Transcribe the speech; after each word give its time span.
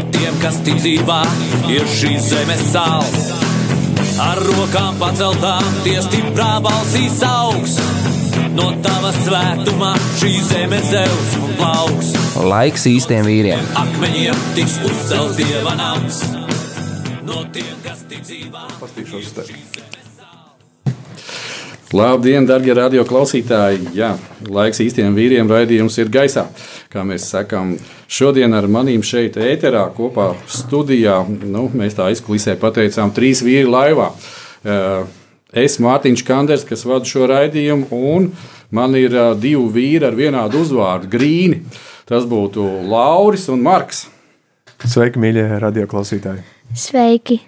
No 0.00 0.06
tiem, 0.14 0.36
kas 0.40 0.56
tic 0.64 0.78
dzīvā, 0.80 1.18
ir 1.68 1.82
šīs 1.92 2.30
zemes 2.30 2.62
sāls. 2.70 3.26
Ar 4.24 4.40
rokām 4.46 4.96
paceltām, 4.96 5.66
tie 5.84 5.98
stiprā 6.06 6.54
balsīs 6.64 7.18
augs. 7.26 7.76
No 8.56 8.70
tava 8.80 9.12
svētumā 9.18 9.92
šī 10.22 10.32
zeme 10.48 10.80
zeus 10.88 11.36
un 11.42 11.52
plauks. 11.60 12.14
Laiks 12.48 12.88
īstiem 12.88 13.28
vīriem. 13.28 13.68
Akmeņiem 13.82 14.44
tiks 14.56 14.80
uzcelts 14.88 15.36
dieva 15.36 15.76
nams. 15.76 16.24
No 17.28 17.44
tiem, 17.52 17.74
kas 17.84 18.06
tic 18.08 18.24
dzīvā, 18.24 18.70
Pastīšos 18.80 19.34
te. 19.36 19.50
Labdien, 21.90 22.44
darbie 22.46 22.70
radio 22.70 23.02
klausītāji! 23.02 23.88
Jā, 23.98 24.12
laiks 24.46 24.78
īstiem 24.78 25.10
vīriem 25.16 25.48
raidījums 25.50 25.96
ir 25.98 26.12
gaisā. 26.14 26.44
Kā 26.86 27.02
mēs 27.02 27.24
sakām, 27.32 27.72
šodien 28.06 28.54
ar 28.54 28.68
manīm 28.70 29.02
šeit 29.02 29.34
ēterā 29.34 29.88
kopā 29.96 30.28
studijā, 30.46 31.16
nu, 31.26 31.64
mēs 31.74 31.98
tā 31.98 32.06
izklisē 32.14 32.54
pateicām, 32.62 33.10
trīs 33.16 33.42
vīri 33.42 33.66
laivā. 33.66 34.06
Es, 35.50 35.80
Mārtiņš 35.82 36.24
Kanders, 36.30 36.62
kas 36.68 36.86
vada 36.86 37.10
šo 37.10 37.26
raidījumu, 37.26 37.90
un 37.90 38.30
man 38.70 38.94
ir 38.94 39.18
divi 39.42 39.66
vīri 39.74 40.06
ar 40.06 40.14
vienādu 40.14 40.62
uzvārdu- 40.62 41.10
Grīni. 41.18 41.64
Tas 42.06 42.22
būtu 42.22 42.86
Lauris 42.86 43.50
un 43.50 43.66
Marks. 43.66 44.06
Sveiki, 44.86 45.18
mīļie 45.18 45.58
radioklausītāji! 45.58 46.46
Sveiki! 46.70 47.42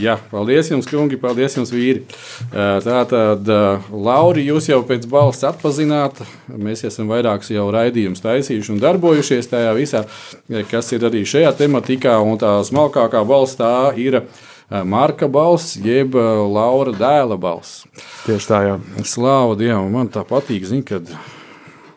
Jā, 0.00 0.16
paldies 0.30 0.70
jums, 0.72 0.88
kungi, 0.90 1.18
paldies 1.20 1.54
jums, 1.56 1.70
vīri. 1.74 2.02
Tā 2.50 3.02
tad, 3.10 3.48
Lauri, 3.92 4.46
jūs 4.48 4.68
jau 4.70 4.80
pēc 4.86 5.06
balss 5.10 5.46
atpazināt. 5.46 6.22
Mēs 6.50 6.84
esam 6.88 7.10
vairākus 7.12 7.52
jau 7.54 7.68
raidījumus 7.74 8.24
taisījuši 8.24 8.74
un 8.74 8.82
darbojušies 8.82 9.50
tajā 9.52 9.70
visā, 9.76 10.02
eh, 10.50 10.66
kas 10.70 10.92
ir 10.92 11.06
arī 11.06 11.22
šajā 11.22 11.54
tematikā. 11.62 12.18
Un 12.22 12.38
tā 12.38 12.58
smalkākā 12.66 13.22
balss 13.26 13.56
tā 13.56 13.96
ir 13.96 14.22
Marka 14.66 15.28
balss, 15.28 15.76
jeb 15.78 16.14
Laura 16.14 16.90
dēla 16.90 17.38
balss. 17.38 17.84
Tieši 18.26 18.48
tā, 18.50 18.62
jā. 18.66 18.78
Slāva 19.06 19.54
Dievam, 19.56 19.92
man 19.92 20.08
tā 20.08 20.24
patīk, 20.26 20.64
zin, 20.66 20.82
kad 20.82 21.06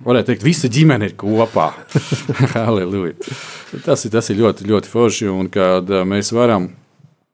varētu 0.06 0.30
teikt, 0.30 0.46
visa 0.46 0.70
ģimene 0.70 1.10
ir 1.10 1.16
kopā. 1.18 1.72
Halleluja. 2.54 3.16
Tas 3.86 4.06
ir, 4.06 4.14
tas 4.14 4.30
ir 4.30 4.38
ļoti, 4.44 4.70
ļoti 4.70 4.92
forši, 4.92 5.32
un 5.34 5.50
kad 5.50 5.90
mēs 6.06 6.30
varam 6.36 6.70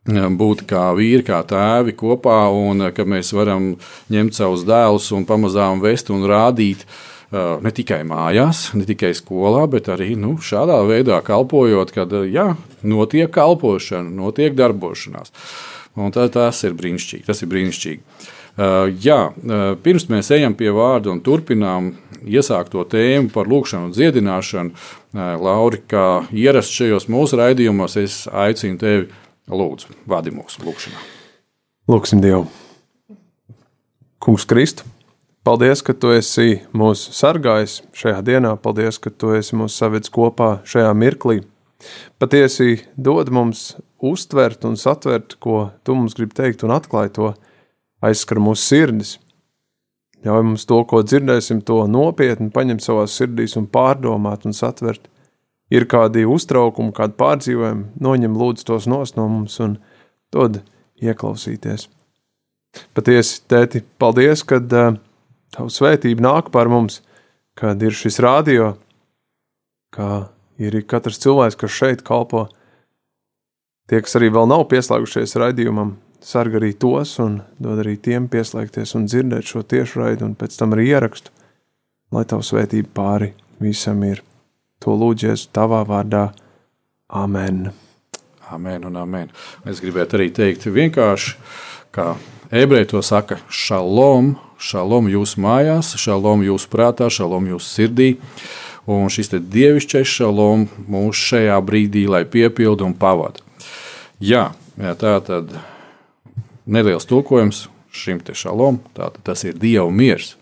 būt 0.05 0.65
kā 0.69 0.93
vīri, 0.93 1.23
kā 1.25 1.41
tēvi 1.43 1.95
kopā, 1.97 2.49
un 2.53 2.81
eh, 2.81 2.91
ka 2.93 3.03
mēs 3.05 3.33
varam 3.33 3.75
ņemt 4.09 4.33
savus 4.33 4.65
dēlus 4.65 5.11
un 5.11 5.25
pamazām 5.25 5.81
vest 5.81 6.09
un 6.09 6.23
rādīt. 6.23 6.85
eh, 7.33 7.57
Ne 7.61 7.71
tikai 7.71 8.03
mājās, 8.05 8.75
ne 8.75 8.85
tikai 8.85 9.13
skolā, 9.13 9.67
bet 9.67 9.87
arī 9.87 10.15
nu, 10.15 10.37
šādā 10.37 10.85
veidā 10.85 11.21
kalpojot, 11.23 11.91
kad 11.91 12.13
eh, 12.13 12.29
jā, 12.29 12.55
notiek 12.83 13.31
kalpošana, 13.31 14.09
notiek 14.09 14.53
darbošanās. 14.53 15.31
Un 15.95 16.11
tā, 16.11 16.29
tas 16.29 16.63
ir 16.63 16.73
brīnišķīgi. 16.75 17.25
Tas 17.25 17.41
ir 17.41 17.47
brīnišķīgi. 17.47 18.01
Uh, 18.55 18.87
jā, 19.03 19.31
uh, 19.35 19.75
pirms 19.83 20.05
mēs 20.07 20.29
ejam 20.31 20.53
pie 20.55 20.69
vārda 20.71 21.09
un 21.11 21.19
turpinām 21.19 21.89
iesākto 22.23 22.85
tēmu 22.87 23.27
par 23.33 23.49
lūkšanu 23.51 23.89
un 23.89 23.91
dziedināšanu, 23.91 24.71
uh, 24.71 25.35
Lauri, 25.43 25.81
kā 25.91 26.23
ierasts 26.31 26.71
šajos 26.71 27.09
mūsu 27.11 27.35
raidījumos, 27.35 27.97
es 27.99 28.15
aicinu 28.31 28.79
tevi, 28.79 29.09
lūdzu, 29.51 29.93
vadi 30.09 30.33
mūsu 30.33 30.63
lūkšanā. 30.65 31.01
Lūksim 31.91 32.21
Dievu. 32.23 32.47
Kungs 34.23 34.47
Kristu, 34.49 34.87
paldies, 35.45 35.83
ka 35.85 35.93
tu 35.93 36.09
esi 36.15 36.61
mūs 36.73 37.03
sargājis 37.13 37.83
šajā 37.93 38.23
dienā. 38.25 38.55
Paldies, 38.57 38.97
ka 38.97 39.11
tu 39.13 39.35
esi 39.37 39.57
mūs 39.57 39.75
savedis 39.77 40.09
kopā 40.13 40.63
šajā 40.65 40.93
mirklī. 40.97 41.43
Patiesi 42.17 42.79
dod 42.97 43.29
mums 43.29 43.75
uztvert 44.01 44.65
un 44.65 44.79
satvert, 44.79 45.37
ko 45.37 45.69
tu 45.85 45.93
mums 45.97 46.15
gribi 46.17 46.33
teikt, 46.37 46.65
un 46.65 46.73
atklāj 46.73 47.11
to, 47.13 47.33
aizskar 48.05 48.41
mūsu 48.41 48.65
sirdis. 48.65 49.15
Ļauj 50.25 50.45
mums 50.47 50.65
to, 50.65 50.79
ko 50.89 51.03
dzirdēsim, 51.05 51.61
to 51.61 51.83
nopietni 51.85 52.49
paņemt 52.53 52.81
savā 52.81 53.05
sirdīs 53.11 53.53
un 53.59 53.67
pārdomāt 53.69 54.47
un 54.49 54.57
satvert. 54.57 55.05
Ir 55.73 55.87
kādi 55.89 56.27
uztraukumi, 56.29 56.93
kādi 56.93 57.17
pārdzīvojumi, 57.17 57.87
noņem 57.97 58.37
lūdzu 58.37 58.67
tos 58.67 58.85
no 58.87 59.01
mums 59.25 59.57
un 59.63 59.79
dod 60.33 60.61
ieklausīties. 61.01 61.87
Patiesi, 62.93 63.39
tēti, 63.49 63.81
paldies, 63.97 64.43
kad 64.45 64.71
uh, 64.75 64.97
tavu 65.55 65.71
svētību 65.71 66.23
nāk 66.23 66.51
par 66.53 66.69
mums, 66.71 66.99
kad 67.57 67.81
ir 67.81 67.95
šis 67.95 68.19
radio, 68.23 68.75
kā 69.95 70.27
ir 70.61 70.77
katrs 70.87 71.21
cilvēks, 71.23 71.57
kas 71.59 71.75
šeit 71.75 72.03
kalpo. 72.05 72.47
Tie, 73.89 74.01
kas 74.01 74.17
arī 74.17 74.31
vēl 74.33 74.49
nav 74.49 74.65
pieslēgušies 74.71 75.37
raidījumam, 75.39 75.95
sargā 76.25 76.59
arī 76.59 76.73
tos 76.77 77.15
un 77.21 77.39
dod 77.61 77.83
arī 77.83 77.95
tiem 78.01 78.29
pieslēgties 78.31 78.95
un 78.97 79.05
dzirdēt 79.09 79.49
šo 79.49 79.61
tiešraidi 79.63 80.25
un 80.25 80.37
pēc 80.39 80.57
tam 80.59 80.73
arī 80.75 80.89
ierakstu, 80.95 81.33
lai 82.15 82.25
tavu 82.29 82.45
svētību 82.45 82.91
pāri 82.97 83.33
visam 83.61 84.01
ir. 84.07 84.23
To 84.83 84.97
lūdzies 84.99 85.47
tavā 85.55 85.83
vārdā. 85.87 86.29
Amen! 87.09 87.69
Amen 88.51 88.85
un 88.85 88.97
amen. 89.01 89.31
Es 89.65 89.79
gribētu 89.81 90.19
arī 90.19 90.27
teikt 90.33 90.67
vienkārši, 90.69 91.33
kā 91.95 92.11
ebreji 92.53 92.91
to 92.91 93.01
saka, 93.01 93.39
šalom, 93.49 94.35
šalom 94.61 95.09
jūsu 95.09 95.41
mājās, 95.41 95.95
šalom 95.97 96.43
jūsu 96.45 96.69
prātā, 96.69 97.09
šalom 97.09 97.49
jūsu 97.55 97.71
sirdī. 97.71 98.09
Un 98.85 99.09
šis 99.09 99.33
dievišķais 99.33 100.11
šalom 100.19 100.67
mūs 100.85 101.17
šajā 101.31 101.57
brīdī, 101.65 102.05
lai 102.05 102.21
piepildu 102.29 102.85
un 102.85 102.93
pavada. 102.93 103.41
Jā, 104.21 104.51
tā 104.77 105.17
tad 105.25 105.55
neliels 106.69 107.09
tulkojums 107.09 107.65
šim 107.95 108.19
te 108.21 108.35
šalom, 108.37 108.77
tātad 108.93 109.23
tas 109.25 109.41
ir 109.47 109.57
Dieva 109.57 109.89
miers. 109.89 110.35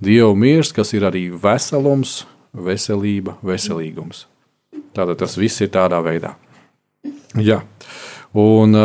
Dieva 0.00 0.32
miers, 0.38 0.72
kas 0.72 0.94
ir 0.96 1.04
arī 1.04 1.26
veselums, 1.28 2.22
veselība, 2.54 3.36
veselīgums. 3.42 4.24
Tātad 4.94 5.18
tas 5.22 5.36
viss 5.38 5.62
ir 5.64 5.72
tādā 5.74 5.98
veidā. 6.04 6.34
Jā, 7.34 7.60
un 8.38 8.76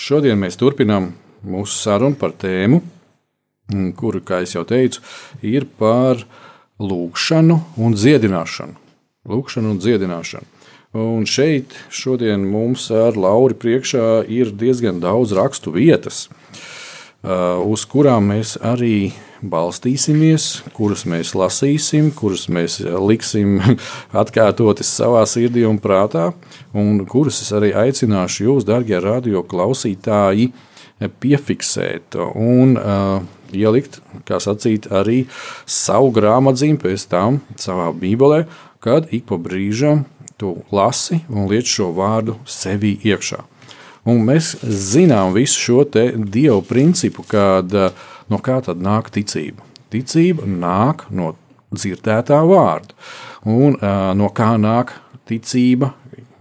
šodien 0.00 0.38
mēs 0.40 0.60
turpinām 0.60 1.10
mūsu 1.40 1.78
sarunu 1.80 2.18
par 2.20 2.34
tēmu, 2.36 2.82
kuru, 3.96 4.20
kā 4.20 4.42
jau 4.44 4.64
teicu, 4.68 5.00
ir 5.40 5.64
par 5.78 6.20
lūgšanu 6.80 7.56
un 7.80 7.96
dziedināšanu. 7.96 8.76
Lūkšanu 9.30 9.74
un 9.74 9.80
dziedināšanu. 9.80 10.56
Un 11.00 11.22
šeit 11.28 11.76
šodien 11.94 12.42
mums 12.50 12.88
ar 12.90 13.14
Lauri 13.14 13.54
priekšā 13.54 14.24
ir 14.26 14.50
diezgan 14.58 14.98
daudz 14.98 15.30
rakstu 15.38 15.70
vietas, 15.76 16.24
uz 17.22 17.84
kurām 17.86 18.32
mēs 18.32 18.56
arī 18.58 19.12
balstīsimies, 19.42 20.48
kuras 20.76 21.06
mēs 21.08 21.32
lasīsim, 21.38 22.10
kuras 22.16 22.46
mēs 22.52 22.80
liksim 22.80 23.58
atkārtotas 24.22 24.90
savā 25.00 25.22
sirdī 25.28 25.64
un 25.68 25.80
prātā, 25.82 26.30
un 26.76 27.04
kuras 27.08 27.40
es 27.44 27.52
arī 27.56 27.72
aicināšu 27.76 28.48
jūs, 28.48 28.68
darbie 28.68 29.00
radio 29.00 29.44
klausītāji, 29.46 30.50
piefiksēt 31.00 32.18
un 32.36 32.74
uh, 32.76 33.22
ielikt, 33.56 34.00
kā 34.28 34.40
sacīt, 34.42 34.90
arī 34.92 35.22
savu 35.64 36.10
grāmatzīmi 36.12 36.80
pēc 36.82 37.06
tam 37.08 37.40
savā 37.60 37.88
bībelē, 37.96 38.44
kad 38.84 39.08
ik 39.14 39.24
pa 39.30 39.40
brīžam 39.40 40.04
tu 40.40 40.58
lasi 40.72 41.22
un 41.28 41.48
liec 41.48 41.68
šo 41.68 41.90
vārdu 41.96 42.36
sevī 42.48 42.98
iekšā. 43.04 43.40
Un 44.08 44.22
mēs 44.24 44.54
zinām 44.64 45.34
visu 45.36 45.60
šo 45.60 45.82
dievu 45.88 46.60
principu, 46.68 47.24
kad 47.28 47.72
uh, 47.76 48.06
no 48.30 48.40
kā 48.42 48.60
tad 48.64 48.82
nāk 48.82 49.10
ticība. 49.14 49.64
Ticība 49.90 50.46
nāk 50.46 51.08
no 51.10 51.34
dzirdētā 51.74 52.40
vārda. 52.46 52.94
Un 53.46 53.76
uh, 53.78 54.12
no 54.16 54.30
kā 54.34 54.54
nāk 54.60 54.94
ticība 55.28 55.92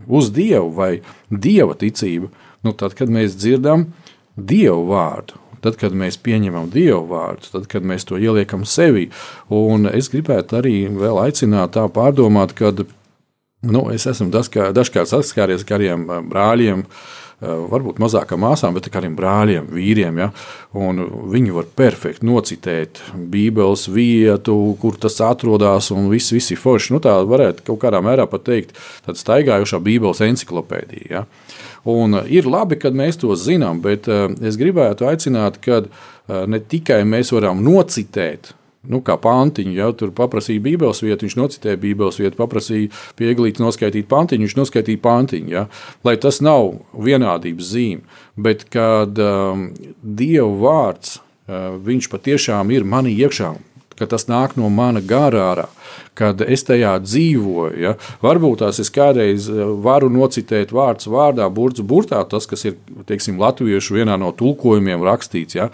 uz 0.07 0.31
dievu 0.33 0.71
vai 0.77 0.91
dieva 1.29 1.77
ticība? 1.77 2.31
Nu, 2.65 2.73
tad, 2.75 2.95
kad 2.97 3.11
mēs 3.11 3.37
dzirdam 3.39 3.87
dievu 4.35 4.89
vārdu, 4.89 5.37
tad, 5.63 5.77
kad 5.79 5.95
mēs 5.95 6.19
pieņemam 6.19 6.67
dievu 6.73 7.05
vārdu, 7.13 7.51
tad, 7.53 7.67
kad 7.71 7.85
mēs 7.87 8.07
to 8.09 8.19
ieliekam 8.19 8.65
sevī. 8.67 9.07
Un 9.53 9.87
es 9.91 10.11
gribētu 10.11 10.59
arī 10.59 10.75
vēl 10.91 11.21
aicināt 11.23 11.77
tā 11.77 11.85
pārdomāt, 11.93 12.55
kad 12.57 12.83
Nu, 13.59 13.89
es 13.91 14.05
esmu 14.07 14.29
dažkārt, 14.31 15.09
saskāries 15.11 15.65
ar 15.65 15.67
kādiem 15.67 16.05
brāļiem, 16.31 16.85
varbūt 17.39 18.01
mazākām 18.03 18.41
māsām, 18.43 18.75
bet 18.75 18.89
arī 18.99 19.09
brāļiem, 19.15 19.69
vīriem. 19.71 20.19
Ja? 20.19 20.29
Viņi 20.73 21.55
var 21.55 21.69
perfekti 21.79 22.27
nocitēt 22.27 22.99
Bībeles 23.15 23.87
vietu, 23.93 24.57
kur 24.81 24.99
tas 24.99 25.19
atrodas, 25.23 25.91
un 25.95 26.09
viss, 26.11 26.33
viss 26.35 26.51
ir 26.51 26.59
forši. 26.59 26.93
Nu, 26.95 27.01
tā 27.03 27.15
varētu 27.23 27.63
kaut 27.71 27.81
kādā 27.85 28.03
mērā 28.03 28.27
pat 28.29 28.43
teikt, 28.49 28.75
tāda 29.07 29.21
staigājošā 29.21 29.79
Bībeles 29.85 30.23
encyklopēdija. 30.27 31.09
Ja? 31.09 31.25
Un 31.89 32.19
ir 32.27 32.47
labi, 32.49 32.75
kad 32.81 32.97
mēs 32.97 33.21
to 33.21 33.31
zinām, 33.39 33.79
bet 33.85 34.09
es 34.11 34.59
gribētu 34.59 35.07
aicināt, 35.07 35.61
ka 35.63 35.85
ne 36.27 36.59
tikai 36.59 37.01
mēs 37.07 37.31
varam 37.33 37.63
nocitēt 37.65 38.53
nu, 38.87 39.01
kā 39.03 39.15
pantiņu. 39.19 39.75
Ja 39.75 39.89
tur 39.97 40.13
paprasīja 40.15 40.63
Bībeles 40.63 41.03
vietu, 41.03 41.27
viņš 41.27 41.37
nocitēja 41.39 41.79
Bībeles 41.81 42.19
vietu, 42.21 42.37
paprasīja 42.39 42.91
pieglīt, 43.19 43.61
noskaidrot 43.61 44.09
pantiņu, 44.11 44.47
viņš 44.47 44.57
noskaitīja 44.59 45.03
pantiņu. 45.03 45.53
Ja? 45.53 45.65
Lai 46.07 46.15
tas 46.21 46.39
nav 46.45 46.77
vienādības 46.95 47.73
zīme, 47.73 48.21
bet 48.39 48.67
kad 48.71 49.19
um, 49.23 49.69
Dieva 50.03 50.51
vārds, 50.63 51.19
uh, 51.19 51.73
viņš 51.83 52.11
patiešām 52.13 52.71
ir 52.75 52.87
manī 52.87 53.17
iekšā. 53.19 53.55
Tas 53.99 54.29
nāk 54.31 54.53
no 54.55 54.69
mana 54.71 55.01
gara 55.03 55.41
ārā, 55.49 55.65
kad 56.15 56.39
es 56.39 56.61
tajā 56.63 56.93
dzīvoju. 57.03 57.79
Ja? 57.83 57.97
Varbūt 58.23 58.61
tās 58.63 58.79
es 58.79 58.87
kādreiz 58.95 59.49
uh, 59.51 59.73
varu 59.83 60.07
nocitēt 60.13 60.71
vārdu 60.71 61.11
vārdā, 61.11 61.49
burbuļs, 61.51 61.83
burtā, 61.83 62.23
tas, 62.31 62.47
kas 62.47 62.63
ir 62.69 62.77
teiksim, 63.11 63.41
latviešu 63.43 63.99
vienā 63.99 64.15
no 64.21 64.31
tulkojumiem 64.31 65.03
rakstīts. 65.03 65.59
Ja? 65.59 65.67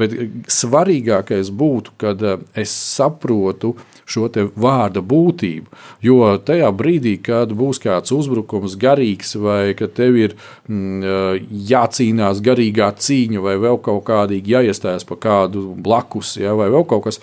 Bet 0.00 0.14
svarīgākais 0.50 1.50
būtu, 1.52 1.94
kad 2.00 2.22
eh, 2.24 2.40
es 2.58 2.72
saprotu 2.72 3.74
šo 4.10 4.28
vārda 4.58 5.02
būtību. 5.04 5.68
Jo 6.04 6.32
tajā 6.46 6.70
brīdī, 6.74 7.16
kad 7.22 7.52
būs 7.56 7.82
kāds 7.82 8.14
uzbrukums 8.14 8.76
garīgs, 8.80 9.36
vai 9.38 9.74
kad 9.78 9.94
tev 9.98 10.18
ir 10.18 10.36
mm, 10.68 11.02
eh, 11.02 11.48
jācīnās 11.72 12.42
garīgā 12.44 12.90
cīņa, 12.96 13.42
vai 13.44 13.56
vēl 13.60 13.80
kaut 13.84 14.04
kādīgi 14.08 14.56
jāiestājas 14.56 15.06
pa 15.08 15.18
kādu 15.20 15.74
blakus, 15.76 16.36
ja, 16.40 16.56
vai 16.58 16.70
vēl 16.72 16.86
kaut 16.88 17.08
kas, 17.08 17.20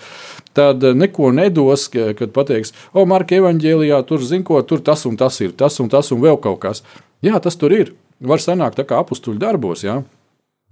tad 0.56 0.84
eh, 0.86 0.94
neko 0.96 1.32
nedos, 1.34 1.88
kad 1.92 2.34
pateiks, 2.36 2.74
o, 2.92 3.06
Marka 3.08 3.38
evanģēlijā, 3.38 4.02
tur 4.06 4.22
zin, 4.24 4.46
ko 4.46 4.60
tur 4.62 4.84
tas 4.84 5.06
un 5.08 5.18
tas 5.18 5.40
ir, 5.44 5.56
tas 5.58 5.80
un 5.82 5.90
tas 5.92 6.12
un 6.14 6.22
vēl 6.22 6.38
kaut 6.44 6.62
kas. 6.62 6.84
Jā, 7.24 7.40
tas 7.42 7.58
tur 7.58 7.74
ir. 7.74 7.96
Var 8.18 8.42
sanākt 8.42 8.78
tā 8.78 8.84
kā 8.86 8.98
apstuļu 8.98 9.38
darbos. 9.38 9.84
Ja? 9.86 10.00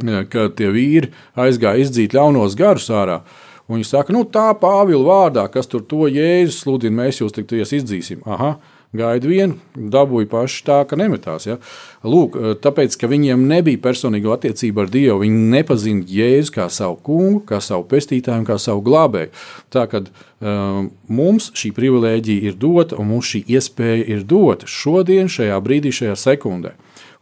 Ka 0.04 0.48
tie 0.56 0.70
vīri 0.72 1.12
aizgāja 1.40 1.84
izdzīt 1.86 2.16
ļaunos 2.16 2.56
garus 2.58 2.90
ārā. 2.92 3.22
Un 3.66 3.80
viņi 3.80 3.88
saka, 3.88 4.14
nu 4.14 4.22
tā 4.28 4.52
Pāvila 4.60 5.02
vārdā, 5.08 5.46
kas 5.50 5.66
tur 5.66 5.82
to 5.82 6.06
jēzus 6.06 6.60
sludina, 6.62 7.02
mēs 7.02 7.18
jūs 7.18 7.34
tik 7.34 7.48
ties 7.50 7.72
izdzīsim. 7.74 8.20
Aha, 8.28 8.52
gaida 8.94 9.26
vienu, 9.26 9.56
dabūja 9.74 10.28
paši 10.30 10.60
tā, 10.68 10.76
ka 10.86 10.98
nemetās. 11.00 11.48
Ja? 11.48 11.56
Lūk, 12.06 12.36
tāpēc, 12.62 12.94
ka 13.00 13.10
viņiem 13.10 13.48
nebija 13.50 13.82
personīga 13.82 14.36
attiecība 14.36 14.84
ar 14.84 14.92
Dievu, 14.92 15.18
viņi 15.24 15.50
nepazina 15.56 16.06
Jēzu 16.06 16.54
kā 16.54 16.68
savu 16.70 17.00
kungu, 17.08 17.42
kā 17.48 17.58
savu 17.64 17.88
pestītāju, 17.90 18.46
kā 18.46 18.60
savu 18.62 18.84
glābēju. 18.86 19.34
Tā 19.74 19.88
kā 19.90 20.04
um, 20.04 20.92
mums 21.10 21.50
šī 21.58 21.72
privilēģija 21.74 22.52
ir 22.52 22.60
dota 22.62 23.00
un 23.00 23.10
mums 23.16 23.32
šī 23.32 23.42
iespēja 23.56 24.06
ir 24.14 24.26
dota 24.28 24.68
šodien, 24.70 25.32
šajā 25.32 25.58
brīdī, 25.64 25.96
šajā 26.04 26.20
sekundē 26.28 26.76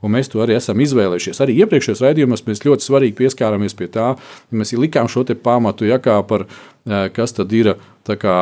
un 0.04 0.14
mēs 0.14 0.30
to 0.32 0.44
arī 0.44 0.58
esam 0.58 0.80
izvēlējušies. 0.84 1.40
Arī 1.40 1.56
iepriekšējos 1.64 2.04
raidījumos 2.04 2.44
mēs 2.46 2.64
ļoti 2.66 2.86
svarīgi 2.86 3.18
pieskārāmies 3.22 3.76
pie 3.78 3.88
tā, 3.92 4.12
ja 4.14 4.60
mēs 4.60 4.74
likām 4.76 5.08
šo 5.10 5.24
pamatu, 5.42 5.88
ja 5.88 5.98
par 6.04 6.46
kas 7.16 7.32
tad 7.32 7.52
ir 7.56 7.74
kā, 8.04 8.38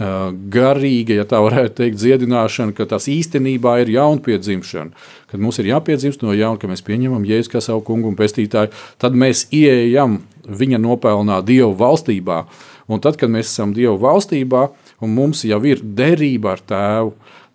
garīga, 0.00 1.18
ja 1.18 1.26
tā 1.28 1.40
varētu 1.44 1.74
teikt, 1.82 1.98
dziedināšana, 2.00 2.72
ka 2.76 2.86
tas 2.88 3.08
īstenībā 3.10 3.80
ir 3.82 3.92
jaunpiedzimšana. 3.96 4.94
Kad 5.30 5.42
mums 5.42 5.58
ir 5.60 5.68
jāpiedzimst 5.74 6.22
no 6.24 6.32
jauna, 6.32 6.58
ka 6.60 6.70
mēs 6.70 6.84
pieņemam 6.86 7.26
Jēzu 7.28 7.52
kā 7.52 7.60
savu 7.64 7.82
kungu 7.84 8.08
un 8.08 8.16
pestītāju, 8.16 8.72
tad 9.00 9.18
mēs 9.18 9.46
ieejam 9.52 10.20
viņa 10.46 10.80
nopelnā 10.80 11.40
Dievu 11.44 11.74
valstībā. 11.78 12.44
Un 12.90 13.02
tad, 13.04 13.18
kad 13.20 13.30
mēs 13.30 13.50
esam 13.52 13.74
Dievu 13.76 13.98
valstībā 14.00 14.68
un 15.04 15.12
mums 15.14 15.44
jau 15.44 15.60
ir 15.68 15.82
derība 15.84 16.56
ar 16.56 16.64
tēvu, 16.64 17.12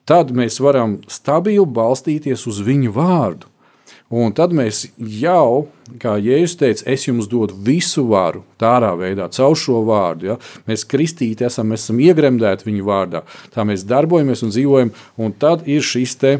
tad 0.10 0.31
mēs 0.36 0.62
varam 0.63 1.00
stabili 1.12 1.66
balstīties 1.66 2.48
uz 2.50 2.62
viņu 2.66 2.94
vārdu. 2.96 3.52
Un 4.13 4.36
tad 4.38 4.52
mēs 4.54 4.84
jau, 5.02 5.66
kā 6.00 6.13
Jēzus 6.22 6.60
teica, 6.60 6.84
es 6.94 7.07
jums 7.07 7.25
dodu 7.30 7.56
visu 7.66 8.04
varu, 8.12 8.44
tādā 8.62 8.92
veidā, 9.00 9.25
caur 9.34 9.57
šo 9.57 9.81
vārdu. 9.88 10.30
Ja? 10.30 10.36
Mēs 10.69 10.86
kristīti 10.86 11.48
esam, 11.48 11.72
mēs 11.74 11.88
esam 11.88 12.04
iegremdēti 12.06 12.68
viņa 12.68 12.86
vārdā. 12.86 13.24
Tā 13.56 13.66
mēs 13.66 13.86
darbojamies 13.90 14.46
un 14.46 14.54
dzīvojam, 14.54 14.94
un 15.18 15.34
tad 15.42 15.66
ir 15.66 15.81
šis 15.81 16.16
te 16.22 16.36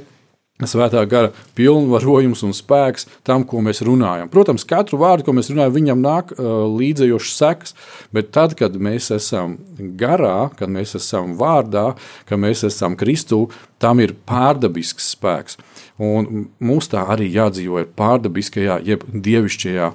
Svētā 0.56 1.02
gara 1.04 1.34
pilnvarojums 1.58 2.40
un 2.48 2.54
spēks 2.56 3.10
tam, 3.28 3.44
ko 3.44 3.60
mēs 3.60 3.82
runājam. 3.84 4.30
Protams, 4.32 4.64
katru 4.64 5.02
vārdu, 5.02 5.26
ko 5.28 5.34
mēs 5.36 5.50
runājam, 5.52 5.74
viņam 5.76 6.00
nāk 6.00 6.32
uh, 6.32 6.46
līdzējošas 6.72 7.34
sekas, 7.42 7.76
bet 8.16 8.30
tad, 8.32 8.56
kad 8.56 8.78
mēs 8.80 9.10
esam 9.12 9.58
garā, 10.00 10.48
kad 10.56 10.72
mēs 10.72 10.96
esam 10.96 11.36
vārdā, 11.36 11.90
kad 12.30 12.40
mēs 12.40 12.64
esam 12.70 12.96
Kristū, 12.96 13.50
tam 13.84 14.00
ir 14.00 14.16
pārdabisks 14.24 15.12
spēks. 15.18 15.60
Un 16.00 16.48
mums 16.64 16.88
tā 16.88 17.04
arī 17.04 17.28
jādzīvo 17.36 17.84
ir 17.84 17.92
pārdabiskajā, 18.00 18.80
jeb 18.88 19.04
dievišķajā 19.12 19.92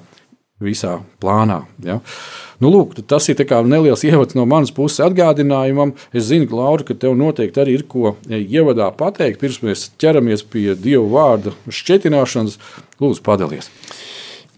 visā 0.61 0.97
plānā. 1.21 1.61
Ja? 1.85 1.99
Nu, 2.61 2.69
lūk, 2.69 2.93
tas 3.09 3.27
ir 3.31 3.41
neliels 3.65 4.03
ievads 4.05 4.37
no 4.37 4.45
manas 4.45 4.71
puses 4.71 5.01
atgādinājumam. 5.03 5.95
Es 6.13 6.29
zinu, 6.29 6.49
Laura, 6.55 6.85
ka 6.85 6.93
tev 6.93 7.15
noteikti 7.17 7.61
arī 7.63 7.77
ir 7.79 7.85
ko 7.89 8.15
ievadā 8.29 8.91
pateikt, 8.95 9.41
pirms 9.41 9.61
mēs 9.65 9.89
ķeramies 10.01 10.45
pie 10.45 10.75
Dieva 10.75 11.07
vārda 11.09 11.55
šķietināšanas. 11.67 12.59
Lūdzu, 13.01 13.23
padalies! 13.25 13.71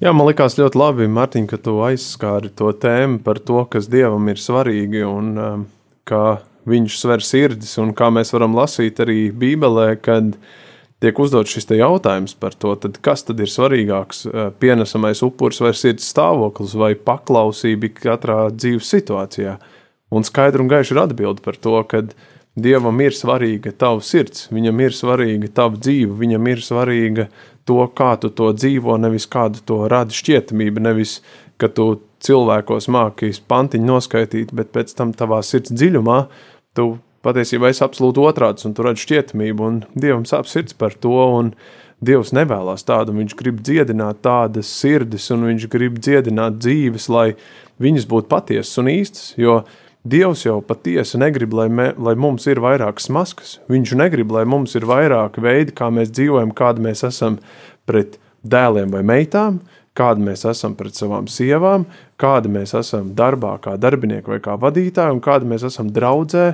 Jā, 0.03 0.11
man 0.11 0.27
liekas 0.27 0.57
ļoti 0.59 0.79
labi, 0.79 1.07
Mārtiņ, 1.07 1.45
ka 1.47 1.61
tu 1.63 1.77
aizskāri 1.85 2.51
to 2.51 2.73
tēmu 2.75 3.21
par 3.23 3.39
to, 3.39 3.61
kas 3.71 3.88
Dievam 3.88 4.27
ir 4.27 4.41
svarīgi 4.41 5.05
un 5.07 5.29
um, 5.39 5.63
kā 6.09 6.41
viņš 6.67 6.97
sver 7.00 7.23
sirdis 7.23 7.77
un 7.79 7.94
kā 7.95 8.09
mēs 8.11 8.33
varam 8.35 8.57
lasīt 8.57 9.00
arī 9.03 9.29
Bībelē, 9.31 9.94
kad 10.03 10.33
uh, 10.33 10.51
tiek 11.03 11.19
uzdots 11.19 11.51
šis 11.51 11.67
jautājums 11.75 12.33
par 12.39 12.55
to, 12.55 12.73
tad 12.79 12.97
kas 13.03 13.25
tad 13.27 13.41
ir 13.44 13.51
svarīgāks- 13.51 14.25
pienesamais 14.63 15.23
upuris 15.25 15.61
vai 15.61 15.73
sirds 15.75 16.07
stāvoklis 16.07 16.75
vai 16.79 16.94
paklausība 16.95 17.91
katrā 17.94 18.50
dzīves 18.51 18.88
situācijā. 18.95 19.57
Un 20.11 20.23
skaidri 20.23 20.61
un 20.61 20.69
gaiši 20.69 20.91
ir 20.91 21.03
atbilde 21.03 21.41
par 21.41 21.55
to, 21.55 21.83
ka 21.83 22.03
Dievam 22.53 23.00
ir 23.01 23.15
svarīga 23.17 23.72
tava 23.74 24.01
sirds, 24.05 24.43
viņam 24.53 24.81
ir 24.83 24.93
svarīga 24.93 25.48
tava 25.57 25.74
dzīve, 25.74 26.13
viņam 26.19 26.50
ir 26.51 26.60
svarīga 26.62 27.27
to, 27.65 27.79
kā 27.98 28.12
tu 28.22 28.29
to 28.29 28.51
dzīvo, 28.53 29.00
nevis 29.01 29.25
kādu 29.25 29.63
to 29.65 29.79
rada 29.89 30.13
šķietamība, 30.13 30.83
nevis 30.86 31.15
ka 31.57 31.72
tu 31.74 32.03
cilvēkos 32.22 32.91
māki 32.93 33.31
pantiņu 33.50 33.89
noskaitīt, 33.89 34.53
bet 34.53 34.69
pēc 34.69 34.93
tam 34.93 35.15
tavā 35.17 35.41
sirds 35.41 35.74
dziļumā 35.74 36.19
tu 36.77 37.00
patiesībā 37.24 37.72
es 37.72 37.82
absolūti 37.86 38.22
otrāds 38.24 38.68
un 38.68 38.75
tur 38.75 38.89
redzu 38.89 39.08
šķietamību, 39.08 39.70
un 39.70 39.80
Dievam 39.96 40.27
sāp 40.30 40.50
sirds 40.51 40.75
par 40.77 40.96
to, 40.96 41.51
Dievs 42.03 42.34
nevēlas 42.36 42.84
tādu, 42.84 43.13
viņš 43.15 43.36
grib 43.39 43.62
dziedināt 43.63 44.20
tādas 44.25 44.68
sirdis, 44.68 45.30
un 45.32 45.46
viņš 45.48 45.70
grib 45.72 46.01
dziedināt 46.03 46.58
dzīves, 46.60 47.08
lai 47.13 47.30
viņas 47.84 48.08
būtu 48.12 48.27
patiesas 48.32 48.82
un 48.82 48.92
īstas, 48.92 49.30
jo 49.39 49.62
Dievs 50.03 50.42
jau 50.44 50.58
patiesi 50.68 51.15
negrib, 51.22 51.53
lai, 51.56 51.70
me, 51.72 51.86
lai 51.96 52.18
mums 52.20 52.44
ir 52.51 52.60
vairākas 52.60 53.08
maskas, 53.13 53.53
viņš 53.72 53.94
negrib, 54.01 54.34
lai 54.36 54.44
mums 54.44 54.75
ir 54.75 54.84
vairāk 54.89 55.39
veidi, 55.39 55.72
kā 55.72 55.88
mēs 55.96 56.12
dzīvojam, 56.12 56.51
kāda 56.51 56.84
mēs 56.84 57.06
esam 57.08 57.38
pret 57.88 58.18
dēliem 58.44 58.92
vai 58.92 59.06
meitām, 59.08 59.62
kāda 59.96 60.20
mēs 60.25 60.44
esam 60.50 60.75
pret 60.75 61.00
savām 61.00 61.30
sievām, 61.32 61.86
kāda 62.20 62.51
mēs 62.51 62.75
esam 62.75 63.13
darbā 63.15 63.56
kā 63.63 63.77
darbinieki 63.80 64.36
vai 64.36 64.42
kā 64.44 64.58
vadītāji, 64.60 65.15
un 65.15 65.24
kāda 65.24 65.48
mēs 65.48 65.63
esam 65.72 65.94
draudzē, 65.96 66.50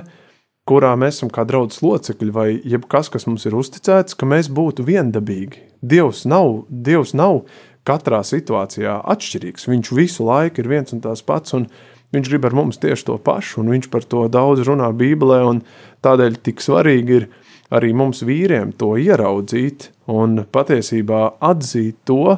kurā 0.70 0.92
mēs 0.98 1.18
esam 1.18 1.32
kā 1.34 1.42
draudzes 1.48 1.82
locekļi, 1.82 2.30
vai 2.34 2.48
jebkas, 2.54 3.10
kas 3.10 3.26
mums 3.26 3.46
ir 3.48 3.56
uzticēts, 3.58 4.14
ka 4.14 4.28
mēs 4.30 4.50
būtu 4.54 4.86
viendabīgi. 4.86 5.64
Dievs 5.82 6.22
nav, 6.30 6.64
Dievs 6.70 7.16
nav 7.18 7.42
katrā 7.88 8.20
situācijā 8.26 9.00
atšķirīgs. 9.10 9.66
Viņš 9.70 9.92
visu 9.96 10.26
laiku 10.28 10.62
ir 10.62 10.70
viens 10.70 10.94
un 10.94 11.02
tās 11.02 11.24
pats, 11.26 11.56
un 11.56 11.66
viņš 12.14 12.30
grib 12.30 12.46
ar 12.46 12.56
mums 12.58 12.78
tieši 12.82 13.08
to 13.08 13.18
pašu, 13.24 13.62
un 13.62 13.72
viņš 13.74 13.90
par 13.90 14.06
to 14.06 14.26
daudz 14.30 14.62
runā 14.68 14.90
Bībelē, 14.94 15.40
un 15.48 15.62
tādēļ 16.04 16.38
tik 16.46 16.62
svarīgi 16.62 17.18
ir 17.18 17.28
arī 17.74 17.92
mums 17.96 18.22
vīriem 18.26 18.74
to 18.78 18.96
ieraudzīt 19.00 19.90
un 20.10 20.44
patiesībā 20.52 21.22
atzīt 21.50 21.98
to, 22.06 22.36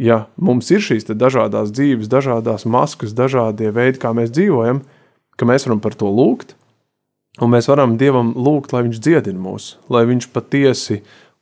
ja 0.00 0.24
mums 0.40 0.70
ir 0.74 0.82
šīs 0.82 1.10
dažādas 1.10 1.74
dzīves, 1.74 2.10
dažādas 2.10 2.66
maskas, 2.66 3.14
dažādie 3.14 3.70
veidi, 3.74 4.00
kā 4.02 4.14
mēs 4.16 4.32
dzīvojam, 4.34 4.82
ka 5.36 5.48
mēs 5.48 5.66
varam 5.66 5.82
par 5.82 5.96
to 5.98 6.10
lūgt, 6.10 6.54
Un 7.40 7.54
mēs 7.54 7.70
varam 7.70 7.96
Dievam 8.00 8.34
lūgt, 8.36 8.74
lai 8.74 8.84
Viņš 8.86 9.00
dziedina 9.00 9.40
mūs, 9.40 9.74
lai 9.92 10.04
Viņš 10.08 10.28
patiesi 10.34 11.00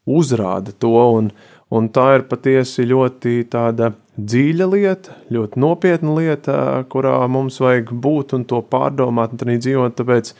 uzrāda 0.09 0.73
to. 0.78 0.95
Un, 1.19 1.33
un 1.75 1.88
tā 1.93 2.07
ir 2.19 2.26
patiesi 2.31 2.87
ļoti 2.88 3.43
dziļa 3.49 4.69
lieta, 4.73 5.17
ļoti 5.35 5.61
nopietna 5.62 6.14
lieta, 6.19 6.59
kurā 6.90 7.21
mums 7.31 7.59
vajag 7.62 7.93
būt 7.93 8.35
un 8.38 8.47
to 8.49 8.62
pārdomāt 8.62 9.35
un 9.35 9.45
arī 9.47 9.59
dzīvot. 9.62 9.99
Tāpēc 9.99 10.33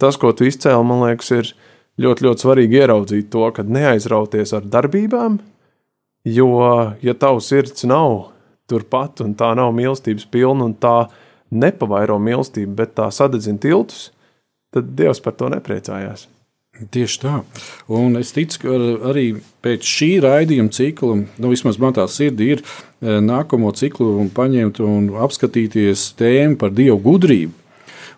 tas, 0.00 0.18
ko 0.18 0.32
tu 0.32 0.46
izcēli, 0.48 0.86
man 0.86 1.04
liekas, 1.08 1.30
ir 1.36 1.52
ļoti, 2.00 2.26
ļoti 2.26 2.46
svarīgi 2.46 2.80
ieraudzīt 2.80 3.30
to, 3.32 3.44
ka 3.54 3.66
neaizrauties 3.66 4.54
ar 4.56 4.68
darbībām, 4.72 5.40
jo, 6.28 6.52
ja 7.02 7.16
tavs 7.18 7.50
sirds 7.50 7.84
nav 7.88 8.30
turpat 8.70 9.22
un 9.24 9.34
tā 9.38 9.50
nav 9.58 9.74
mīlestības 9.74 10.28
pilna 10.30 10.70
un 10.70 10.78
tā 10.78 11.10
nepavairo 11.50 12.18
mīlestību, 12.22 12.76
bet 12.78 12.94
tā 12.98 13.08
sadedzina 13.14 13.58
tiltus, 13.62 14.10
tad 14.74 14.92
Dievs 14.98 15.22
par 15.24 15.36
to 15.38 15.50
nepriecājās. 15.52 16.28
Tieši 16.80 17.18
tā. 17.20 17.40
Un 17.92 18.14
es 18.16 18.30
ticu, 18.32 18.62
ka 18.62 18.76
arī 19.10 19.24
pēc 19.64 19.84
šī 19.84 20.10
raidījuma 20.24 20.72
cikla, 20.72 21.16
nu, 21.26 21.50
vismaz 21.52 21.76
man 21.82 21.96
tā 21.96 22.06
sirdī 22.08 22.54
ir 22.54 22.62
eh, 22.62 23.18
nākamo 23.20 23.72
ciklu 23.76 24.14
un 24.22 24.30
paņemt 24.32 24.80
un 24.84 25.10
apskatīties 25.26 26.12
tēmu 26.20 26.56
par 26.60 26.72
dievu 26.72 26.96
gudrību. 27.04 27.56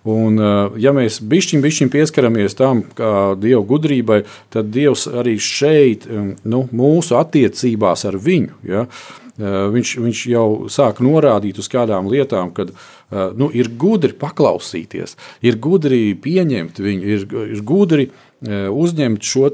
Un, 0.02 0.38
eh, 0.38 0.78
ja 0.82 0.92
mēs 0.94 1.21
bišķiņ, 1.26 1.62
bišķiņ 1.62 1.90
pieskaramies 1.90 2.56
tam, 2.59 2.85
kā 2.99 3.35
Dieva 3.40 3.62
gudrībai, 3.66 4.23
tad 4.50 4.71
Dievs 4.75 5.09
arī 5.11 5.37
šeit, 5.38 6.06
nu, 6.44 6.64
mūsu 6.75 7.18
attiecībās 7.18 8.06
ar 8.11 8.18
viņu, 8.18 8.62
ja, 8.66 8.87
eh, 8.87 9.22
viņš, 9.38 9.94
viņš 10.04 10.24
jau 10.32 10.48
sāk 10.72 11.00
norādīt 11.04 11.60
uz 11.62 11.70
kādām 11.72 12.10
lietām, 12.12 12.50
kad 12.52 12.74
nu, 13.10 13.48
ir 13.52 13.70
gudri 13.80 14.12
paklausīties, 14.16 15.16
ir 15.44 15.56
gudri 15.60 16.12
pieņemt 16.20 16.80
viņu, 16.80 17.08
ir, 17.16 17.24
ir 17.56 17.64
gudri 17.68 18.08
uh, 18.10 18.22
uzņemt 18.48 19.22
šo 19.22 19.50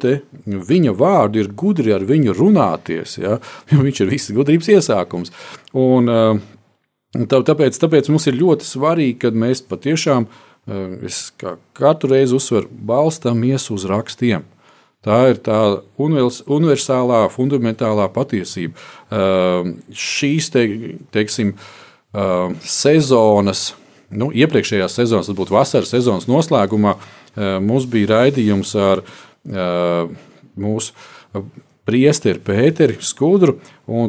viņa 0.46 0.92
vārdu, 0.96 1.42
ir 1.42 1.50
gudri 1.52 1.92
ar 1.92 2.04
viņu 2.08 2.34
runāties. 2.36 3.18
Ja? 3.20 3.38
Viņš 3.86 4.00
ir 4.00 4.12
visas 4.12 4.34
gudrības 4.36 4.68
iesākums. 4.72 5.32
Un, 5.76 6.08
tāpēc, 7.28 7.78
tāpēc 7.78 8.08
mums 8.08 8.28
ir 8.28 8.38
ļoti 8.38 8.68
svarīgi, 8.68 9.18
kad 9.26 9.34
mēs 9.36 9.62
patiešām, 9.68 10.28
es 11.04 11.28
kā 11.40 11.56
katru 11.76 12.12
reizi 12.14 12.36
uzsveru, 12.36 12.68
balstāmies 12.68 13.70
uz 13.74 13.84
rakstiem. 13.88 14.44
Tā 15.08 15.18
ir 15.32 15.42
tā 15.44 15.58
universālā, 15.96 17.24
fundamentālā 17.32 18.10
patiesība. 18.12 18.76
Šīs 19.88 20.50
te, 20.52 20.64
teiksim, 21.16 21.54
sezonas, 22.60 23.70
nu, 24.12 24.28
iepriekšējās 24.36 25.00
sezonas, 25.00 25.30
tas 25.30 25.38
būtu 25.38 25.56
vasaras 25.56 25.94
sezonas 25.94 26.28
noslēgumā, 26.28 26.92
uh, 26.96 27.14
Eh, 27.38 27.56
mums 27.62 27.86
bija 27.90 28.14
raidījums 28.16 28.74
ar 28.80 29.04
mūsu 30.58 31.44
priesteri 31.88 32.40
Pēteri 32.44 32.98
Skudru, 33.00 33.54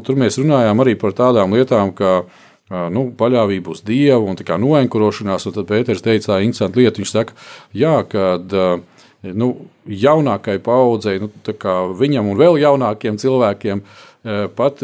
tur 0.03 0.17
mēs 0.19 0.39
runājām 0.41 0.81
arī 0.83 0.97
par 0.99 1.13
tādām 1.15 1.53
lietām, 1.55 1.93
kā 1.95 2.23
nu, 2.91 3.05
paļāvība 3.15 3.71
uz 3.71 3.83
Dievu 3.85 4.27
un 4.27 4.39
noenkurošanās. 4.65 5.45
Un 5.47 5.55
tad 5.55 5.69
Pēters 5.69 6.03
teica, 6.03 6.33
tā 6.33 6.39
interesanta 6.43 6.81
lieta. 6.81 6.99
Viņš 6.99 7.13
saka, 7.13 7.37
jā, 7.71 7.93
kad 8.09 8.51
nu, 9.23 9.49
jaunākai 9.85 10.59
paudzei, 10.63 11.19
nu, 11.23 11.31
viņam 11.99 12.31
un 12.31 12.39
vēl 12.39 12.59
jaunākiem 12.61 13.19
cilvēkiem 13.19 13.83
pat 14.55 14.83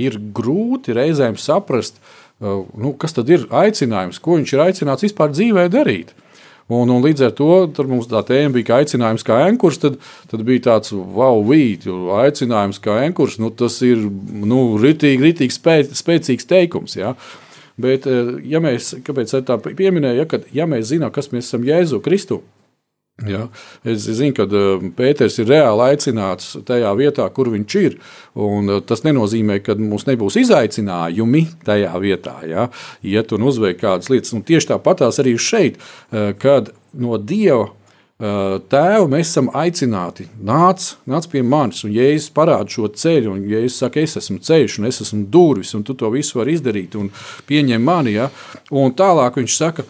ir 0.00 0.16
grūti 0.36 0.96
reizēm 0.96 1.36
saprast, 1.40 2.00
nu, 2.40 2.94
kas 3.00 3.16
tad 3.16 3.28
ir 3.32 3.46
aicinājums, 3.48 4.20
ko 4.22 4.38
viņš 4.38 4.54
ir 4.54 4.64
aicināts 4.64 5.06
vispār 5.08 5.32
dzīvē 5.34 5.68
darīt. 5.72 6.14
Un, 6.70 6.86
un 6.86 7.02
līdz 7.02 7.24
ar 7.26 7.32
to 7.34 7.84
mums 7.90 8.06
tā 8.06 8.20
tēma 8.22 8.54
bija 8.54 8.78
aicinājums 8.78 9.24
kā 9.26 9.40
enkurs. 9.48 9.80
Tad, 9.82 9.96
tad 10.30 10.44
bija 10.46 10.68
tāds 10.68 10.94
wow, 10.94 11.42
vīt, 11.46 11.88
aicinājums 12.20 12.78
kā 12.82 13.00
enkurs. 13.08 13.40
Nu, 13.42 13.50
tas 13.50 13.80
ir 13.86 14.04
nu, 14.06 14.60
ritīgi, 14.78 15.24
ritīgi 15.26 15.56
spē, 15.56 15.80
spēcīgs 15.98 16.46
teikums. 16.50 16.94
Ja? 17.00 17.16
Bet, 17.80 18.06
eh, 18.06 18.36
ja 18.52 18.62
mēs, 18.62 18.92
kāpēc 19.02 19.34
tā 19.48 19.58
pieminēja, 19.66 20.22
ja, 20.22 20.28
kad, 20.30 20.46
ja 20.54 20.68
mēs 20.70 20.92
zinām, 20.92 21.10
kas 21.14 21.32
mēs 21.34 21.50
esam 21.50 21.66
Jēzu 21.66 21.98
Kristu, 22.04 22.38
Ja? 23.28 23.46
Es 23.84 24.06
zinu, 24.06 24.34
ka 24.36 24.46
uh, 24.46 24.84
Pēters 24.96 25.40
ir 25.42 25.50
reāli 25.50 25.90
aicināts 25.90 26.54
tajā 26.68 26.92
vietā, 26.98 27.26
kur 27.34 27.50
viņš 27.52 27.76
ir. 27.80 27.98
Uh, 28.34 28.78
tas 28.86 29.04
nenozīmē, 29.06 29.60
ka 29.64 29.76
mums 29.80 30.06
nebūs 30.08 30.38
izaicinājumi 30.40 31.46
tajā 31.66 31.92
vietā, 32.02 32.38
ja? 32.48 32.68
iet 33.02 33.34
un 33.36 33.48
uzveikt 33.50 33.82
kādas 33.82 34.12
lietas. 34.12 34.32
Un 34.36 34.46
tieši 34.46 34.72
tāpatās 34.72 35.20
arī 35.22 35.36
šeit, 35.40 35.80
uh, 35.80 36.32
kad 36.40 36.72
no 36.96 37.20
Dieva 37.20 37.70
Tēvu 38.20 39.06
mēs 39.08 39.30
esam 39.30 39.46
aicināti, 39.56 40.26
nāc, 40.44 40.90
nāc 41.08 41.24
pie 41.32 41.40
manis, 41.40 41.86
un 41.86 41.94
Jēzus 41.94 42.28
parāda 42.36 42.68
šo 42.68 42.90
ceļu, 42.92 43.30
un 43.32 43.46
Jēzus 43.48 43.78
saka, 43.80 44.02
es 44.04 44.18
esmu 44.20 44.36
ceļš, 44.44 44.76
un 44.76 44.88
es 44.90 45.00
esmu 45.06 45.22
durvis, 45.32 45.72
un 45.78 45.86
tu 45.88 45.96
to 45.96 46.10
visu 46.12 46.36
vari 46.36 46.52
izdarīt, 46.58 46.98
un 47.00 47.08
pieņem 47.48 47.80
mani. 47.80 48.18
Ja? 48.18 48.28
Un 48.76 48.92
tālāk 48.92 49.40
viņš 49.40 49.56
saka, 49.56 49.86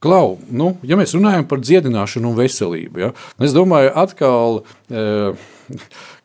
Klau, 0.00 0.38
nu, 0.48 0.78
ja 0.80 0.96
mēs 0.96 1.12
runājam 1.12 1.44
par 1.44 1.60
dziedināšanu 1.60 2.30
un 2.30 2.36
veselību, 2.38 3.00
ja, 3.02 3.10
es 3.44 3.52
domāju, 3.52 3.90
atkal, 4.00 4.62
e, 4.88 5.02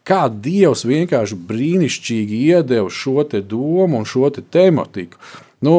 kā 0.07 0.19
Dievs 0.31 0.85
vienkārši 0.87 1.35
brīnišķīgi 1.49 2.37
iedeva 2.53 2.87
šo 2.87 3.25
domu 3.43 3.99
un 3.99 4.05
šo 4.07 4.29
te 4.31 4.39
tematiku. 4.39 5.19
Nu, 5.65 5.73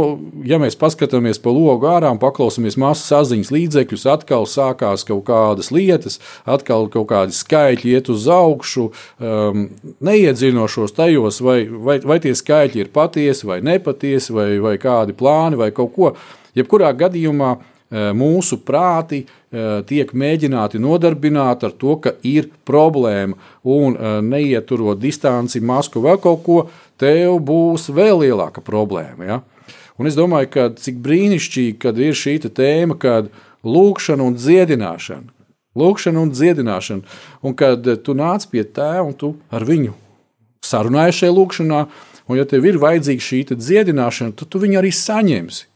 ja 0.45 0.59
mēs 0.61 0.77
paskatāmies 0.77 1.39
pa 1.41 1.53
logu 1.55 1.89
ārā 1.89 2.11
un 2.13 2.21
paklausāmies 2.21 2.77
masu 2.81 3.07
saziņas 3.07 3.53
līdzekļus, 3.55 4.05
atkal 4.13 4.45
sākās 4.51 5.07
kaut 5.09 5.23
kādas 5.29 5.71
lietas, 5.73 6.19
atkal 6.45 6.91
kaut 6.93 7.07
kādi 7.13 7.37
skaitļi 7.37 7.95
iet 7.95 8.11
uz 8.13 8.27
augšu, 8.29 8.91
um, 8.91 9.63
neiedziļinošos 10.05 10.97
tajos, 10.97 11.39
vai, 11.45 11.63
vai, 11.71 11.97
vai 12.05 12.19
tie 12.25 12.35
skaitļi 12.37 12.83
ir 12.83 12.93
patiesi 12.93 13.49
vai 13.49 13.63
nepatiesi, 13.65 14.35
vai, 14.37 14.51
vai 14.65 14.75
kādi 14.83 15.17
plāni 15.17 15.61
vai 15.61 15.71
kaut 15.77 15.95
ko. 15.95 16.13
Jebkurā 16.57 16.91
gadījumā 16.97 17.55
uh, 17.55 17.73
mūsu 17.91 18.59
prāti 18.67 19.23
eh, 19.23 19.83
tiek 19.87 20.11
mēģināti 20.11 20.81
nodarbināt 20.83 21.63
ar 21.65 21.75
to, 21.79 21.97
ka 22.03 22.17
ir 22.27 22.49
problēma, 22.67 23.37
un 23.63 23.95
eh, 23.95 24.17
neieturot 24.23 24.99
distanci, 24.99 25.61
masku 25.61 26.03
vai 26.03 26.17
kaut 26.19 26.43
ko, 26.47 26.59
tev 26.99 27.39
būs 27.47 27.91
vēl 27.95 28.25
lielāka 28.25 28.65
problēma. 28.65 29.29
Ja? 29.29 29.41
Un 29.97 30.11
es 30.11 30.17
domāju, 30.19 30.51
ka 30.53 30.71
cik 30.77 30.99
brīnišķīgi, 31.05 31.77
kad 31.81 31.99
ir 31.99 32.17
šī 32.17 32.39
tēma, 32.49 32.99
kad 32.99 33.31
lūkšana 33.65 34.27
un 34.27 34.35
dziedināšana. 34.37 35.33
Lūkšana 35.77 36.21
un 36.25 36.33
dziedināšana. 36.33 37.17
Un 37.45 37.55
kad 37.57 37.87
tu 38.03 38.17
nāc 38.17 38.49
pie 38.51 38.65
tēva 38.65 39.05
un 39.07 39.15
tu 39.15 39.35
ar 39.53 39.65
viņu 39.65 39.95
sarunājies 40.65 41.23
šajā 41.23 41.33
lūkšanā, 41.37 41.81
un 42.27 42.39
ja 42.39 42.45
tev 42.49 42.67
ir 42.67 42.81
vajadzīga 42.83 43.23
šī 43.23 43.41
dziedināšana, 43.55 44.35
tad 44.37 44.51
tu 44.51 44.61
viņu 44.63 44.81
arī 44.81 44.93
saņemsi. 44.93 45.67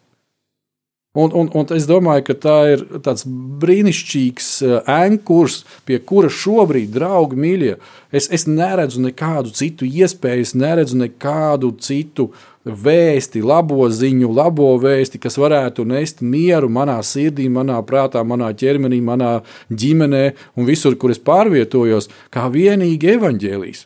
Un, 1.13 1.33
un, 1.35 1.49
un 1.51 1.67
es 1.75 1.89
domāju, 1.91 2.23
ka 2.29 2.35
tā 2.39 2.57
ir 2.71 2.83
tāds 3.03 3.25
brīnišķīgs 3.27 4.51
ankurs, 4.87 5.57
eh, 5.65 5.79
pie 5.89 5.97
kura 6.07 6.29
šobrīd, 6.31 6.93
draugi, 6.95 7.35
mīļie, 7.35 7.73
es, 8.15 8.29
es 8.31 8.47
neredzu 8.47 9.03
nekādu 9.03 9.51
citu 9.51 9.89
iespēju, 9.89 10.45
es 10.47 10.55
neredzu 10.55 11.01
nekādu 11.01 11.73
citu 11.83 12.29
vēsti, 12.63 13.43
labo 13.43 13.89
ziņu, 13.91 14.29
labo 14.37 14.69
vēsti, 14.79 15.19
kas 15.19 15.35
varētu 15.43 15.83
nest 15.91 16.23
mieru 16.23 16.71
manā 16.71 17.01
sirdī, 17.03 17.49
manā 17.51 17.81
prātā, 17.83 18.23
manā 18.23 18.53
ķermenī, 18.55 19.03
manā 19.03 19.33
ģimenē 19.67 20.23
un 20.55 20.71
visur, 20.71 20.95
kur 20.95 21.11
es 21.11 21.19
pārvietojos, 21.19 22.07
kā 22.31 22.47
vienīgi 22.55 23.17
evaņģēlīs, 23.17 23.83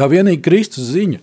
kā 0.00 0.08
vienīgi 0.08 0.40
Kristus 0.48 0.88
ziņa 0.96 1.20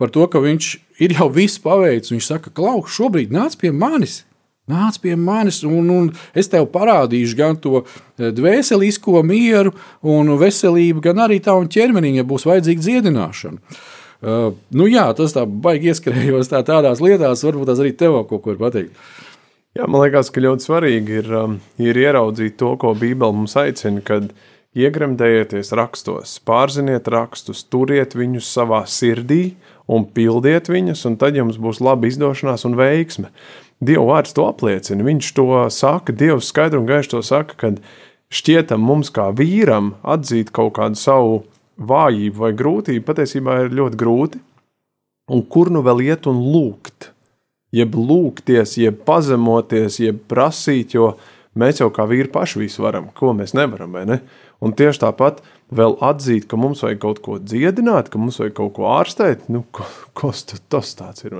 par 0.00 0.16
to, 0.16 0.24
ka 0.32 0.40
viņš 0.40 0.72
ir 1.04 1.18
jau 1.20 1.28
viss 1.28 1.60
paveicis. 1.60 2.16
Viņš 2.16 2.32
saka, 2.32 2.56
Klau, 2.56 2.80
šobrīd 2.88 3.36
nāc 3.36 3.60
pie 3.60 3.68
manis! 3.68 4.22
Nāc 4.70 5.00
pie 5.02 5.16
manis, 5.18 5.62
un, 5.66 5.90
un 5.90 6.10
es 6.34 6.50
tev 6.52 6.68
parādīšu 6.72 7.38
gan 7.38 7.58
to 7.60 7.82
eh, 7.82 8.30
dvēselisko 8.36 9.24
mieru 9.26 9.74
un 10.02 10.34
veselību, 10.40 11.02
gan 11.10 11.24
arī 11.26 11.40
tavam 11.44 11.68
ķermenim, 11.70 12.20
ja 12.20 12.26
būs 12.26 12.46
vajadzīga 12.48 12.86
dziedināšana. 12.86 13.80
Uh, 14.20 14.50
nu 14.76 14.84
jā, 14.84 15.06
tas 15.16 15.32
tā 15.32 15.46
baigi 15.48 15.94
ieskrējos 15.94 16.50
tā, 16.52 16.58
tādās 16.68 17.00
lietās, 17.00 17.40
varbūt 17.46 17.70
tās 17.70 17.78
arī 17.80 17.94
tev 17.96 18.18
kaut 18.28 18.42
ko 18.44 18.52
var 18.52 18.58
pateikt. 18.66 18.98
Jā, 19.78 19.86
man 19.86 20.02
liekas, 20.02 20.28
ka 20.34 20.42
ļoti 20.42 20.66
svarīgi 20.66 21.14
ir, 21.22 21.28
um, 21.38 21.52
ir 21.80 21.96
ieraudzīt 21.96 22.58
to, 22.60 22.74
ko 22.82 22.90
Bībele 22.98 23.32
mums 23.32 23.54
aicina, 23.56 24.02
kad 24.04 24.32
iegremdējieties 24.76 25.72
rakstos, 25.78 26.34
pārziniet 26.46 27.08
rakstus, 27.10 27.62
turiet 27.70 28.16
viņus 28.18 28.50
savā 28.50 28.82
sirdī 28.90 29.54
un 29.90 30.04
pildiet 30.10 30.68
viņus, 30.70 31.04
un 31.08 31.16
tad 31.22 31.38
jums 31.38 31.58
būs 31.62 31.80
laba 31.82 32.10
izdošanās 32.10 32.66
un 32.68 32.76
veiksme. 32.78 33.30
Dieva 33.80 34.04
vārds 34.10 34.34
to 34.36 34.44
apliecina. 34.44 35.04
Viņš 35.06 35.32
to 35.36 35.46
saka, 35.72 36.12
Dievs 36.12 36.50
skaidri 36.52 36.80
un 36.80 36.88
gaiši 36.88 37.14
to 37.14 37.22
saka, 37.24 37.56
kad 37.56 37.80
šķietam 38.32 38.82
mums 38.84 39.08
kā 39.14 39.30
vīram 39.36 39.94
atzīt 40.04 40.52
kaut 40.54 40.74
kādu 40.76 41.00
savu 41.00 41.40
vājību 41.80 42.42
vai 42.42 42.52
grūtību, 42.56 43.06
patiesībā 43.06 43.62
ir 43.64 43.76
ļoti 43.78 44.00
grūti. 44.00 44.42
Un 45.30 45.44
kur 45.46 45.70
nu 45.72 45.80
vēl 45.86 46.04
iet 46.10 46.28
un 46.28 46.42
lūgt? 46.52 47.10
Jeb 47.72 47.94
lūgties, 47.94 48.74
jeb 48.82 48.98
pazemoties, 49.06 50.00
jeb 50.02 50.18
prasīt, 50.28 50.96
jo 50.98 51.12
mēs 51.54 51.80
jau 51.80 51.88
kā 51.94 52.04
vīri 52.10 52.28
paši 52.32 52.64
visu 52.64 52.82
varam, 52.82 53.08
ko 53.14 53.30
mēs 53.38 53.54
nevaram, 53.54 53.94
ne? 54.10 54.18
Un 54.60 54.74
tieši 54.76 55.04
tāpat 55.06 55.38
vēl 55.74 55.96
atzīt, 56.02 56.48
ka 56.50 56.58
mums 56.60 56.82
vajag 56.84 57.00
kaut 57.02 57.20
ko 57.24 57.38
dziedināt, 57.42 58.10
ka 58.10 58.18
mums 58.20 58.40
vajag 58.42 58.56
kaut 58.58 58.74
ko 58.78 58.88
ārstēt, 58.90 59.46
nu, 59.52 59.62
ko, 59.74 59.86
kas 60.18 60.42
tas 60.44 60.94
tāds 60.98 61.24
ir? 61.26 61.36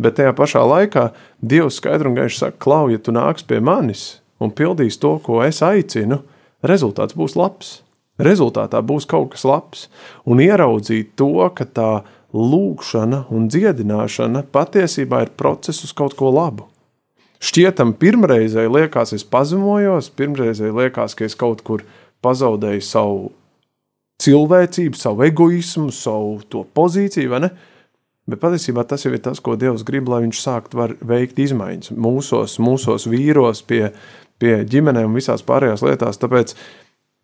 Bet 0.00 0.16
tajā 0.18 0.32
pašā 0.36 0.64
laikā 0.64 1.10
Dievs 1.40 1.80
skaidri 1.80 2.10
un 2.10 2.16
gaiši 2.18 2.44
saka, 2.44 2.60
Klau, 2.62 2.88
ja 2.92 2.98
tu 2.98 3.14
nāks 3.14 3.46
pie 3.46 3.60
manis 3.60 4.20
un 4.40 4.52
pildīs 4.56 4.98
to, 5.00 5.18
ko 5.24 5.42
es 5.44 5.60
aicinu, 5.64 6.22
rezultāts 6.64 7.16
būs 7.16 7.36
labs. 7.36 7.80
Rezultātā 8.20 8.82
būs 8.84 9.06
kaut 9.08 9.32
kas 9.34 9.46
labs. 9.48 9.86
Un 10.28 10.42
ieraudzīt 10.44 11.14
to, 11.16 11.32
ka 11.56 11.64
tā 11.64 11.90
lūkšana 12.36 13.24
un 13.32 13.48
dziedināšana 13.52 14.44
patiesībā 14.52 15.24
ir 15.24 15.32
process 15.40 15.84
uz 15.86 15.94
kaut 15.96 16.16
ko 16.18 16.32
labu. 16.32 16.68
Šķietam, 17.40 17.94
pirmreizēji 17.96 18.68
liekas, 18.68 19.14
es 19.16 19.24
pazemojos, 19.24 20.10
pirmreizēji 20.12 20.76
liekas, 20.76 21.16
ka 21.16 21.24
es 21.24 21.36
kaut 21.40 21.64
kur 21.64 21.86
pazaudēju 22.20 22.84
savu 22.84 23.30
cilvēcību, 24.20 24.98
savu 24.98 25.26
egoismu, 25.28 25.90
savu 25.94 26.40
to 26.52 26.64
pozīciju, 26.76 27.32
vai 27.32 27.44
ne? 27.46 27.50
Bet 28.30 28.42
patiesībā 28.42 28.84
tas 28.86 29.02
jau 29.06 29.12
ir 29.14 29.22
tas, 29.24 29.40
ko 29.42 29.56
Dievs 29.58 29.82
grib, 29.86 30.10
lai 30.10 30.22
viņš 30.26 30.42
sāktu 30.44 30.86
veikt 31.08 31.40
izmaiņas 31.42 31.94
mūsos, 31.96 32.58
mūsos 32.62 33.08
vīros, 33.10 33.64
pie, 33.66 33.88
pie 34.38 34.60
ģimenēm 34.70 35.08
un 35.10 35.18
visās 35.18 35.42
pārējās 35.46 35.82
lietās. 35.86 36.20
Tāpēc 36.20 36.54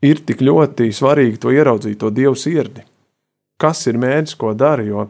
ir 0.08 0.24
tik 0.26 0.42
ļoti 0.42 0.88
svarīgi 0.96 1.38
to 1.44 1.54
ieraudzīt, 1.54 2.00
to 2.00 2.10
Dievu 2.10 2.34
sirdi. 2.38 2.82
Kas 3.60 3.86
ir 3.86 4.00
mērķis, 4.02 4.34
ko 4.40 4.50
dara? 4.58 4.82
Jo, 4.84 5.06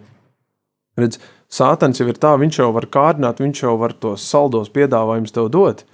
redz, 1.00 1.16
Sātans 1.47 2.00
jau 2.00 2.09
ir 2.11 2.19
tā, 2.19 2.33
viņš 2.40 2.59
jau 2.59 2.73
var 2.75 2.88
kārdināt, 2.90 3.38
viņš 3.43 3.62
jau 3.62 3.76
var 3.78 3.95
tos 3.95 4.25
saldos 4.26 4.71
piedāvājumus 4.75 5.35
tev 5.35 5.49
dot, 5.55 5.85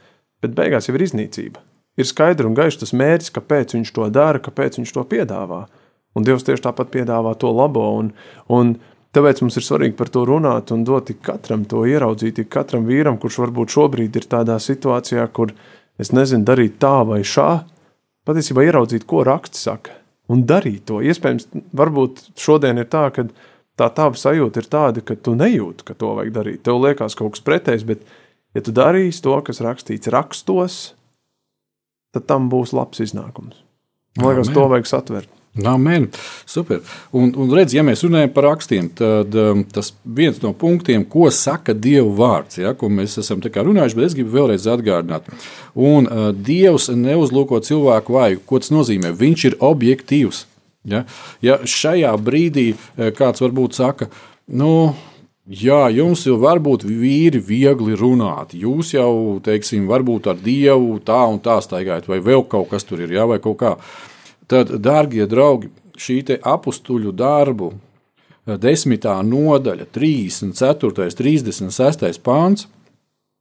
bet 0.41 0.57
beigās 0.57 0.89
jau 0.89 0.97
ir 0.97 1.05
iznīcība. 1.05 1.61
Ir 2.01 2.09
skaidrs 2.09 2.49
un 2.49 2.57
gaišs 2.57 2.81
tas 2.81 2.95
mērķis, 2.97 3.35
kāpēc 3.37 3.75
viņš 3.77 3.93
to 3.93 4.09
dara, 4.09 4.41
kāpēc 4.41 4.81
viņš 4.81 4.95
to 4.97 5.05
piedāvā. 5.11 5.67
Un 6.19 6.27
Dievs 6.27 6.45
tieši 6.47 6.65
tāpat 6.67 6.91
piedāvā 6.93 7.35
to 7.41 7.51
labo. 7.55 7.85
Un, 8.01 8.11
un 8.53 8.75
tāpēc 9.17 9.43
mums 9.45 9.57
ir 9.59 9.67
svarīgi 9.67 9.97
par 9.99 10.11
to 10.13 10.25
runāt 10.29 10.73
un 10.75 10.85
dot 10.89 11.13
katram 11.25 11.65
to 11.69 11.87
ieraudzīt, 11.89 12.43
katram 12.53 12.85
vīram, 12.89 13.19
kurš 13.21 13.41
varbūt 13.47 13.77
šobrīd 13.77 14.19
ir 14.21 14.29
tādā 14.29 14.59
situācijā, 14.61 15.25
kur 15.33 15.55
es 16.01 16.13
nezinu, 16.13 16.45
darīt 16.49 16.79
tā 16.83 16.99
vai 17.09 17.23
šā. 17.25 17.51
Patiesībā 18.29 18.67
ieraudzīt, 18.69 19.07
ko 19.09 19.25
raksts 19.27 19.65
saka, 19.67 19.97
un 20.31 20.45
darīt 20.47 20.85
to. 20.91 21.01
Iespējams, 21.03 21.49
varbūt 21.75 22.29
šodien 22.39 22.79
ir 22.79 22.87
tā, 22.93 23.09
ka 23.15 23.27
tā 23.81 23.89
tava 23.97 24.19
sajūta 24.19 24.63
ir 24.63 24.69
tāda, 24.71 25.03
ka 25.05 25.17
tu 25.17 25.35
nejūti, 25.39 25.87
ka 25.89 25.97
to 25.99 26.15
vajag 26.19 26.35
darīt. 26.37 26.63
Tev 26.67 26.79
liekas 26.85 27.17
kaut 27.19 27.35
kas 27.35 27.45
pretējs, 27.47 27.87
bet, 27.89 28.05
ja 28.55 28.63
tu 28.63 28.75
darīsi 28.77 29.25
to, 29.25 29.35
kas 29.43 29.63
rakstīts 29.65 30.13
rakstos, 30.13 30.81
tad 32.13 32.29
tam 32.29 32.51
būs 32.53 32.77
labs 32.77 33.03
iznākums. 33.03 33.59
Man 34.21 34.29
liekas, 34.29 34.51
Amen. 34.51 34.59
to 34.59 34.69
vajag 34.69 34.91
satvert. 34.91 35.31
Amen. 35.53 36.09
Super. 36.47 36.81
Un, 37.13 37.35
un 37.37 37.51
redz, 37.53 37.75
ja 37.77 37.83
mēs 37.85 38.01
runājam 38.07 38.31
par 38.33 38.47
rakstiem, 38.49 38.87
tad 38.97 39.35
um, 39.37 39.61
tas 39.69 39.91
viens 40.03 40.39
no 40.41 40.55
punktiem, 40.57 41.05
ko 41.05 41.27
saka 41.29 41.75
Dieva 41.77 42.09
vārds, 42.17 42.57
ja, 42.63 42.73
ko 42.73 42.89
mēs 42.89 43.19
esam 43.21 43.43
runājuši, 43.45 43.99
bet 43.99 44.07
es 44.07 44.17
gribu 44.17 44.33
vēlreiz 44.39 44.65
atgādināt. 44.73 45.29
Un 45.77 46.09
uh, 46.09 46.31
Dievs 46.33 46.89
neuzlūko 46.89 47.61
cilvēku 47.69 48.17
vāju. 48.17 48.41
Ko 48.49 48.63
tas 48.65 48.73
nozīmē? 48.73 49.13
Viņš 49.13 49.45
ir 49.51 49.61
objektīvs. 49.61 50.47
Ja, 50.89 51.05
ja 51.45 51.61
šajā 51.63 52.11
brīdī 52.19 52.73
eh, 52.73 53.13
kāds 53.15 53.45
varbūt 53.45 53.77
saka, 53.79 54.09
nu, 54.51 54.95
Jā, 55.43 55.89
jums 55.91 56.21
jau 56.23 56.37
var 56.39 56.61
būt 56.63 56.85
vīri 56.87 57.41
viegli 57.43 57.97
runāt. 57.99 58.53
Jūs 58.55 58.93
jau, 58.95 59.41
teiksim, 59.43 59.89
varbūt 59.91 60.29
ar 60.31 60.37
Dievu 60.39 61.01
tā 61.03 61.19
un 61.27 61.41
tā 61.43 61.57
staigājat, 61.59 62.07
vai 62.07 62.21
vēl 62.23 62.45
kaut 62.47 62.71
kas 62.71 62.87
tur 62.87 63.03
ir, 63.03 63.11
jā, 63.11 63.27
vai 63.27 63.41
kaut 63.43 63.59
kā. 63.59 63.73
Tad, 64.53 64.69
darbie 64.85 65.25
draugi, 65.25 65.71
šī 65.97 66.19
apstuļu 66.45 67.15
darbu, 67.17 67.73
eh, 67.73 68.59
desmitā 68.61 69.15
nodaļa, 69.25 69.87
34. 69.95 71.07
un 71.09 71.17
36. 71.17 72.21
pāns. 72.21 72.67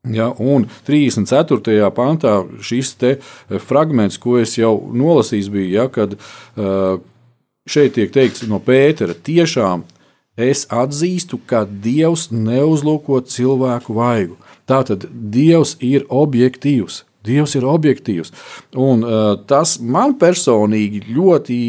Ja, 0.07 0.31
un 0.39 0.65
34. 0.87 1.91
pantā 1.91 2.47
šis 2.63 2.95
eh, 3.03 3.17
fragments, 3.59 4.17
ko 4.17 4.39
es 4.39 4.55
jau 4.57 4.89
nolasījis, 4.93 5.49
bija, 5.51 5.83
ja, 5.83 5.87
kad 5.89 6.15
uh, 6.15 6.97
šeit 7.67 7.93
tiek 7.93 8.09
teikts 8.11 8.47
no 8.47 8.57
Pētera, 8.59 9.13
tiešām 9.13 9.83
es 10.37 10.65
atzīstu, 10.71 11.37
ka 11.45 11.65
Dievs 11.65 12.31
neuzlūko 12.31 13.21
cilvēku 13.21 13.93
vaigu. 13.93 14.39
Tātad 14.65 15.05
Dievs 15.11 15.75
ir 15.83 16.07
objektīvs. 16.09 17.03
Dievs 17.27 17.55
ir 17.57 17.67
objektīvs. 17.69 18.33
Un, 18.79 19.05
uh, 19.05 19.35
tas 19.49 19.77
man 19.81 20.17
personīgi 20.21 21.03
ļoti 21.11 21.59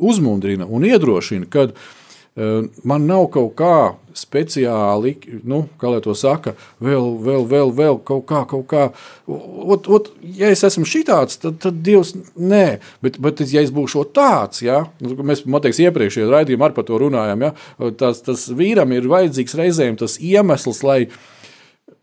uzmundrina 0.00 0.68
un 0.68 0.86
iedrošina, 0.88 1.50
kad 1.52 1.74
uh, 1.74 2.64
man 2.88 3.06
nav 3.10 3.28
kaut 3.34 3.52
kā 3.58 3.76
speciāli, 4.14 5.14
nu, 5.46 5.64
kā 5.80 5.90
lai 5.90 6.00
to 6.04 6.14
saka, 6.16 6.54
vēl, 6.82 7.08
vēl, 7.24 7.44
vēl, 7.50 7.72
vēl 7.74 7.98
kaut 8.06 8.24
kā, 8.30 8.44
kaut 8.50 8.66
kā. 8.70 8.84
Ot, 9.26 9.88
ot, 9.90 10.10
ja 10.38 10.50
es 10.54 10.62
esmu 10.66 10.86
šitāds, 10.88 11.40
tad, 11.42 11.58
tad 11.62 11.82
Dievs 11.84 12.14
nē, 12.38 12.78
bet, 13.04 13.18
bet 13.22 13.42
ja 13.50 13.64
es 13.64 13.74
būšu 13.74 14.06
tāds, 14.14 14.62
ja, 14.64 14.84
nu, 15.02 15.18
mēs, 15.26 15.44
man 15.50 15.64
teiks, 15.64 15.82
iepriekšējā 15.84 16.30
raidījumā 16.30 16.70
ar 16.70 16.76
par 16.76 16.86
to 16.88 17.00
runājam, 17.02 17.48
ja, 17.48 17.52
tas, 18.00 18.22
tas 18.24 18.46
vīram 18.54 18.94
ir 18.94 19.10
vajadzīgs 19.10 19.58
reizēm 19.58 19.98
tas 20.00 20.16
iemesls, 20.22 20.84
lai 20.86 21.00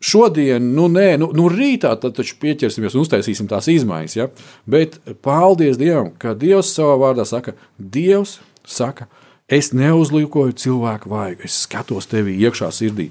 šodien, 0.02 0.72
nu, 0.76 0.88
nē, 0.92 1.14
nu, 1.22 1.30
nu 1.36 1.48
rītā 1.52 1.94
tad 2.02 2.18
taču 2.18 2.36
pieķersimies 2.42 2.96
un 2.96 3.06
uztaisīsim 3.06 3.48
tās 3.50 3.70
izmaiņas. 3.72 4.18
Ja? 4.18 4.28
Bet 4.66 5.00
paldies 5.24 5.80
Dievam, 5.80 6.12
ka 6.18 6.36
Dievs 6.38 6.74
savā 6.76 6.98
vārdā 7.00 7.26
saka, 7.28 7.56
Dievs 7.78 8.40
saka, 8.68 9.08
Es 9.52 9.68
neuzlūkoju 9.76 10.54
cilvēku 10.56 11.10
vaigu, 11.12 11.42
es 11.44 11.58
skatos 11.66 12.06
tevī 12.08 12.38
iekšā 12.46 12.70
sirdī. 12.72 13.10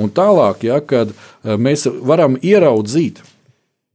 Un 0.00 0.08
tālāk, 0.14 0.62
ja, 0.64 0.78
kad 0.80 1.10
eh, 1.10 1.58
mēs 1.60 1.84
varam 2.06 2.38
ieraudzīt 2.40 3.20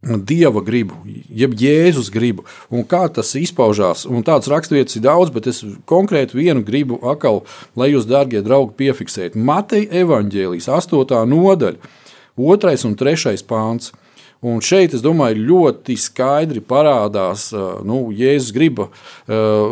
dieva 0.01 0.61
gribu, 0.61 0.99
jeb 1.25 1.55
Jēzus 1.57 2.11
gribu, 2.13 2.45
un 2.69 2.85
kā 2.85 3.07
tas 3.09 3.33
izpaužās. 3.35 4.05
Un 4.05 4.23
tāds 4.23 4.49
raksturvietas 4.51 4.99
ir 4.99 5.03
daudz, 5.07 5.31
bet 5.33 5.49
es 5.49 5.63
konkrēti 5.89 6.37
vienu 6.37 6.61
gribu 6.63 6.99
atkal, 7.01 7.43
lai 7.75 7.89
jūs, 7.91 8.05
darbie 8.07 8.43
draugi, 8.45 8.75
piefiksētu. 8.77 9.41
Mateja 9.41 10.03
evaņģēlijas 10.03 10.69
8. 10.69 11.23
nodaļa, 11.33 11.95
2. 12.37 12.77
un 12.85 12.95
3. 12.95 13.41
pāns. 13.47 13.91
Un 14.45 14.59
šeit, 14.61 14.93
es 14.93 15.01
domāju, 15.01 15.41
ļoti 15.49 15.95
skaidri 15.97 16.61
parādās 16.61 17.49
nu, 17.87 18.03
Jēzus 18.13 18.53
griba 18.53 18.85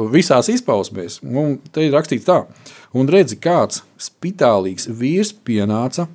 visās 0.09 0.49
izpausmēs. 0.49 1.19
Un 1.21 1.59
te 1.69 1.85
ir 1.85 1.93
rakstīts 1.93 2.25
tā, 2.25 2.39
un 2.97 3.05
redzi, 3.05 3.37
kāds 3.37 3.83
spitālīgs 4.01 4.89
vīrs 4.89 5.35
pienāca. 5.45 6.07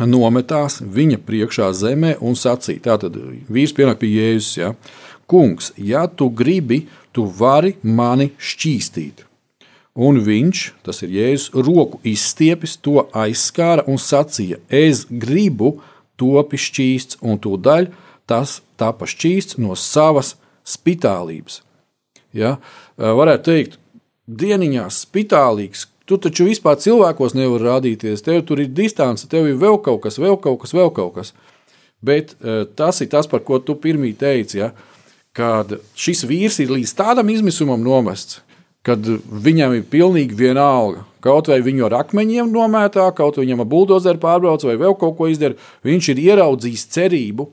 Nometās 0.00 0.80
viņa 0.80 1.20
priekšā 1.24 1.70
zemē 1.76 2.16
un 2.24 2.36
sacīja: 2.36 2.84
Tātad 2.90 3.16
vīrs 3.52 3.76
pienāk 3.76 4.00
pie 4.00 4.14
Jēzus, 4.14 4.56
ja, 4.56 4.72
Kungs, 5.26 5.72
ja 5.76 6.06
tu 6.06 6.30
gribi, 6.30 6.84
tu 7.12 7.26
vari 7.26 7.74
mani 7.82 8.30
šķīstīt. 8.38 9.25
Un 9.96 10.20
viņš, 10.20 10.62
tas 10.84 11.00
ir 11.06 11.14
Jēzus, 11.14 11.52
roku 11.56 11.98
izstiepis, 12.04 12.76
to 12.76 13.06
aizskāra 13.16 13.86
un 13.88 13.96
sacīja: 13.96 14.58
Es 14.68 15.06
gribu, 15.08 15.78
topi 16.20 16.60
šķīsts, 16.60 17.22
un 17.24 17.40
tūdaļ 17.40 17.88
tas 18.28 18.60
tapa 18.76 19.08
šķīsts 19.08 19.56
no 19.62 19.76
savas 19.78 20.34
spitālības. 20.66 21.62
Ja? 22.36 22.56
Varētu 22.98 23.48
teikt, 23.48 23.78
dieniņās 24.26 25.04
spitālīgs. 25.06 25.86
Tu 26.06 26.18
taču 26.22 26.46
vispār 26.46 26.76
cilvēkos 26.78 27.34
nevari 27.34 27.66
rādīties. 27.66 28.22
Tev 28.22 28.44
tur 28.46 28.60
ir 28.62 28.70
distance, 28.74 29.26
tev 29.30 29.48
ir 29.48 29.56
vēl 29.58 29.80
kaut 29.82 30.04
kas, 30.04 30.20
vēl 30.22 30.36
kaut 30.42 30.60
kas, 30.62 30.74
vēl 30.76 30.92
kaut 30.94 31.16
kas. 31.16 31.32
Bet 32.04 32.36
tas 32.78 33.00
ir 33.02 33.10
tas, 33.10 33.26
par 33.26 33.42
ko 33.46 33.58
tu 33.58 33.74
pirmie 33.80 34.12
teici. 34.18 34.60
Ja? 34.60 34.70
Kad 35.36 35.78
šis 35.98 36.24
vīrs 36.28 36.60
ir 36.62 36.70
līdz 36.72 36.94
tādam 36.98 37.32
izmisumam 37.32 37.82
nomests, 37.84 38.42
kad 38.86 39.02
viņam 39.02 39.74
ir 39.74 39.86
pilnīgi 39.90 40.36
vienalga. 40.38 41.02
Kaut 41.24 41.48
vai 41.50 41.58
viņu 41.64 41.88
ar 41.88 41.98
akmeņiem 42.04 42.52
nomētā, 42.54 43.08
kaut 43.18 43.38
vai 43.38 43.46
viņam 43.46 43.64
ar 43.64 43.70
buldozeru 43.70 44.22
pārbrauc, 44.22 44.62
vai 44.68 44.76
vēl 44.78 44.94
kaut 45.00 45.16
ko 45.18 45.26
izdara, 45.30 45.58
viņš 45.86 46.10
ir 46.12 46.22
ieraudzījis 46.28 46.86
cerību, 46.94 47.48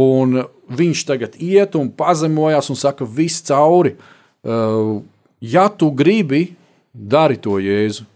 un 0.00 0.40
viņš 0.76 1.04
tagad 1.08 1.36
iet 1.42 1.76
un 1.76 1.90
pazemojas 1.92 2.72
un 2.72 2.80
saka, 2.80 3.04
viss 3.04 3.44
cauri. 3.44 3.96
Uh, 4.46 5.02
ja 5.44 5.68
tu 5.68 5.90
gribi, 5.92 6.48
dari 6.96 7.36
to 7.36 7.60
Jēzu. 7.60 8.06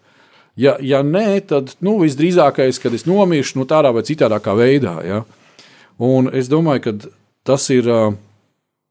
Ja, 0.60 0.76
ja 0.80 1.00
nē, 1.04 1.40
tad 1.48 1.74
nu, 1.84 1.98
visdrīzākais, 2.00 2.80
kad 2.82 2.94
es 2.96 3.06
nomiršu 3.08 3.60
nu, 3.60 3.68
tādā 3.68 3.92
vai 3.94 4.02
citādā 4.04 4.40
veidā. 4.56 4.96
Ja? 5.04 5.22
Un 6.00 6.28
es 6.32 6.48
domāju, 6.52 6.82
ka 6.84 6.92
tas 7.44 7.68
ir 7.72 7.88
uh, 7.88 8.12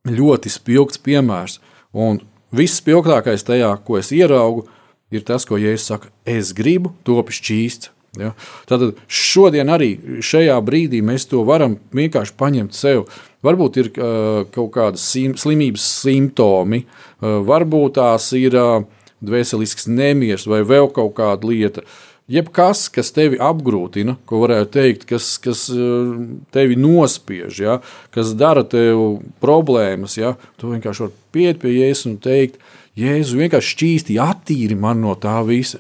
ļoti 0.06 0.54
spilgts 0.54 1.02
piemērs. 1.02 1.60
Un 1.94 2.22
Viss 2.56 2.80
spilgtākais 2.82 3.46
tajā, 3.46 3.70
ko 3.86 4.00
es 4.00 4.10
ieraugu, 4.16 4.66
ir 5.14 5.26
tas, 5.26 5.46
ko 5.46 5.60
Jēzus 5.60 5.90
saka, 5.92 6.12
es 6.26 6.54
gribu 6.58 6.94
topi 7.06 7.36
šķīsts. 7.38 7.92
Ja? 8.18 8.32
Tad 8.70 8.88
šodien 9.06 9.70
arī 9.70 9.92
šajā 10.26 10.56
brīdī 10.66 11.04
mēs 11.06 11.28
to 11.30 11.44
varam 11.46 11.78
vienkārši 11.96 12.36
paņemt 12.40 12.78
sev. 12.78 13.06
Varbūt 13.46 13.78
ir 13.80 13.92
uh, 13.94 14.46
kaut 14.52 14.72
kādas 14.76 15.06
sim, 15.14 15.36
slimības 15.40 15.86
simptomi, 16.02 16.84
uh, 16.84 17.40
varbūt 17.48 18.00
tās 18.00 18.32
ir 18.36 18.58
uh, 18.58 18.82
dvēselisks 19.24 19.88
nemieris 19.92 20.48
vai 20.50 20.64
vēl 20.68 20.90
kaut 20.96 21.14
kāda 21.20 21.48
lieta. 21.48 21.86
Jebkas, 22.30 22.86
kas 22.94 23.12
tevi 23.16 23.40
apgrūtina, 23.42 24.16
ko 24.30 24.44
varētu 24.44 24.72
teikt, 24.76 25.06
kas, 25.10 25.32
kas 25.42 25.66
eh, 25.74 26.16
tevi 26.56 26.78
nospiež, 26.80 27.62
ja, 27.66 27.78
kas 28.16 28.34
dara 28.38 28.64
tev 28.68 29.20
problēmas, 29.44 30.18
ja, 30.20 30.36
tu 30.62 30.74
vienkārši 30.74 31.06
vari 31.06 31.18
piet 31.36 31.62
pie 31.64 31.76
Jēzus 31.76 32.10
un 32.12 32.18
teikt, 32.24 32.60
Jēzu 33.00 33.40
vienkārši 33.40 33.76
šķīsti 33.76 34.20
attīri 34.24 34.76
man 34.80 35.02
no 35.04 35.16
tā 35.20 35.38
visa. 35.48 35.80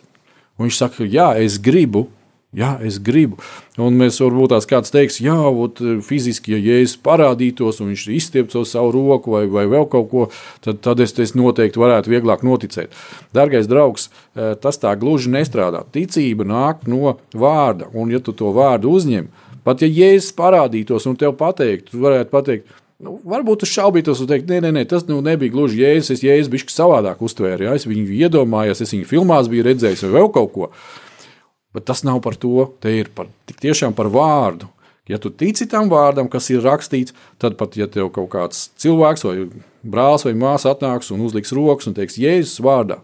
Un 0.59 0.67
viņš 0.67 0.77
saka, 0.79 1.07
jā, 1.07 1.31
es 1.39 1.57
gribu, 1.63 2.07
Jā, 2.49 2.71
es 2.81 2.95
gribu. 2.97 3.37
Un 3.77 3.93
mēs 3.99 4.15
varbūt 4.23 4.49
tās 4.55 4.65
kāds 4.65 4.89
teiks, 4.89 5.19
jā, 5.21 5.35
ot, 5.37 5.77
fiziski, 6.01 6.55
ja 6.55 6.57
Jēzus 6.57 6.95
parādītos 7.05 7.77
un 7.83 7.91
viņš 7.91 8.05
izstieptu 8.15 8.63
savu 8.65 8.89
roku 8.95 9.35
vai, 9.35 9.43
vai 9.45 9.67
vēl 9.69 9.85
kaut 9.91 10.07
ko, 10.09 10.23
tad, 10.65 10.79
tad 10.81 11.03
es, 11.05 11.13
es 11.21 11.35
noteikti 11.37 11.77
varētu 11.77 12.09
vieglāk 12.09 12.41
noticēt. 12.47 12.97
Dargais 13.37 13.69
draugs, 13.69 14.09
eh, 14.33 14.55
tas 14.57 14.81
tā 14.81 14.95
gluži 14.97 15.29
nestrādā. 15.35 15.83
Ticība 15.93 16.47
nāk 16.49 16.89
no 16.89 17.19
vārda, 17.37 17.91
un 17.93 18.09
ja 18.09 18.17
tu 18.17 18.33
to 18.33 18.49
vārdu 18.55 18.95
uzņem, 18.97 19.29
pat 19.61 19.85
ja 19.85 19.91
Jēzus 19.91 20.33
parādītos 20.33 21.05
un 21.05 21.21
tev 21.21 21.37
pateikt, 21.37 21.91
tu 21.93 22.01
varētu 22.01 22.33
pateikt, 22.33 22.77
Nu, 22.99 23.13
varbūt 23.23 23.61
tas 23.63 23.71
šaubītos 23.71 24.19
un 24.19 24.27
teikt, 24.27 24.49
nē, 24.51 24.57
nē, 24.65 24.73
nē 24.75 24.81
tas 24.91 25.05
nu, 25.07 25.21
nebija 25.23 25.53
gluži 25.53 25.77
jēzus. 25.79 26.17
Es 26.17 26.23
jēzus 26.25 26.49
bišķi 26.51 26.73
savādāk 26.73 27.21
uztvēru. 27.23 27.69
Ja? 27.69 27.75
Es 27.79 27.87
viņu 27.87 28.11
iedomājos, 28.11 28.81
es 28.83 28.91
viņu 28.91 29.07
filmās 29.07 29.47
biju 29.47 29.63
redzējis 29.69 30.03
vai 30.03 30.17
vēl 30.17 30.27
kaut 30.35 30.51
ko. 30.51 30.67
Bet 31.75 31.85
tas 31.85 32.01
nav 32.05 32.21
par 32.25 32.37
to, 32.39 32.65
te 32.81 32.91
ir 32.97 33.11
par, 33.13 33.29
tiešām 33.61 33.93
par 33.97 34.09
vārdu. 34.13 34.69
Ja 35.09 35.17
tu 35.17 35.31
tici 35.33 35.65
tam 35.69 35.89
vārdam, 35.89 36.27
kas 36.29 36.51
ir 36.53 36.61
rakstīts, 36.61 37.15
tad 37.41 37.57
pat 37.57 37.77
ja 37.77 37.87
tev 37.89 38.11
kaut 38.13 38.29
kāds 38.33 38.67
cilvēks 38.77 39.25
vai 39.25 39.35
brālis 39.81 40.25
vai 40.27 40.35
māsa 40.37 40.75
atnāks 40.75 41.09
un 41.13 41.23
uzliks 41.25 41.53
rokas 41.55 41.89
un 41.89 41.95
teiks, 41.97 42.19
Jēzus 42.21 42.61
vārdā, 42.61 42.99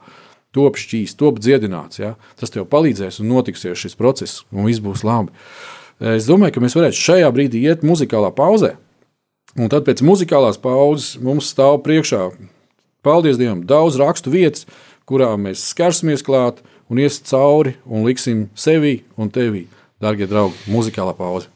top 0.56 0.78
šķīs, 0.80 1.16
top 1.18 1.42
dziedināts, 1.42 2.00
ja? 2.02 2.14
tas 2.40 2.54
tev 2.54 2.68
palīdzēs 2.70 3.20
un 3.24 3.32
notiksies 3.34 3.82
šis 3.82 3.98
process, 3.98 4.44
un 4.54 4.70
viss 4.70 4.84
būs 4.84 5.06
labi. 5.06 5.34
Es 6.14 6.28
domāju, 6.30 6.58
ka 6.58 6.64
mēs 6.64 6.78
varētu 6.78 7.00
šajā 7.00 7.32
brīdī 7.34 7.64
iet 7.66 7.86
muzikālā 7.88 8.30
pauzē, 8.36 8.76
un 9.58 9.72
tad 9.72 9.88
pēc 9.88 10.04
muzikālās 10.06 10.62
pauzes 10.62 11.16
mums 11.24 11.50
stāv 11.54 11.80
priekšā, 11.86 12.28
paldies 13.06 13.40
Dievam, 13.42 13.64
daudz 13.66 13.98
rakstu 14.02 14.34
vietas, 14.34 14.70
kurām 15.10 15.48
mēs 15.48 15.64
skarsimies 15.72 16.26
klāt, 16.26 16.62
un 16.90 17.02
iesim 17.02 17.26
cauri 17.30 17.76
un 17.86 18.06
liksim 18.06 18.48
sevi 18.56 19.04
un 19.18 19.30
tevi, 19.30 19.68
darbie 20.02 20.28
draugi, 20.30 20.58
muzikālā 20.70 21.16
pauze. 21.18 21.50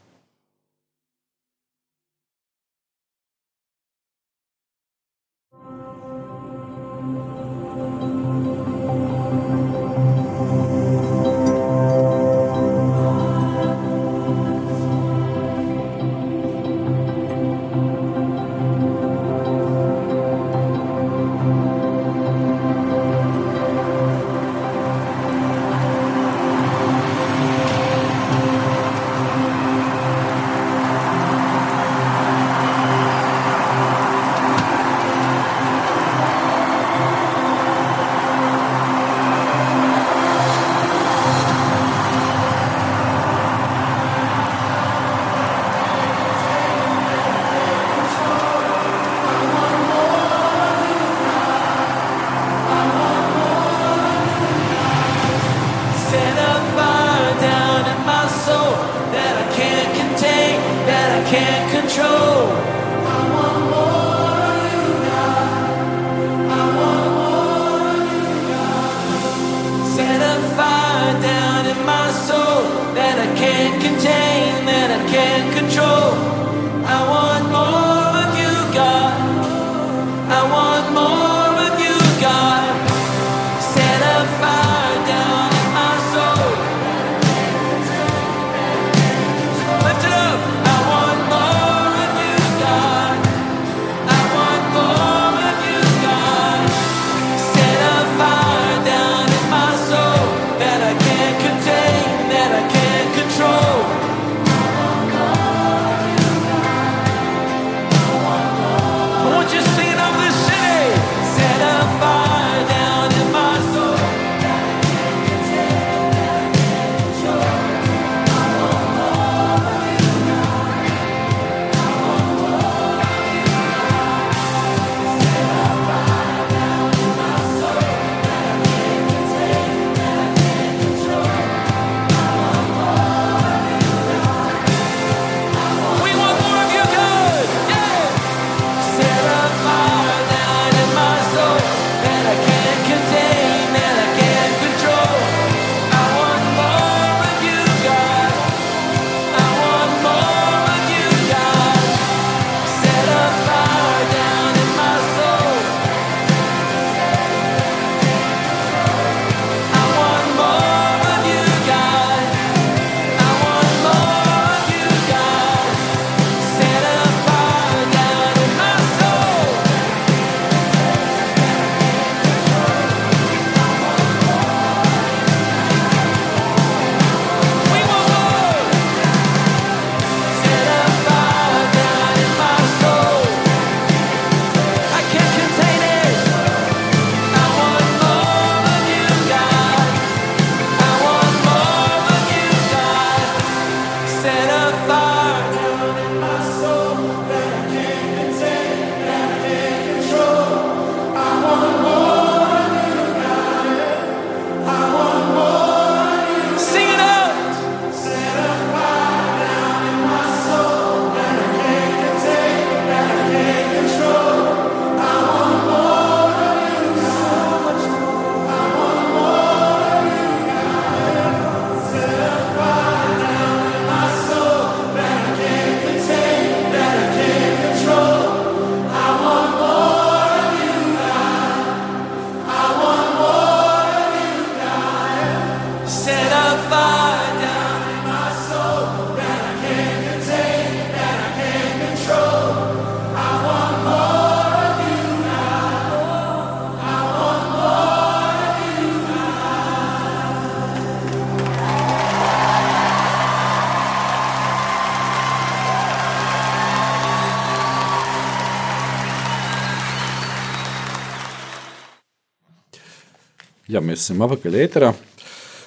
Jā, 263.80 263.86
mēs 263.88 264.02
esam 264.04 264.20
apakaļ 264.26 264.56
ēterā. 264.60 264.88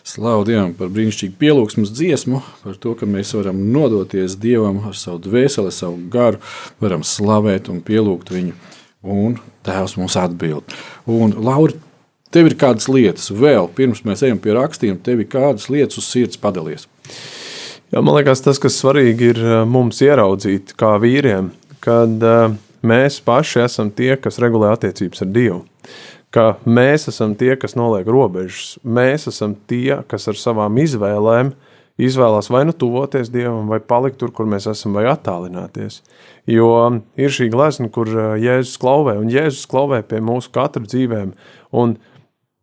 Slavu 0.05 0.43
Dievam 0.45 0.73
par 0.77 0.91
brīnišķīgu 0.93 1.33
pielūgsmes 1.41 1.89
dziesmu, 1.95 2.43
par 2.61 2.75
to, 2.77 2.91
ka 2.99 3.07
mēs 3.09 3.31
varam 3.33 3.63
nodoties 3.73 4.35
Dievam 4.37 4.83
ar 4.85 4.93
savu 4.99 5.17
dvēseli, 5.23 5.71
savu 5.73 5.97
garu, 6.13 6.37
varam 6.83 7.01
slavēt 7.01 7.71
un 7.73 7.79
pielūgt 7.81 8.29
viņu. 8.35 8.53
Un 9.01 9.39
Tēvs 9.65 9.97
mums 9.97 10.19
atbild. 10.19 10.77
Un, 11.09 11.33
Laura, 11.41 11.73
tev 12.29 12.51
ir 12.51 12.57
kādas 12.59 12.85
lietas 12.91 13.31
vēl, 13.33 13.71
pirms 13.73 14.03
mēs 14.05 14.21
ejam 14.27 14.37
pie 14.43 14.53
rakstiem, 14.59 15.01
tev 15.01 15.25
ir 15.25 15.31
kādas 15.33 15.71
lietas 15.73 16.03
uz 16.03 16.11
sirds 16.11 16.37
padalies. 16.37 16.85
Jā, 17.89 17.97
man 18.03 18.19
liekas, 18.19 18.45
tas, 18.45 18.61
kas 18.61 18.77
svarīgi 18.77 19.33
ir 19.33 19.41
eh, 19.41 19.59
mums 19.65 20.05
ieraudzīt, 20.05 20.77
kā 20.77 20.99
vīriem, 21.01 21.49
kad 21.83 22.29
uh, 22.29 22.53
mēs 22.85 23.23
paši 23.25 23.65
esam 23.65 23.89
tie, 23.89 24.13
kas 24.21 24.37
regulē 24.43 24.75
attiecības 24.77 25.25
ar 25.25 25.33
Dievu 25.33 25.63
ka 26.33 26.55
mēs 26.65 27.07
esam 27.11 27.35
tie, 27.37 27.53
kas 27.59 27.77
noliek 27.77 28.07
robežas. 28.09 28.79
Mēs 28.83 29.27
esam 29.29 29.53
tie, 29.69 30.01
kas 30.09 30.27
ar 30.31 30.39
savām 30.39 30.81
izvēlēm 30.81 31.53
izvēlās 32.01 32.49
vai 32.49 32.63
nu 32.65 32.73
tuvoties 32.73 33.29
Dievam, 33.33 33.67
vai 33.69 33.79
palikt 33.79 34.17
tur, 34.21 34.31
kur 34.33 34.47
mēs 34.49 34.65
esam, 34.69 34.95
vai 34.97 35.05
attālināties. 35.11 36.01
Jo 36.49 36.69
ir 37.19 37.33
šī 37.33 37.51
glezna, 37.53 37.89
kur 37.93 38.09
uh, 38.09 38.33
Jēzus 38.41 38.79
klauvē, 38.81 39.17
un 39.21 39.29
Jēzus 39.31 39.67
klauvē 39.69 40.01
pie 40.07 40.21
mūsu 40.23 40.49
katra 40.53 40.83
dzīvēm. 40.83 41.35
Un, 41.77 41.95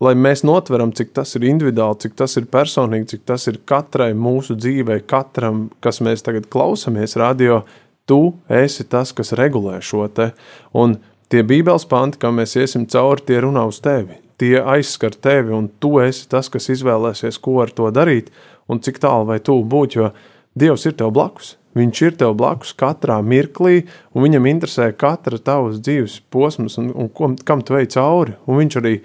lai 0.02 0.14
mēs 0.18 0.42
notveram, 0.46 0.94
cik 0.96 1.14
tas 1.16 1.37
ir 1.38 1.46
individuāli, 1.46 2.00
cik 2.06 2.18
tas 2.18 2.35
ir 2.40 2.50
personīgi, 2.50 3.12
cik 3.14 3.28
tas 3.30 3.46
ir 3.50 3.61
katrai 3.68 4.11
mūsu 4.18 4.59
dzīvei, 4.59 5.04
katram, 5.06 5.68
kas 5.85 6.02
mēs 6.02 6.26
tagad 6.26 6.50
klausāmies 6.50 7.14
radio, 7.20 7.62
tu 8.11 8.35
esi 8.50 8.88
tas, 8.90 9.14
kas 9.14 9.30
regulē 9.38 9.78
šo 9.85 10.09
te. 10.11 10.33
Un 10.74 10.98
Tie 11.30 11.44
Bībeles 11.46 11.84
panti, 11.86 12.18
kā 12.18 12.32
mēs 12.34 12.56
iesim 12.58 12.88
cauri, 12.90 13.22
tie 13.22 13.36
runā 13.44 13.62
uz 13.70 13.76
tevi. 13.84 14.16
Tie 14.40 14.56
aizskar 14.58 15.14
tevi, 15.14 15.52
un 15.54 15.68
tu 15.78 16.00
esi 16.02 16.24
tas, 16.26 16.48
kas 16.50 16.66
izvēlēsies, 16.74 17.36
ko 17.38 17.60
ar 17.62 17.70
to 17.70 17.86
darīt, 17.94 18.32
un 18.66 18.80
cik 18.82 18.98
tālu 18.98 19.28
vai 19.28 19.38
tuvu 19.38 19.62
būt, 19.70 19.94
jo 19.94 20.10
Dievs 20.58 20.88
ir 20.88 20.96
tev 20.98 21.12
blakus. 21.14 21.52
Viņš 21.78 22.00
ir 22.02 22.16
tev 22.18 22.32
blakus 22.34 22.72
katrā 22.74 23.20
mirklī, 23.22 23.84
un 24.10 24.24
viņam 24.26 24.48
interesē 24.50 24.88
katra 24.98 25.38
tavas 25.38 25.78
dzīves 25.78 26.16
posms, 26.34 26.74
un, 26.82 26.88
un 26.98 27.10
ko, 27.14 27.28
kam 27.46 27.62
tu 27.62 27.78
ej 27.78 27.86
cauri. 27.94 28.34
Un 28.50 28.58
viņš 28.58 28.78
arī 28.80 28.96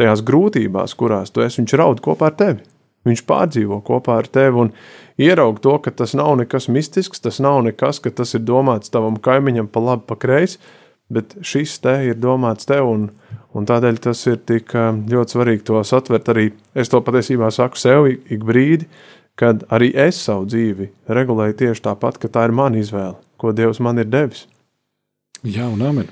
tajās 0.00 0.22
grūtībās, 0.24 0.94
kurās 0.96 1.34
tu 1.34 1.44
esi, 1.44 1.60
viņš 1.60 1.74
raud 1.76 2.00
kopā 2.06 2.30
ar 2.30 2.38
tevi. 2.38 2.64
Viņš 3.04 3.24
pārdzīvo 3.28 3.82
kopā 3.84 4.16
ar 4.22 4.30
tevi 4.32 4.62
un 4.62 4.72
ieraug 5.20 5.60
to, 5.60 5.76
ka 5.84 5.92
tas 5.92 6.16
nav 6.16 6.32
nekas 6.40 6.70
mistisks, 6.72 7.20
tas 7.20 7.42
nav 7.44 7.60
nekas, 7.68 8.00
ka 8.00 8.08
tas 8.08 8.32
ir 8.32 8.46
domāts 8.48 8.88
tavam 8.88 9.20
kaimiņam 9.20 9.68
pa 9.68 9.84
labi, 9.84 10.08
pa 10.08 10.16
kreisi 10.16 10.56
bet 11.14 11.36
šis 11.44 11.78
te 11.84 11.94
ir 12.08 12.18
domāts 12.20 12.68
tev, 12.68 12.88
un, 12.90 13.08
un 13.54 13.68
tādēļ 13.68 14.00
tas 14.04 14.22
ir 14.30 14.40
tik 14.46 14.74
ļoti 14.74 15.36
svarīgi 15.36 15.66
to 15.70 15.82
satvert. 15.86 16.30
Arī 16.32 16.50
es 16.74 16.90
to 16.92 17.00
patiesībā 17.04 17.50
saku 17.54 17.80
sev 17.80 18.08
ik 18.10 18.46
brīdi, 18.46 18.88
kad 19.38 19.64
arī 19.74 19.92
es 20.06 20.20
savu 20.26 20.48
dzīvi 20.50 20.90
regulēju 21.10 21.58
tieši 21.62 21.86
tāpat, 21.88 22.20
ka 22.22 22.30
tā 22.30 22.48
ir 22.48 22.54
mana 22.54 22.78
izvēle, 22.82 23.16
ko 23.40 23.54
Dievs 23.56 23.82
man 23.82 23.98
ir 24.02 24.10
devis. 24.10 24.46
Jā, 25.44 25.66
un 25.68 25.82
amen. 25.84 26.06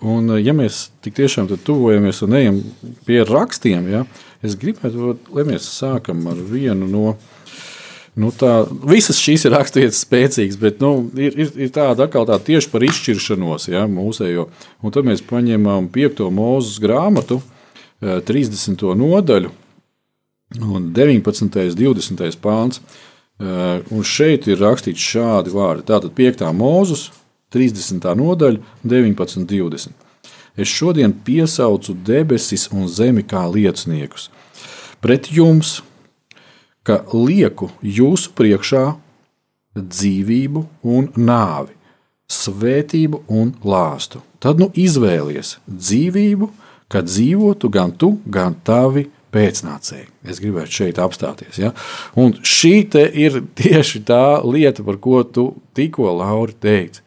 Un, 0.00 0.30
ja 0.40 0.54
mēs 0.56 0.86
tik 1.04 1.18
tiešām 1.18 1.50
tuvojamies 1.52 2.22
un 2.24 2.38
ejam 2.38 2.62
pie 3.06 3.20
rakstiem, 3.28 3.90
ja, 3.92 4.06
es 4.42 4.56
gribētu, 4.58 5.16
lai 5.36 5.44
mēs 5.50 5.66
sākam 5.74 6.24
ar 6.30 6.40
vienu 6.48 6.88
no 6.88 7.10
uh, 7.12 7.31
Nu, 8.12 8.28
tā, 8.28 8.66
visas 8.84 9.16
šīs 9.16 9.46
ir 9.48 9.54
raksturvietas 9.54 10.02
spēcīgas, 10.04 10.58
bet 10.60 10.82
nu, 10.84 11.06
ir, 11.16 11.32
ir, 11.32 11.52
ir 11.64 11.70
tāda 11.72 12.04
atkal 12.04 12.26
tā 12.28 12.36
tieši 12.44 12.68
par 12.68 12.84
izšķiršanos 12.84 13.70
ja, 13.72 13.86
mūsējo. 13.88 14.50
Un 14.84 14.92
tad 14.92 15.08
mēs 15.08 15.24
paņemam 15.24 15.88
5. 15.94 16.26
mūzes 16.36 16.76
grāmatu, 16.82 17.40
30. 18.02 18.84
Eh, 18.84 18.98
nodaļu, 19.00 19.52
un 20.60 20.90
19. 20.92 21.48
un 21.48 21.78
20. 21.80 22.36
pāns. 22.42 22.82
Eh, 23.40 23.80
un 23.90 24.04
šeit 24.04 24.44
ir 24.46 24.60
rakstīts 24.60 25.08
šādi 25.14 25.54
vārdi. 25.54 25.86
Tātad 25.88 26.12
5. 26.18 26.44
mūzes, 26.52 27.08
30. 27.54 28.12
nodaļa, 28.18 28.60
19. 28.84 29.40
un 29.40 29.48
20. 29.48 29.96
Es 30.52 30.68
šodien 30.68 31.14
piesaucu 31.24 31.94
debesis 32.04 32.68
un 32.76 32.84
zemi 32.92 33.24
kā 33.24 33.46
lieciniekus. 33.48 34.28
Pret 35.00 35.30
jums, 35.32 35.80
ka 36.86 37.02
lieku 37.12 37.70
jūsu 37.82 38.32
priekšā 38.38 38.84
dzīvību 39.78 40.64
un 40.94 41.08
nāvi, 41.16 41.74
svētību 42.32 43.22
un 43.32 43.54
lāstu. 43.64 44.22
Tad 44.42 44.60
nu 44.60 44.68
izvēlies 44.74 45.56
dzīvību, 45.68 46.48
kad 46.92 47.08
dzīvotu 47.08 47.70
gan 47.72 47.92
tu, 47.96 48.16
gan 48.26 48.56
tavi 48.64 49.06
pēcnācēji. 49.32 50.08
Es 50.28 50.40
gribētu 50.42 50.76
šeit 50.76 51.00
apstāties. 51.00 51.60
Ja? 51.60 51.72
Un 52.18 52.34
šī 52.44 52.74
ir 53.24 53.40
tieši 53.60 54.02
tā 54.08 54.42
lieta, 54.44 54.84
par 54.84 55.00
ko 55.00 55.22
tu 55.24 55.46
tikko, 55.76 56.10
Lauri, 56.18 56.56
teici. 56.60 57.04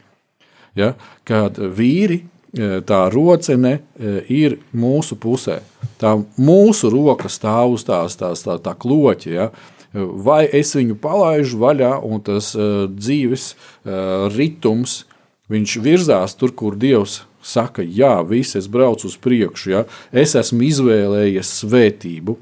Ja? 0.75 0.93
Kad 1.27 1.59
vīri 1.59 2.23
tā 2.55 3.01
rocene 3.11 3.79
eh, 3.99 4.19
ir 4.31 4.57
mūsu 4.75 5.17
pusē. 5.19 5.59
Tā 5.99 6.15
mūsu 6.39 6.89
roka 6.93 7.29
stāv 7.31 7.75
uz 7.75 7.85
tās, 7.87 8.15
tās 8.19 8.45
tā, 8.45 8.57
tā 8.63 8.75
kloķa. 8.79 9.31
Ja? 9.31 9.49
Vai 9.95 10.43
es 10.47 10.73
viņu 10.75 10.97
palaidu 10.99 11.59
vaļā, 11.61 11.93
un 12.03 12.19
tas 12.23 12.51
uh, 12.57 12.83
dzīves 12.91 13.53
uh, 13.55 14.25
ritms 14.33 15.05
virzās 15.47 16.35
tur, 16.35 16.51
kur 16.51 16.75
Dievs 16.75 17.21
saka, 17.45 17.83
jā, 17.83 18.17
viss, 18.27 18.57
es 18.57 18.67
braucu 18.67 19.07
uz 19.07 19.15
priekšu, 19.21 19.71
ja? 19.71 19.85
es 20.11 20.35
esmu 20.35 20.65
izvēlējies 20.67 21.53
svētību. 21.61 22.35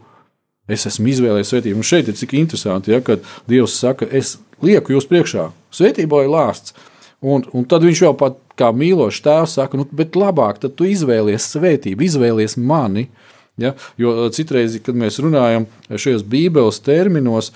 Es 0.72 0.88
esmu 0.88 1.12
izvēlējies 1.12 1.52
svētību. 1.52 1.78
Un 1.78 1.86
šeit 1.86 2.10
ir 2.10 2.18
cik 2.18 2.34
interesanti, 2.40 2.94
ja, 2.96 3.04
kad 3.06 3.22
Dievs 3.50 3.76
saka, 3.78 4.08
es 4.10 4.38
lieku 4.64 4.96
jūs 4.96 5.10
priekšā. 5.12 5.52
Svētībā 5.76 6.24
ir 6.24 6.34
lāsts. 6.34 6.74
Un, 7.24 7.46
un 7.56 7.68
tad 7.70 7.86
viņš 7.86 8.02
jau 8.04 8.16
pat 8.20 8.40
kā 8.60 8.72
mīlošs 8.76 9.22
tēvs 9.26 9.58
saka, 9.60 9.80
nu, 9.80 9.88
bet 9.92 10.18
labāk 10.20 10.62
tu 10.64 10.88
izvēlies 10.90 11.50
svētību, 11.54 12.06
izvēlies 12.08 12.58
mani. 12.58 13.08
Ja? 13.62 13.76
Jo 14.02 14.30
citreiz, 14.34 14.80
kad 14.86 14.98
mēs 14.98 15.20
runājam 15.22 15.68
šajos 15.90 16.26
bībeles 16.26 16.82
terminos, 16.86 17.52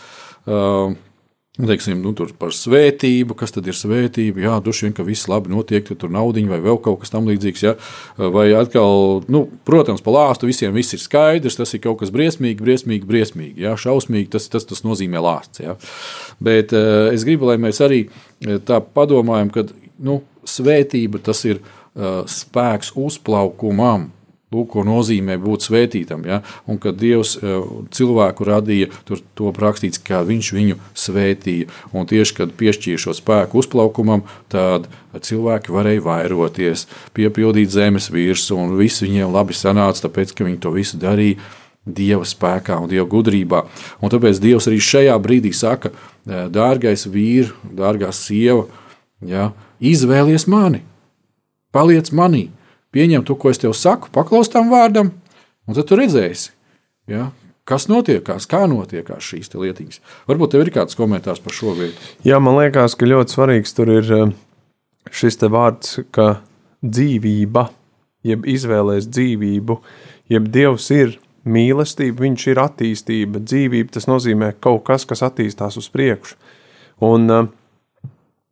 uh, 0.45 0.93
Teiksim, 1.57 2.03
nu, 2.05 2.11
par 2.37 2.51
svētību, 2.53 3.33
kas 3.37 3.55
tad 3.55 3.65
ir 3.65 3.73
svētība. 3.73 4.43
Jā, 4.43 4.57
droši 4.61 4.85
vien, 4.85 4.93
ka 4.93 5.05
viss 5.07 5.25
labi 5.29 5.49
notiek, 5.49 5.87
tur 5.97 6.11
naudiņa 6.13 6.51
vai 6.51 6.59
vēl 6.61 6.77
kaut 6.85 6.99
kas 7.01 7.09
tamlīdzīgs. 7.15 7.63
Ja? 7.65 7.73
Vai 8.35 8.51
atkal, 8.53 9.23
nu, 9.33 9.47
protams, 9.65 10.03
pa 10.05 10.13
lāstu 10.13 10.49
visiem 10.49 10.75
viss 10.77 10.93
ir 10.93 11.01
skaidrs, 11.01 11.57
tas 11.57 11.73
ir 11.73 11.81
kaut 11.81 11.97
kas 12.03 12.13
briesmīgi, 12.13 12.61
briesmīgi, 12.61 13.09
briesmīgi. 13.09 13.65
Ja? 13.65 13.73
Šausmīgi 13.73 14.29
tas, 14.37 14.45
tas, 14.53 14.69
tas 14.69 14.85
nozīmē 14.85 15.23
lāsts. 15.25 15.63
Ja? 15.65 15.73
Bet 16.37 16.77
es 16.77 17.25
gribu, 17.25 17.49
lai 17.49 17.57
mēs 17.63 17.81
arī 17.81 18.03
tā 18.69 18.77
padomājam, 18.85 19.49
ka 19.55 19.65
nu, 19.97 20.21
svētība 20.47 21.21
tas 21.23 21.43
ir 21.47 21.59
uh, 21.59 22.23
spēks 22.29 22.93
uzplaukumam 22.95 24.11
Lūk, 24.47 24.69
ko 24.77 24.83
nozīmē 24.87 25.35
būt 25.43 25.65
svētītam. 25.65 26.21
Ja? 26.23 26.37
Un 26.71 26.77
kad 26.79 26.95
Dievs 26.95 27.33
uh, 27.35 27.65
cilvēku 27.91 28.45
radīja, 28.47 28.87
tur 29.03 29.19
to 29.35 29.51
rakstīts, 29.51 29.99
kā 29.99 30.21
viņš 30.23 30.51
viņu 30.55 30.77
svētīja. 30.95 31.67
Un 31.91 32.07
tieši 32.07 32.37
kad 32.37 32.53
piešķīra 32.55 33.01
šo 33.03 33.15
spēku 33.17 33.59
uzplaukumam, 33.59 34.23
tad 34.47 34.87
cilvēki 35.11 35.75
varēja 35.75 36.05
vairoties, 36.05 36.85
piepildīt 37.17 37.75
zemes 37.75 38.07
virsmu, 38.13 38.61
un 38.63 38.79
viss 38.79 39.03
viņiem 39.03 39.35
labi 39.35 39.57
sanāca, 39.57 40.05
tāpēc 40.07 40.31
ka 40.31 40.47
viņi 40.47 40.63
to 40.63 40.71
visu 40.77 41.01
darīja. 41.01 41.43
Dieva 41.87 42.23
spēkā 42.27 42.79
un 42.83 42.87
Dieva 42.91 43.07
gudrībā. 43.07 43.65
Un 44.03 44.11
tāpēc 44.11 44.39
Dievs 44.43 44.67
arī 44.67 44.79
šajā 44.83 45.13
brīdī 45.23 45.51
saka, 45.55 45.91
dārgais 46.27 47.03
vīrs, 47.11 47.51
dārgā 47.75 48.11
sieva, 48.15 48.65
ja, 49.23 49.51
izvēlies 49.83 50.47
mani, 50.49 50.83
paliec 51.75 52.11
manī, 52.15 52.47
pieņem 52.95 53.25
to, 53.27 53.35
ko 53.39 53.51
es 53.53 53.61
tev 53.61 53.75
saku, 53.77 54.11
paklaus 54.13 54.51
tam 54.53 54.71
vārdam, 54.73 55.11
un 55.67 55.77
tad 55.77 55.89
tu 55.89 55.97
redzēsi, 55.99 56.51
ja, 57.11 57.29
kas 57.67 57.87
notiekās, 57.91 58.47
kā 58.49 58.63
notiekās 58.71 59.25
šīs 59.27 59.53
lietiņas. 59.53 60.01
Varbūt 60.29 60.55
tev 60.55 60.65
ir 60.65 60.73
kāds 60.75 60.97
komentārs 60.97 61.43
par 61.43 61.55
šo 61.55 61.75
vietu. 61.77 61.99
Jā, 62.27 62.39
man 62.43 62.57
liekas, 62.61 62.95
ka 62.97 63.09
ļoti 63.09 63.35
svarīgs 63.35 63.75
tur 63.77 63.91
ir 63.99 64.11
eh, 64.15 64.35
šis 65.11 65.39
vārds, 65.51 65.99
ka 66.15 66.39
dzīvība, 66.85 67.67
jeb 68.27 68.47
izvēlēs 68.47 69.09
dzīvību, 69.11 69.79
jeb 70.31 70.51
Dievs 70.53 70.89
ir 70.95 71.17
mīlestība, 71.47 72.25
viņš 72.25 72.47
ir 72.51 72.59
attīstība, 72.61 73.41
dzīvība, 73.43 73.93
tas 73.95 74.07
nozīmē 74.09 74.53
kaut 74.63 74.83
kas, 74.87 75.07
kas 75.07 75.23
attīstās 75.23 75.79
uz 75.79 75.87
priekšu. 75.91 76.35
Un 77.07 77.31
uh, 77.31 77.47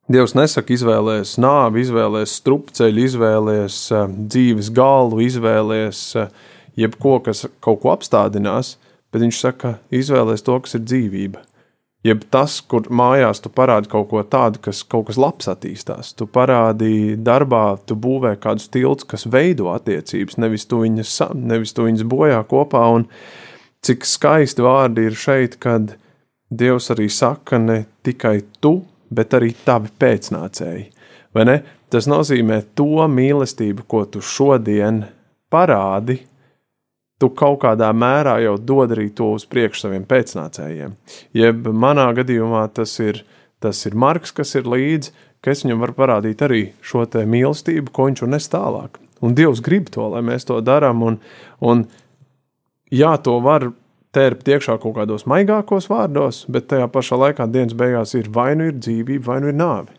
Dievs 0.06 0.36
nesaka, 0.38 0.70
izvēlēties 0.76 1.32
nāvi, 1.42 1.82
izvēlēties 1.82 2.36
strupceļu, 2.38 3.06
izvēlēties 3.08 3.80
uh, 3.96 4.04
dzīves 4.30 4.70
galu, 4.76 5.24
izvēlēties 5.26 6.02
uh, 6.22 6.30
jebko, 6.78 7.18
kas 7.26 7.48
kaut 7.64 7.82
ko 7.82 7.90
apstādinās, 7.96 8.76
bet 9.10 9.26
viņš 9.26 9.42
saka, 9.42 9.74
izvēlēties 9.90 10.46
to, 10.46 10.60
kas 10.62 10.78
ir 10.78 10.86
dzīvība. 10.86 11.42
Jeb 12.06 12.22
tas, 12.30 12.60
kur 12.62 12.86
mājās 12.94 13.42
tu 13.42 13.50
parādi 13.50 13.90
kaut 13.90 14.12
ko 14.12 14.22
tādu, 14.30 14.62
kas 14.68 14.84
kaut 14.86 15.08
kas 15.08 15.18
labs 15.18 15.50
attīstās. 15.50 16.14
Tu 16.14 16.30
parādi 16.30 17.16
darbā, 17.18 17.80
tu 17.90 17.98
būvē 17.98 18.36
kādus 18.44 18.70
tiltus, 18.70 19.10
kas 19.10 19.26
veido 19.26 19.72
attiecības, 19.74 20.38
nevis 20.38 20.70
tu 20.70 20.84
viņas, 20.84 21.18
nevis 21.34 21.74
tu 21.74 21.88
viņas 21.88 22.06
bojā 22.06 22.44
kopā. 22.46 22.86
Un, 22.94 23.08
cik 23.82 24.06
skaisti 24.06 24.62
vārdi 24.62 25.10
ir 25.10 25.18
šeit, 25.18 25.58
kad 25.58 25.98
Dievs 26.54 26.92
arī 26.94 27.10
saka 27.10 27.58
ne 27.58 27.88
tikai 28.06 28.44
tu, 28.62 28.84
bet 29.14 29.36
arī 29.38 29.54
tavi 29.66 29.92
pēcnācēji. 30.00 30.86
Vai 31.36 31.46
ne? 31.48 31.58
Tas 31.92 32.08
nozīmē 32.10 32.62
to 32.76 33.06
mīlestību, 33.12 33.86
ko 33.88 34.06
tu 34.10 34.22
šodien 34.24 35.04
parādi, 35.52 36.20
tu 37.20 37.30
kaut 37.32 37.62
kādā 37.64 37.92
mērā 37.96 38.40
jau 38.44 38.56
dod 38.60 38.96
arī 38.96 39.10
to 39.16 39.32
uz 39.38 39.46
priekšu 39.48 39.86
saviem 39.86 40.08
pēcnācējiem. 40.08 40.96
Jeb 41.36 41.70
manā 41.72 42.10
gadījumā 42.18 42.66
tas 42.76 42.98
ir, 43.04 43.22
tas 43.64 43.80
ir 43.88 43.96
Marks, 43.96 44.34
kas 44.36 44.56
ir 44.60 44.68
līdzi, 44.68 45.14
ka 45.44 45.54
es 45.54 45.64
viņam 45.64 45.84
varu 45.86 45.96
parādīt 45.96 46.42
arī 46.42 46.62
šo 46.84 47.06
mīlestību, 47.06 47.94
ko 47.94 48.10
viņš 48.10 48.26
nes 48.32 48.50
tālāk. 48.52 49.00
Un 49.24 49.36
Dievs 49.38 49.62
grib 49.64 49.88
to, 49.94 50.08
lai 50.12 50.22
mēs 50.26 50.48
to 50.50 50.58
darām. 50.62 51.04
Un, 51.06 51.20
un 51.62 51.86
jā, 52.92 53.16
to 53.24 53.38
var 53.44 53.70
tērpt 54.16 54.48
iekšā 54.56 54.78
kaut 54.82 54.96
kādos 54.98 55.28
maigākos 55.30 55.90
vārdos, 55.92 56.46
bet 56.52 56.70
tajā 56.72 56.88
pašā 56.92 57.20
laikā 57.20 57.50
dienas 57.52 57.76
beigās 57.78 58.16
ir 58.16 58.32
vai 58.32 58.54
nu 58.56 58.70
ir 58.72 58.80
dzīvība, 58.80 59.26
vai 59.28 59.42
nu 59.44 59.52
ir 59.52 59.60
nāve. 59.60 59.94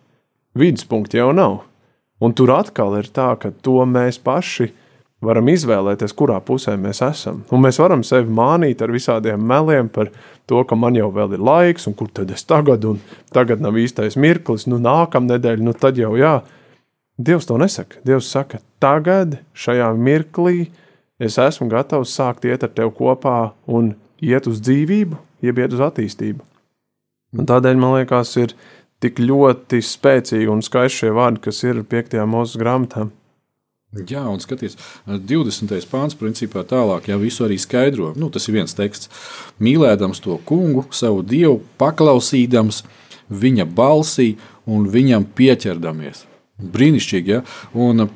Viduspunkti 0.57 1.21
jau 1.21 1.31
nav. 1.37 1.61
Un 2.25 2.33
tur 2.33 2.55
atkal 2.57 2.97
ir 2.97 3.11
tā, 3.13 3.35
ka 3.37 3.53
to 3.53 3.83
mēs 3.85 4.17
paši 4.25 4.71
varam 5.25 5.49
izvēlēties, 5.53 6.15
kurā 6.17 6.39
pusē 6.45 6.77
mēs 6.81 7.03
esam. 7.05 7.43
Un 7.53 7.63
mēs 7.65 7.81
varam 7.81 8.05
sevi 8.07 8.33
mānīt 8.33 8.83
ar 8.85 8.93
visādiem 8.93 9.41
meliem 9.41 9.89
par 9.93 10.11
to, 10.49 10.63
ka 10.65 10.79
man 10.79 10.97
jau 10.97 11.11
vēl 11.13 11.37
ir 11.37 11.45
laiks, 11.45 11.89
un 11.89 11.97
kur 11.99 12.09
tad 12.13 12.33
es 12.33 12.45
tagad, 12.49 12.85
un 12.89 13.01
tagad 13.35 13.61
nav 13.65 13.77
īstais 13.81 14.17
mirklis, 14.21 14.69
nu 14.71 14.81
nākamā 14.83 15.35
nedēļa, 15.35 15.65
nu 15.67 15.77
tad 15.77 16.01
jau 16.01 16.15
jā. 16.17 16.39
Dievs 17.17 17.49
to 17.49 17.57
nesaka. 17.61 18.01
Dievs 18.05 18.29
saka, 18.29 18.61
tagad, 18.81 19.39
šajā 19.57 19.89
mirklī, 19.97 20.71
es 21.21 21.39
esmu 21.41 21.69
gatavs 21.73 22.13
sākt 22.13 22.45
iet 22.49 22.65
ar 22.65 22.73
tevi 22.77 22.93
kopā 22.97 23.39
un 23.73 23.95
iet 24.25 24.49
uz 24.51 24.63
dzīvību, 24.65 25.19
jeb 25.45 25.61
iet 25.61 25.77
uz 25.77 25.83
attīstību. 25.89 26.45
Un 27.37 27.49
tādēļ 27.49 27.79
man 27.81 27.97
liekas, 27.99 28.33
ir 28.41 28.55
tik 29.03 29.21
ļoti 29.21 29.83
spēcīgi 29.85 30.49
un 30.51 30.65
skaisti 30.65 31.05
šie 31.05 31.15
vārdi, 31.17 31.43
kas 31.45 31.63
ir 31.67 31.83
5. 31.85 32.19
mūža 32.29 32.61
grāmatā. 32.63 33.07
Jā, 33.97 34.27
un 34.29 34.41
skaties, 34.43 34.75
20. 35.07 35.73
pāns 35.89 36.17
principā 36.19 36.65
tālāk 36.69 37.09
jau 37.09 37.17
visu 37.21 37.47
arī 37.47 37.57
skaidro. 37.61 38.11
Nu, 38.19 38.29
tas 38.33 38.45
ir 38.49 38.59
viens 38.59 38.75
teksts. 38.77 39.09
Mīlēdams 39.63 40.21
to 40.25 40.37
kungu, 40.49 40.85
savu 40.93 41.23
dievu, 41.25 41.63
paklausīdams 41.81 42.83
viņa 43.31 43.65
balsī 43.77 44.35
un 44.69 44.89
viņam 44.93 45.25
pieķerdamies. 45.39 46.27
Brīnišķīgi, 46.61 47.33
ja? 47.33 47.43
Un, 47.73 48.09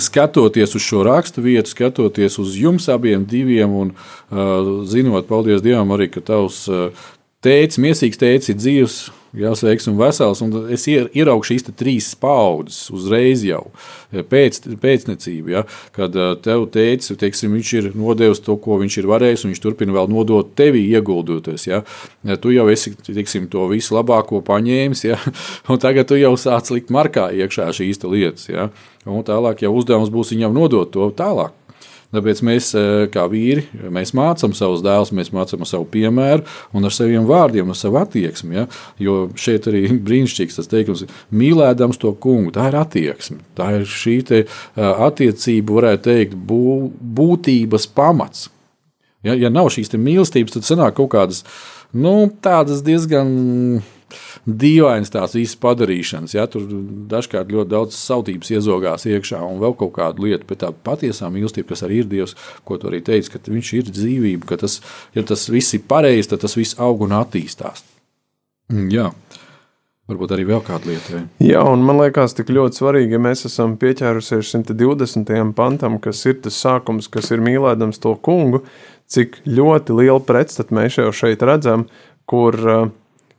skatoties 0.00 0.74
uz 0.74 0.84
šo 0.84 1.04
rakstu 1.06 1.44
vietu, 1.44 1.72
skatoties 1.72 2.38
uz 2.42 2.56
jums 2.58 2.88
abiem, 2.92 3.26
diviem, 3.28 3.74
un 3.84 3.92
uh, 3.94 4.72
zinot, 4.88 5.28
paldies 5.30 5.62
Dievam, 5.64 5.94
arī 5.96 6.10
ka 6.12 6.24
tavs 6.24 6.64
uh, 6.72 7.06
tēvs, 7.44 7.78
mīlīgs 7.82 8.18
tēvs, 8.20 8.50
ir 8.50 8.58
dzīves, 8.58 8.98
jāsveiks 9.38 9.88
un 9.90 9.98
vesels. 9.98 10.40
Un 10.44 10.54
es 10.72 10.86
ieraugu 10.88 11.46
šīs 11.46 11.66
trīs 11.76 12.10
paudzes 12.18 12.88
uzreiz 12.94 13.44
jau 13.46 13.66
pēc, 14.10 14.60
pēcnecību. 14.80 15.52
Ja, 15.52 15.64
kad 15.96 16.16
tev 16.44 16.66
teica, 16.74 17.16
teiksim, 17.20 17.54
viņš 17.56 17.72
ir 17.80 17.90
nodevis 17.98 18.42
to, 18.44 18.56
ko 18.60 18.80
viņš 18.82 19.00
ir 19.02 19.10
varējis, 19.10 19.44
un 19.44 19.54
viņš 19.54 19.62
turpina 19.64 19.96
vēl 19.96 20.10
nodot 20.12 20.54
tevi 20.58 20.86
ieguldoties. 20.88 21.68
Ja. 21.68 21.82
Tu 22.42 22.54
jau 22.56 22.68
esi 22.72 22.94
teiksim, 23.06 23.48
to 23.52 23.68
visu 23.72 23.96
labāko 23.96 24.42
paņēmis, 24.46 25.06
ja, 25.08 25.20
un 25.70 25.80
tagad 25.82 26.10
tu 26.10 26.18
jau 26.18 26.34
sāc 26.40 26.72
likt 26.74 26.94
markā 26.94 27.30
iekšā 27.36 27.70
šīs 27.76 28.02
lietas. 28.08 28.48
Ja, 28.50 28.70
un 29.08 29.24
tālāk 29.26 29.64
jau 29.64 29.72
uzdevums 29.78 30.12
būs 30.12 30.34
viņam 30.34 30.54
nodot 30.56 30.92
to 30.92 31.08
tālāk. 31.16 31.56
Tāpēc 32.08 32.38
mēs, 32.40 32.70
eh, 32.72 33.06
kā 33.12 33.26
vīri, 33.28 33.66
mēs 33.92 34.14
mācām 34.16 34.54
savus 34.56 34.80
dēlus, 34.80 35.12
mēs 35.12 35.28
mācām 35.28 35.66
savu 35.68 35.84
piemēru 35.92 36.44
un 36.72 36.88
ar 36.88 36.90
saviem 36.94 37.26
vārdiem, 37.28 37.68
ar 37.68 37.76
savu 37.76 37.98
attieksmi. 38.00 38.54
Ja? 38.56 38.66
Jo 38.98 39.16
šeit 39.36 39.68
arī 39.68 39.82
brīnišķīgs 40.06 40.56
tas 40.56 40.70
teikums, 40.72 41.04
mīlēdams 41.28 42.00
to 42.00 42.14
kungu, 42.16 42.54
tā 42.56 42.70
ir 42.70 42.78
attieksme. 42.80 43.42
Tā 43.58 43.74
ir 43.76 43.84
šī 43.84 44.16
te, 44.24 44.40
uh, 44.46 45.04
attiecība, 45.10 45.76
varētu 45.82 46.08
teikt, 46.08 46.38
bū, 46.48 46.88
būtības 46.96 47.88
pamats. 47.92 48.48
Ja, 49.26 49.36
ja 49.36 49.52
nav 49.52 49.68
šīs 49.74 49.92
mīlestības, 49.92 50.56
tad 50.56 50.64
sanāk 50.64 50.96
kaut 50.96 51.12
kādas 51.12 51.44
nu, 51.92 52.30
diezgan 52.86 53.82
dīvainas 54.48 55.12
tās 55.14 55.36
visas 55.36 55.58
padarīšanas. 55.62 56.34
Ja, 56.36 56.46
tur 56.50 56.66
dažkārt 57.10 57.52
ļoti 57.52 57.72
daudz 57.74 57.98
sautības 57.98 58.52
iezogās 58.54 59.06
iekšā 59.08 59.40
un 59.44 59.60
vēl 59.62 59.76
kaut 59.78 59.94
kādu 59.98 60.26
lietu, 60.26 60.48
bet 60.48 60.62
tā 60.64 60.72
patiesā 60.72 61.30
mīlestība, 61.32 61.72
kas 61.72 61.84
arī 61.86 62.02
ir 62.02 62.10
Dievs, 62.10 62.36
ko 62.68 62.78
tu 62.80 62.90
arī 62.90 63.02
teici, 63.04 63.32
ka 63.34 63.42
viņš 63.44 63.74
ir 63.80 63.92
dzīvība, 63.92 64.48
ka 64.48 64.60
tas, 64.64 64.80
ja 65.16 65.24
tas 65.26 65.48
viss 65.52 65.76
ir 65.76 65.84
pareizi, 65.88 66.32
tad 66.32 66.46
tas 66.46 66.56
viss 66.58 66.78
aug 66.80 67.04
un 67.06 67.16
attīstās. 67.18 67.84
Mm, 68.72 68.88
jā. 68.92 69.10
Varbūt 70.08 70.32
arī 70.32 70.46
vēl 70.48 70.62
kāda 70.64 70.88
lieta. 70.88 71.18
Jā, 71.44 71.60
un 71.68 71.82
man 71.84 71.98
liekas, 72.00 72.32
tik 72.36 72.48
ļoti 72.56 72.80
svarīgi, 72.80 73.12
ja 73.12 73.20
mēs 73.20 73.44
esam 73.44 73.74
pieķērušies 73.80 74.54
120. 74.54 75.52
pantam, 75.56 75.98
kas 76.00 76.22
ir 76.24 76.38
tas 76.46 76.56
sākums, 76.56 77.10
kas 77.12 77.28
ir 77.34 77.44
mīlēdams 77.44 78.00
to 78.00 78.14
kungu, 78.24 78.62
cik 79.12 79.42
ļoti 79.44 79.98
lielu 79.98 80.22
pretstatu 80.24 80.76
mēs 80.78 80.96
jau 80.96 81.10
šeit 81.12 81.44
redzam, 81.44 81.84
kur 82.28 82.56
uh, 82.56 82.88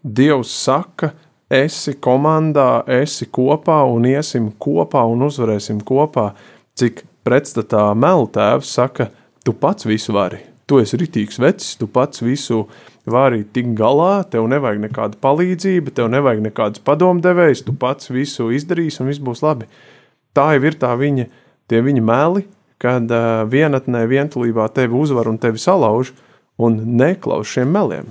Dievs 0.03 0.51
saka, 0.63 1.11
esi 1.51 1.95
komandā, 1.99 2.85
esi 2.87 3.25
kopā 3.27 3.81
un 3.91 4.05
iesim 4.07 4.51
kopā 4.61 5.01
un 5.09 5.25
uzvarēsim 5.27 5.81
kopā. 5.83 6.29
Cik 6.79 7.03
pretstatā 7.27 7.89
meltēvs 7.99 8.69
saka, 8.77 9.09
tu 9.43 9.51
pats 9.51 9.87
visu 9.89 10.15
vari. 10.15 10.39
Tu 10.69 10.79
esi 10.79 10.99
ritīgs 11.01 11.39
vecs, 11.41 11.73
tu 11.75 11.89
pats 11.91 12.21
visu 12.23 12.61
vari 13.09 13.41
tikt 13.43 13.73
galā, 13.75 14.21
tev 14.29 14.47
nevajag 14.47 14.85
nekāda 14.85 15.19
palīdzība, 15.19 15.91
tev 15.97 16.07
nevajag 16.13 16.45
nekādas 16.45 16.83
padomdevējas, 16.85 17.65
tu 17.65 17.73
pats 17.73 18.11
visu 18.13 18.51
izdarīsi 18.55 19.01
un 19.03 19.11
viss 19.11 19.23
būs 19.23 19.43
labi. 19.43 19.67
Tā 20.37 20.53
jau 20.55 20.63
ir 20.69 20.79
tā 20.79 20.93
viņa, 20.95 21.27
tie 21.67 21.83
viņa 21.83 22.05
meli, 22.05 22.45
kad 22.79 23.11
uh, 23.11 23.43
vienatnē 23.49 24.05
vientulībā 24.07 24.69
tevi 24.71 24.95
uzvar 24.95 25.27
un 25.27 25.41
tevi 25.41 25.59
salauž 25.59 26.13
un 26.61 26.79
neklaus 27.01 27.51
šiem 27.51 27.73
meliem. 27.75 28.07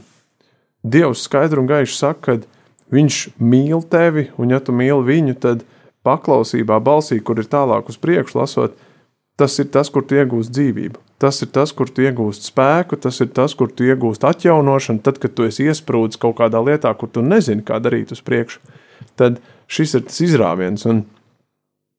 Dievs 0.83 1.25
skaidri 1.27 1.61
un 1.61 1.69
gaiši 1.71 1.97
saka, 1.97 2.39
ka 2.39 2.59
Viņš 2.93 3.17
mīl 3.37 3.83
tevi, 3.93 4.29
un 4.41 4.55
ja 4.55 4.61
tu 4.65 4.73
mīli 4.73 5.05
viņu, 5.05 5.35
tad 5.43 5.65
paklausībā, 6.07 6.79
balsī, 6.81 7.21
kur 7.21 7.41
ir 7.41 7.49
tālāk 7.51 7.91
uz 7.93 7.99
priekšu 8.01 8.41
lasot, 8.41 8.79
tas 9.39 9.59
ir 9.61 9.69
tas, 9.75 9.91
kur 9.93 10.07
tu 10.09 10.17
iegūsi 10.17 10.55
dzīvību. 10.57 11.03
Tas 11.21 11.43
ir 11.45 11.51
tas, 11.53 11.75
kur 11.75 11.91
tu 11.91 12.07
iegūsi 12.07 12.49
spēku, 12.49 12.97
tas 13.03 13.19
ir 13.21 13.29
tas, 13.35 13.53
kur 13.59 13.69
tu 13.75 13.85
iegūsi 13.85 14.25
atjaunošanu. 14.25 15.03
Tad, 15.05 15.19
kad 15.21 15.35
tu 15.37 15.45
esi 15.45 15.67
iesprūdis 15.69 16.21
kaut 16.23 16.39
kādā 16.41 16.63
lietā, 16.65 16.95
kur 16.97 17.11
tu 17.13 17.25
nezini, 17.27 17.65
kā 17.67 17.81
darīt 17.83 18.15
uz 18.15 18.23
priekšu, 18.25 18.63
tad 19.19 19.43
šis 19.69 19.99
ir 19.99 20.07
tas 20.09 20.21
izrāviens 20.25 20.87
un, 20.89 21.03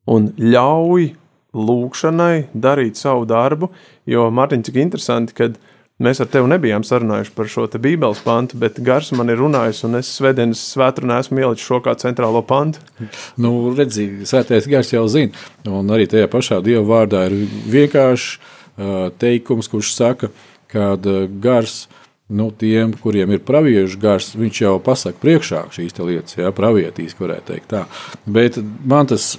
un 0.09 0.31
ļauj 0.39 1.11
lūkšanai 1.53 2.49
darīt 2.55 2.97
savu 2.97 3.27
darbu. 3.29 3.69
Jo, 4.09 4.29
Mārtiņ, 4.33 4.65
cik 4.65 4.81
interesanti, 4.81 5.37
kad 5.37 5.59
Mēs 5.99 6.21
ar 6.23 6.29
tevi 6.31 6.47
nebijām 6.47 6.85
sarunājuši 6.87 7.33
par 7.35 7.49
šo 7.51 7.65
Bībeles 7.75 8.21
pantu, 8.23 8.55
bet 8.61 8.77
Gars 8.87 9.09
man 9.19 9.27
ir 9.33 9.41
runājis, 9.41 9.81
un 9.83 9.99
es 9.99 10.07
svētdienas 10.15 10.61
svētdienā 10.71 11.17
esmu 11.19 11.41
ielicis 11.41 11.65
šo 11.67 11.81
kā 11.83 11.91
centrālo 11.99 12.39
pantu. 12.47 12.79
Nu, 13.35 13.73
redzi, 13.75 14.05
svētais 14.29 14.69
Gars 14.71 14.93
jau 14.93 15.03
zina, 15.11 15.35
un 15.67 15.91
arī 15.91 16.05
tajā 16.07 16.29
pašā 16.31 16.61
Dieva 16.63 16.85
vārdā 16.87 17.25
ir 17.27 17.35
vienkāršs 17.75 18.29
uh, 18.31 19.09
teikums, 19.19 19.67
kurš 19.67 19.91
saka, 19.97 20.29
ka 20.71 20.93
uh, 20.95 21.25
Gars. 21.43 21.89
Nu, 22.29 22.51
tiem, 22.53 22.91
kuriem 23.01 23.31
ir 23.33 23.39
praviešu 23.41 23.97
gars, 23.97 24.27
viņš 24.37 24.59
jau 24.61 24.75
pasaka 24.85 25.17
priekšā 25.17 25.63
šīs 25.73 25.95
lietas, 25.97 26.35
jā, 26.37 26.51
pravietīs, 26.53 27.15
varētu 27.17 27.47
teikt 27.47 27.71
tā. 27.73 27.79
Bet 28.29 28.59
man 28.85 29.09
tas 29.09 29.31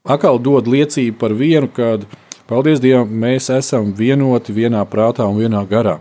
atkal 0.00 0.40
dod 0.40 0.70
liecību 0.72 1.18
par 1.20 1.34
vienu, 1.36 1.68
kad 1.76 2.06
uh, 2.08 2.22
Paldies 2.52 2.82
Dievam, 2.84 3.08
mēs 3.08 3.46
esam 3.48 3.94
vienoti 3.96 4.52
vienā 4.52 4.82
prātā 4.84 5.24
un 5.24 5.38
vienā 5.40 5.62
garā. 5.70 5.94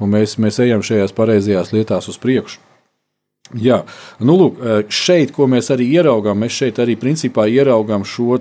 Un 0.00 0.08
mēs, 0.14 0.38
mēs 0.40 0.56
ejam 0.64 0.80
šajās 0.80 1.12
pareizajās 1.12 1.74
lietās 1.74 2.08
uz 2.08 2.16
priekšu. 2.22 2.56
Jā, 3.60 3.82
nu, 4.24 4.36
lūk, 4.38 4.62
šeit, 4.88 5.34
ko 5.36 5.44
mēs 5.50 5.68
arī 5.74 5.90
ieraugām, 5.98 6.40
mēs 6.40 6.56
šeit 6.56 6.80
arī 6.80 6.94
principā 6.96 7.44
ieraugām 7.52 8.06
šo 8.08 8.38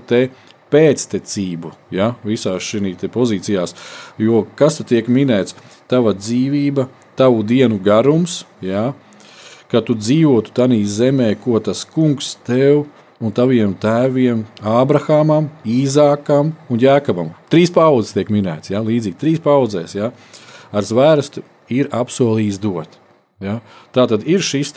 pēctecību 0.72 1.74
ja, 1.92 2.14
visās 2.24 2.64
šīs 2.64 3.12
pozīcijās. 3.12 3.76
Jo 4.22 4.46
kas 4.56 4.80
tur 4.80 4.88
tiek 4.94 5.12
minēts? 5.12 5.58
Tava 5.92 6.14
dzīvība, 6.16 6.88
tavu 7.20 7.44
dienu 7.44 7.82
garums, 7.84 8.46
ja, 8.64 8.94
ka 9.68 9.84
tu 9.84 9.98
dzīvotu 10.00 10.56
tajā 10.56 10.80
zemē, 10.86 11.34
ko 11.44 11.60
tas 11.60 11.84
kungs 11.84 12.38
tev 12.48 12.86
un 13.20 13.34
taviem 13.36 13.74
tēviem, 13.80 14.46
Ābrahamam, 14.64 15.50
Īzākam 15.68 16.54
un 16.72 16.80
Jēkabam. 16.80 17.34
Trīs 17.52 17.72
paudzes 17.76 18.16
tiek 18.16 18.32
minētas, 18.32 18.72
ja? 18.74 18.82
līdzīgi 18.86 19.20
trīs 19.20 19.44
paudzēs. 19.44 19.96
Ja? 19.98 20.12
Ar 20.72 20.88
zvērstu 20.88 21.44
ir 21.74 21.92
apsolījis 21.96 22.62
dot. 22.64 23.00
Ja? 23.44 23.60
Tā 23.96 24.08
tad 24.12 24.26
ir 24.30 24.44
šis 24.46 24.74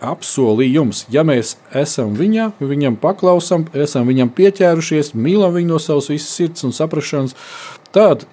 apsolījums, 0.00 1.04
ja 1.12 1.24
mēs 1.28 1.56
esam 1.76 2.14
viņā, 2.16 2.54
viņam 2.60 2.96
paklausām, 3.02 3.66
esam 3.76 4.08
viņam 4.08 4.32
pieķērušies, 4.32 5.12
mīlam 5.12 5.52
viņu 5.58 5.74
no 5.74 5.80
savas 5.82 6.08
visas 6.08 6.32
sirds 6.32 6.64
un 6.64 6.72
saprašanas, 6.72 7.36
tad 7.92 8.24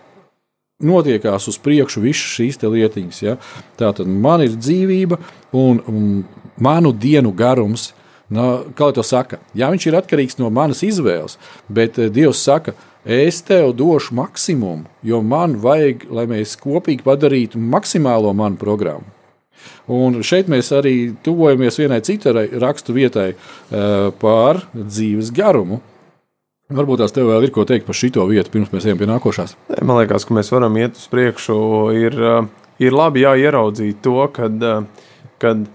notiekās 0.79 1.49
uz 1.51 1.59
priekšu 1.59 2.03
visas 2.03 2.31
šīs 2.37 2.61
lietiņas. 2.63 3.21
Ja? 3.23 3.35
Tā 3.79 3.91
tad 3.95 4.07
man 4.07 4.45
ir 4.45 4.55
dzīvība 4.55 5.19
un, 5.55 5.83
un 5.91 6.09
manu 6.59 6.93
dienu 6.95 7.35
garums. 7.35 7.91
No, 8.33 8.65
kā 8.73 8.89
jau 8.95 9.05
saka, 9.05 9.39
jā, 9.53 9.69
viņš 9.69 9.87
ir 9.89 9.97
atkarīgs 9.99 10.39
no 10.39 10.49
manas 10.53 10.81
izvēles, 10.85 11.37
bet 11.69 11.99
eh, 12.01 12.09
Dievs 12.09 12.41
saka, 12.41 12.73
es 13.05 13.43
tev 13.45 13.75
došu 13.77 14.15
maksimumu, 14.17 14.89
jo 15.05 15.21
man 15.21 15.59
vajag, 15.61 16.07
lai 16.09 16.25
mēs 16.31 16.55
kopīgi 16.57 17.05
padarītu 17.05 17.61
maksimālo 17.61 18.33
manu 18.33 18.57
programmu. 18.61 19.11
Un 19.89 20.23
šeit 20.25 20.49
mēs 20.49 20.71
arī 20.73 21.13
tuvojamies 21.25 21.77
vienai 21.77 22.01
citai 22.05 22.47
rakstu 22.61 22.93
vietai 22.95 23.31
uh, 23.33 24.09
par 24.21 24.63
dzīves 24.73 25.29
garumu. 25.33 25.79
Varbūt 26.73 27.03
tās 27.03 27.13
tev 27.13 27.27
vēl 27.29 27.45
ir 27.45 27.51
ko 27.53 27.61
teikt 27.69 27.85
par 27.85 27.97
šito 27.97 28.23
vietu, 28.25 28.49
pirms 28.49 28.71
mēs 28.73 28.87
ejam 28.87 28.97
pie 28.97 29.05
nākošās. 29.05 29.51
Man 29.85 29.99
liekas, 29.99 30.23
ka 30.25 30.33
mēs 30.33 30.49
varam 30.49 30.73
iet 30.81 30.97
uz 30.97 31.05
priekšu. 31.11 31.57
Ir, 31.93 32.15
eh, 32.17 32.47
ir 32.81 32.95
labi 32.97 33.21
ieraudzīt 33.21 34.01
to, 34.01 34.25
kad, 34.33 34.63
eh, 34.63 34.81
kad 35.37 35.67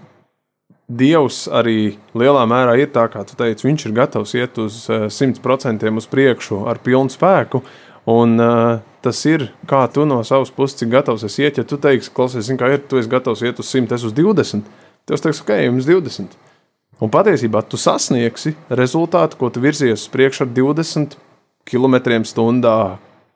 Dievs 0.91 1.45
arī 1.47 1.93
lielā 2.17 2.41
mērā 2.49 2.73
ir 2.81 2.89
tā, 2.91 3.05
kā 3.11 3.23
tu 3.27 3.37
teici, 3.39 3.63
viņš 3.67 3.85
ir 3.87 3.95
gatavs 3.95 4.33
iet 4.35 4.57
uz 4.59 4.83
100% 4.89 5.87
eh, 5.87 5.97
uz 6.01 6.07
priekšu 6.11 6.65
ar 6.67 6.81
pilnu 6.83 7.13
spēku. 7.13 7.61
Un, 8.11 8.33
uh, 8.41 8.79
tas 9.05 9.19
ir, 9.29 9.45
kā 9.69 9.83
tu 9.93 10.07
no 10.09 10.23
savas 10.25 10.49
puses, 10.53 10.81
gatavs 10.89 11.21
esi 11.27 11.45
iet. 11.45 11.59
Ja 11.61 11.65
tu 11.67 11.77
teiksi, 11.81 12.09
klausies, 12.13 12.49
kā 12.57 12.71
ir, 12.73 12.81
tu 12.89 12.97
esi 12.97 13.11
gatavs 13.11 13.43
iet 13.45 13.61
uz 13.61 13.69
100, 13.69 13.93
es 13.93 14.05
uz 14.09 14.15
20, 14.17 14.65
tas 15.09 15.21
teiks, 15.21 15.43
ok, 15.45 15.53
jums 15.67 15.85
20. 15.89 16.33
Un 17.01 17.09
patiesībā 17.13 17.63
tu 17.69 17.79
sasniegsi 17.81 18.55
rezultātu, 18.69 19.37
ko 19.39 19.49
tu 19.53 19.61
virzies 19.61 20.03
uz 20.03 20.09
priekšu 20.13 20.45
ar 20.45 20.51
20 20.57 21.15
km/h, 21.69 22.73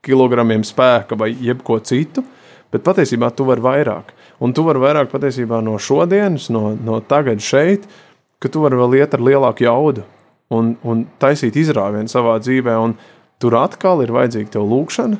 kilogramiem 0.06 0.66
spēka 0.66 1.18
vai 1.18 1.32
jebko 1.34 1.80
citu, 1.82 2.26
bet 2.74 2.86
patiesībā 2.86 3.32
tu 3.34 3.48
vari 3.48 3.64
vairāk. 3.66 4.14
Un 4.44 4.52
tu 4.56 4.66
vari 4.68 4.82
vairāk 4.84 5.12
patiesībā 5.14 5.62
no 5.64 5.78
šodienas, 5.80 6.50
no, 6.52 6.74
no 6.76 7.00
tagad 7.00 7.44
šeit, 7.44 7.86
ka 8.44 8.52
tu 8.52 8.64
vari 8.66 8.80
vēl 8.80 9.00
iet 9.00 9.16
ar 9.16 9.24
lielāku 9.24 9.66
jaudu 9.66 10.04
un, 10.54 10.76
un 10.84 11.06
taisīt 11.22 11.56
izrāvienu 11.60 12.12
savā 12.12 12.36
dzīvē. 12.44 12.76
Un 12.84 12.98
tur 13.42 13.56
atkal 13.62 14.04
ir 14.04 14.14
vajadzīga 14.16 14.58
tev 14.58 14.68
lūkšana, 14.72 15.20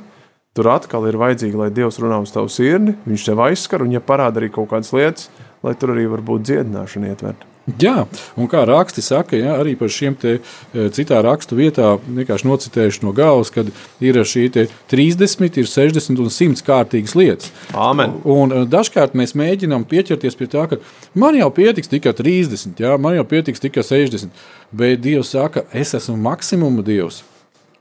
tur 0.56 0.72
atkal 0.76 1.08
ir 1.10 1.20
vajadzīga, 1.22 1.64
lai 1.64 1.72
Dievs 1.76 2.00
runā 2.04 2.20
uz 2.24 2.36
tavu 2.36 2.52
sirdi, 2.52 2.98
viņš 3.08 3.28
tev 3.32 3.44
aizskar 3.48 3.86
un 3.86 3.96
ja 3.96 4.04
parāda 4.04 4.44
arī 4.44 4.52
kaut 4.54 4.72
kādas 4.74 4.94
lietas, 4.96 5.30
lai 5.64 5.76
tur 5.80 5.96
arī 5.96 6.08
var 6.12 6.24
būt 6.26 6.48
dziedināšana 6.52 7.14
ietverta. 7.14 7.55
Jā, 7.66 8.04
un 8.38 8.46
kā 8.46 8.60
raksti 8.70 9.02
saka, 9.02 9.38
ja, 9.40 9.56
arī 9.58 9.72
par 9.80 9.90
šiem 9.90 10.14
te, 10.22 10.36
e, 10.38 10.84
citā 10.94 11.18
rakstu 11.26 11.58
vietā, 11.58 11.96
vienkārši 12.06 12.46
nocitējuši 12.46 13.02
no 13.02 13.14
galvas, 13.18 13.50
kad 13.50 13.72
ir 14.06 14.20
šī 14.22 14.44
30, 14.92 15.58
ir 15.58 15.70
60 15.72 16.22
un 16.22 16.30
100 16.30 16.62
kārtīgas 16.68 17.16
lietas. 17.18 17.50
Amen. 17.74 18.20
Un, 18.22 18.54
un 18.54 18.54
e, 18.54 18.68
dažkārt 18.70 19.18
mēs 19.18 19.34
mēģinām 19.34 19.88
pieķerties 19.90 20.38
pie 20.38 20.50
tā, 20.54 20.68
ka 20.70 20.78
man 21.18 21.40
jau 21.40 21.50
pietiks 21.58 21.90
tikai 21.90 22.14
30, 22.14 22.78
jā, 22.86 22.94
man 23.02 23.18
jau 23.18 23.26
pietiks 23.34 23.64
tikai 23.64 23.82
60. 23.88 24.46
Bet 24.70 25.02
Dievs 25.02 25.34
saka, 25.34 25.66
es 25.74 25.96
esmu 25.98 26.20
maksimuma 26.22 26.86
Dievs. 26.86 27.24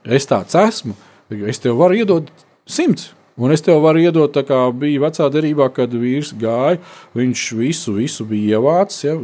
Es 0.04 0.24
tāds 0.30 0.56
esmu. 0.56 0.96
Es 1.44 1.60
tev 1.60 1.76
varu 1.80 2.00
iedot 2.00 2.32
100. 2.64 3.10
Un 3.34 3.50
es 3.50 3.64
tev 3.66 3.80
varu 3.82 3.98
iedot, 3.98 4.36
kā 4.46 4.58
bija 4.78 5.00
vecā 5.02 5.26
derībā, 5.34 5.66
kad 5.74 5.94
vīrs 5.98 6.30
gāja. 6.38 6.78
Viņš 7.18 7.46
visu, 7.58 7.96
visu 7.96 8.26
bija 8.30 8.60
ievācis. 8.60 9.08
Ja, 9.08 9.16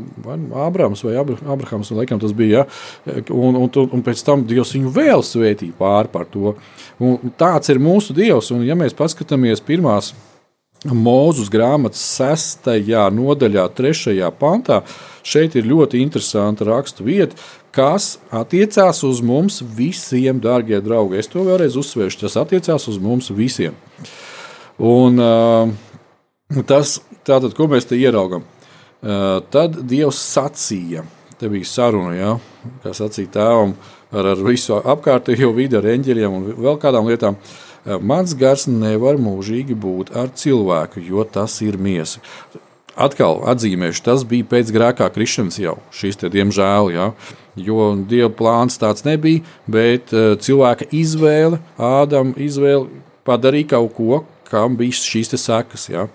Abrahams 0.65 1.05
vai 1.07 1.15
Abrahams, 1.21 1.93
laikam 1.95 2.19
tas 2.23 2.35
bija. 2.35 2.65
Ja, 3.07 3.21
un, 3.31 3.61
un, 3.61 3.71
un 3.71 4.03
pēc 4.07 4.25
tam 4.27 4.43
Dievs 4.51 4.75
viņu 4.75 4.91
vēl 4.97 5.23
svētīja 5.27 5.79
pār 5.79 6.11
par 6.11 6.27
to. 6.33 6.57
Un 6.99 7.37
tāds 7.39 7.71
ir 7.71 7.79
mūsu 7.83 8.17
Dievs. 8.17 8.51
Un 8.57 8.67
ja 8.67 8.75
mēs 8.79 8.99
paskatāmies 8.99 9.63
pirmās 9.63 10.11
Mūzus 10.81 11.51
grāmatas 11.53 12.01
6. 12.17 12.71
nodaļā, 13.13 13.67
3. 13.77 14.15
pantā, 14.41 14.79
šeit 15.21 15.53
ir 15.61 15.67
ļoti 15.69 16.01
interesanta 16.01 16.65
rakstu 16.65 17.05
vieta, 17.05 17.37
kas 17.75 18.17
attiecās 18.35 19.03
uz 19.07 19.21
mums 19.25 19.61
visiem, 19.77 20.41
darbie 20.43 20.81
draugi. 20.83 21.21
Es 21.21 21.31
to 21.31 21.45
vēlreiz 21.47 21.79
uzsvēršu. 21.81 22.25
Tas 22.25 22.39
attiecās 22.41 22.89
uz 22.91 22.99
mums 23.03 23.31
visiem. 23.35 23.77
Un, 24.81 25.21
tas, 26.69 26.99
tātad, 27.27 27.55
ko 27.57 27.69
mēs 27.71 27.89
te 27.91 27.99
ieraugām? 28.01 28.45
Tad 29.01 29.81
Dievs 29.89 30.21
sacīja, 30.35 31.05
te 31.41 31.49
bija 31.53 31.69
saruna, 31.69 32.15
ja, 32.17 32.35
kā 32.85 32.93
sacīja 32.97 33.35
tēvam 33.39 33.75
ar, 34.13 34.33
ar 34.35 34.43
visu 34.45 34.77
apkārtējo 34.79 35.53
vidi, 35.57 35.79
ar 35.79 35.89
eņģeļiem 35.95 36.37
un 36.37 36.49
vēl 36.61 36.81
kādām 36.81 37.09
lietām. 37.09 37.39
Mans 38.05 38.35
gars 38.37 38.67
nevar 38.69 39.17
mūžīgi 39.17 39.73
būt 39.73 40.13
ar 40.21 40.35
cilvēku, 40.37 41.01
jo 41.01 41.25
tas 41.25 41.55
ir 41.65 41.81
miesa 41.81 42.21
atkal 42.99 43.43
atzīmēšu, 43.51 44.03
tas 44.07 44.25
bija 44.29 44.49
pēc 44.51 44.73
grēkā 44.75 45.11
krišanas 45.15 45.61
jau 45.61 45.77
šis, 45.95 46.19
te, 46.21 46.31
diemžēl, 46.33 46.91
ja, 46.95 47.11
jo 47.59 47.93
Dieva 48.09 48.31
plāns 48.35 48.79
tāds 48.81 49.07
nebija, 49.07 49.45
bet 49.71 50.15
uh, 50.15 50.35
cilvēka 50.41 50.91
izvēle, 50.95 51.61
Ādama 51.77 52.37
izvēle 52.41 52.89
padarīja 53.27 53.75
kaut 53.77 53.95
ko, 53.97 54.23
kam 54.51 54.77
bija 54.79 54.97
šīs 54.97 55.35
sekas. 55.39 55.89
Ja. 55.91 56.09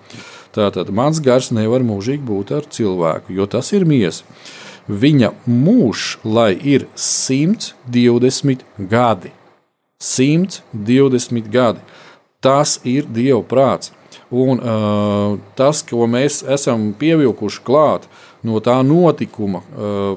Tātad 0.56 0.92
mans 0.94 1.20
gars 1.20 1.50
nevar 1.52 1.84
mūžīgi 1.84 2.24
būt 2.24 2.52
ar 2.56 2.68
cilvēku, 2.72 3.34
jo 3.36 3.48
tas 3.50 3.72
ir 3.76 3.84
miesa. 3.88 4.24
Viņa 4.86 5.32
mūžs, 5.50 6.20
lai 6.22 6.52
ir 6.54 6.86
120 6.94 8.62
gadi. 8.78 9.32
120 9.98 11.50
gadi. 11.50 11.82
Tas 12.40 12.76
ir 12.86 13.08
Dieva 13.10 13.42
prāts. 13.42 13.90
Un 14.34 14.58
uh, 14.58 15.36
tas, 15.54 15.84
ko 15.86 16.08
mēs 16.10 16.40
esam 16.50 16.88
pievilkuši 16.98 17.60
klāt 17.66 18.08
no 18.46 18.58
tā 18.58 18.80
notikuma, 18.82 19.62
uh, 19.62 20.16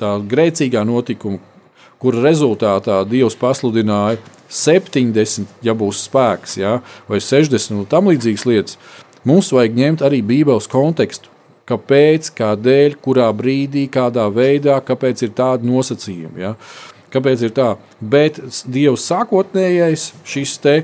tā 0.00 0.16
grēcīgā 0.26 0.82
notikuma, 0.86 1.38
kur 2.02 2.18
rezultātā 2.18 2.98
Dievs 3.06 3.36
pasludināja 3.38 4.18
70, 4.50 5.46
ja 5.64 5.74
būs 5.74 6.04
spēks, 6.08 6.58
ja, 6.60 6.78
vai 7.08 7.20
60 7.22 7.78
un 7.78 7.86
tam 7.90 8.10
līdzīgas 8.10 8.46
lietas, 8.50 8.80
mums 9.26 9.52
vajag 9.54 9.78
ņemt 9.78 10.04
arī 10.06 10.20
Bībeles 10.26 10.68
kontekstu. 10.70 11.30
Kāpēc, 11.64 12.28
kādēļ, 12.36 12.98
kurā 13.00 13.30
brīdī, 13.32 13.86
kādā 13.88 14.26
veidā, 14.28 14.76
kāpēc 14.84 15.22
ir 15.24 15.30
tādi 15.32 15.70
nosacījumi. 15.70 16.42
Ja? 16.42 16.50
Kāpēc 17.14 17.46
ir 17.46 17.54
tā? 17.56 17.70
Bet 18.00 18.42
Dieva 18.68 18.98
sākotnējais 19.00 20.10
šis 20.28 20.58
te 20.60 20.74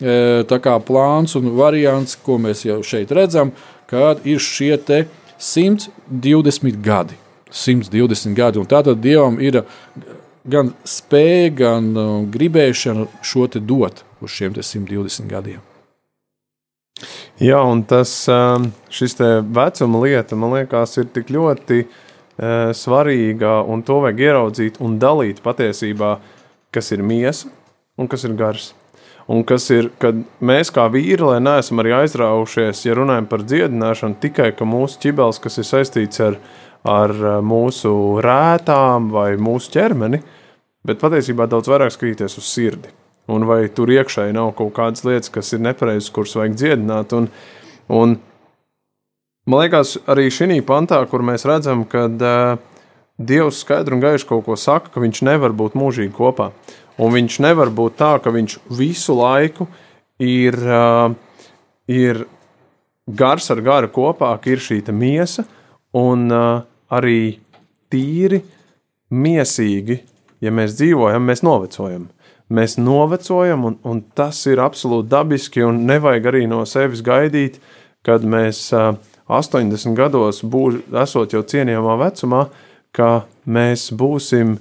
plāns 0.00 1.36
un 1.36 1.50
variants, 1.56 2.16
ko 2.16 2.38
mēs 2.40 2.64
jau 2.64 2.82
šeit 2.82 3.10
redzam, 3.12 3.52
kad 3.86 4.24
ir 4.24 4.38
šie 4.40 4.78
120 5.38 6.80
gadi. 6.82 7.14
120 7.50 8.34
gadi. 8.34 8.62
Tātad 8.70 9.00
Dievam 9.02 9.40
ir 9.40 9.62
gan 10.44 10.72
spēja, 10.84 11.50
gan 11.52 11.90
gribēšana 12.32 13.06
šo 13.22 13.46
dot 13.60 14.04
uz 14.20 14.30
šiem 14.30 14.54
120 14.54 15.28
gadiem. 15.28 15.60
Jā, 17.40 17.60
un 17.64 17.82
tas 17.88 18.28
šis 18.92 19.16
vecuma 19.48 20.00
lieta, 20.04 20.36
man 20.36 20.52
liekas, 20.58 20.98
ir 21.00 21.08
tik 21.08 21.30
ļoti 21.32 21.86
svarīga, 22.76 23.64
un 23.64 23.82
to 23.84 24.00
vajag 24.04 24.20
ieraudzīt 24.20 24.80
un 24.80 24.98
dalīt 25.00 25.40
patiesībā, 25.44 26.18
kas 26.72 26.92
ir 26.92 27.02
miesa 27.02 27.48
un 27.96 28.08
kas 28.08 28.24
ir 28.24 28.36
gars. 28.36 28.74
Un 29.30 29.44
kas 29.46 29.68
ir, 29.70 29.92
kad 30.02 30.16
mēs 30.42 30.72
kā 30.74 30.88
vīri, 30.90 31.22
lai 31.22 31.38
neesam 31.42 31.78
arī 31.78 31.92
aizraujušies, 32.00 32.82
ja 32.82 32.96
runājam 32.98 33.28
par 33.30 33.44
dziedināšanu, 33.46 34.18
tikai 34.22 34.50
mūsu 34.66 34.98
ķibels, 35.04 35.38
kas 35.42 35.60
ir 35.60 35.68
saistīts 35.68 36.22
ar, 36.24 36.38
ar 36.82 37.14
mūsu 37.46 37.92
rētām 38.24 39.12
vai 39.14 39.36
mūsu 39.38 39.70
ķermeni, 39.76 40.18
bet 40.82 40.98
patiesībā 41.02 41.46
daudz 41.46 41.70
vairāk 41.70 41.94
skatīties 41.94 42.40
uz 42.40 42.48
sirdi. 42.48 42.90
Un 43.30 43.46
vai 43.46 43.68
tur 43.70 43.92
iekšēji 43.94 44.34
nav 44.34 44.50
kaut 44.58 44.72
kādas 44.74 45.04
lietas, 45.06 45.30
kas 45.30 45.52
ir 45.54 45.62
nepareizas, 45.62 46.10
kuras 46.10 46.34
vajag 46.34 46.56
dziedināt. 46.58 47.14
Un, 47.14 47.28
un, 47.86 48.16
man 49.46 49.62
liekas, 49.62 49.94
arī 50.10 50.26
šī 50.34 50.58
pantā, 50.66 50.98
kur 51.06 51.22
mēs 51.22 51.46
redzam, 51.46 51.86
ka 51.86 52.08
uh, 52.10 52.66
Dievs 53.20 53.58
skaidri 53.60 53.92
un 53.92 54.00
gaiši 54.00 54.24
kaut 54.24 54.46
ko 54.46 54.54
saka, 54.56 54.88
ka 54.94 55.00
viņš 55.02 55.18
nevar 55.28 55.52
būt 55.52 55.74
mūžīgi 55.76 56.14
kopā. 56.16 56.50
Un 57.00 57.14
viņš 57.14 57.38
nevar 57.40 57.70
būt 57.72 57.96
tā, 58.00 58.12
ka 58.20 58.32
viņš 58.34 58.58
visu 58.76 59.16
laiku 59.16 59.66
ir, 60.20 60.56
uh, 60.60 61.12
ir 61.88 62.24
gars 63.08 63.50
ar 63.50 63.62
garu 63.64 63.90
kopā, 63.92 64.34
ka 64.40 64.52
ir 64.52 64.60
šī 64.60 64.82
miesa 64.92 65.46
un 65.96 66.28
uh, 66.28 66.62
arī 66.92 67.40
tīri 67.90 68.42
miesīgi, 69.10 70.00
ja 70.44 70.52
mēs 70.54 70.76
dzīvojam, 70.78 71.24
mēs 71.26 71.42
novecojam. 71.46 72.08
Mēs 72.50 72.76
novecojam, 72.82 73.64
un, 73.64 73.76
un 73.86 74.00
tas 74.14 74.42
ir 74.50 74.58
absolūti 74.58 75.08
dabiski, 75.10 75.62
un 75.62 75.84
nevajag 75.86 76.24
arī 76.32 76.46
no 76.50 76.64
sevis 76.66 77.02
gaidīt, 77.06 77.60
kad 78.06 78.26
mēs 78.26 78.64
uh, 78.74 78.96
80 79.30 79.94
gados, 79.94 80.42
būs, 80.42 80.80
esot 81.02 81.36
jau 81.36 81.44
cienījamā 81.46 81.94
vecumā, 82.00 82.48
ka 82.90 83.22
mēs 83.46 83.90
būsim 83.94 84.56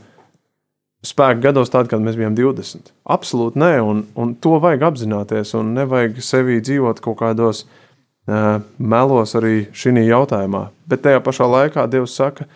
spēku 1.05 1.43
gados, 1.43 1.71
tad, 1.71 1.87
kad 1.91 2.01
mēs 2.03 2.17
bijām 2.19 2.35
20. 2.37 2.91
Absolūti 3.09 3.59
nē, 3.61 3.73
un, 3.85 4.03
un 4.19 4.33
to 4.43 4.57
vajag 4.61 4.89
apzināties, 4.91 5.53
un 5.59 5.73
nevajag 5.77 6.19
sevi 6.23 6.59
dzīvot 6.63 6.99
kaut 7.03 7.19
kādos 7.21 7.63
uh, 7.65 8.59
melos 8.77 9.35
arī 9.39 9.69
šī 9.71 9.95
jautājumā. 10.09 10.67
Bet 10.89 11.05
tajā 11.05 11.21
pašā 11.23 11.47
laikā 11.47 11.87
Dievs 11.91 12.17
saka, 12.19 12.49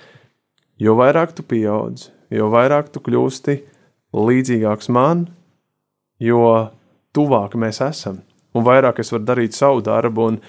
jo 0.82 0.98
vairāk 1.00 1.36
tu 1.38 1.46
pieaudz, 1.48 2.10
jo 2.34 2.50
vairāk 2.52 2.92
tu 2.92 3.04
kļūsti 3.04 3.60
līdzīgāks 4.14 4.92
man, 4.94 5.28
jo 6.20 6.44
tuvāk 7.16 7.56
mēs 7.60 7.80
esam, 7.86 8.20
un 8.54 8.66
vairāk 8.68 9.00
es 9.02 9.12
varu 9.14 9.28
darīt 9.30 9.56
savu 9.56 9.82
darbu, 9.86 10.28
un 10.34 10.42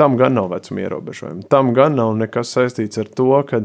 tam 0.00 0.16
gan 0.16 0.34
nav 0.38 0.48
vecuma 0.54 0.86
ierobežojumi. 0.86 1.44
Tam 1.52 1.74
gan 1.76 1.98
nav 1.98 2.14
nekas 2.16 2.54
saistīts 2.56 2.98
ar 3.02 3.10
to, 3.12 3.28
ka, 3.46 3.60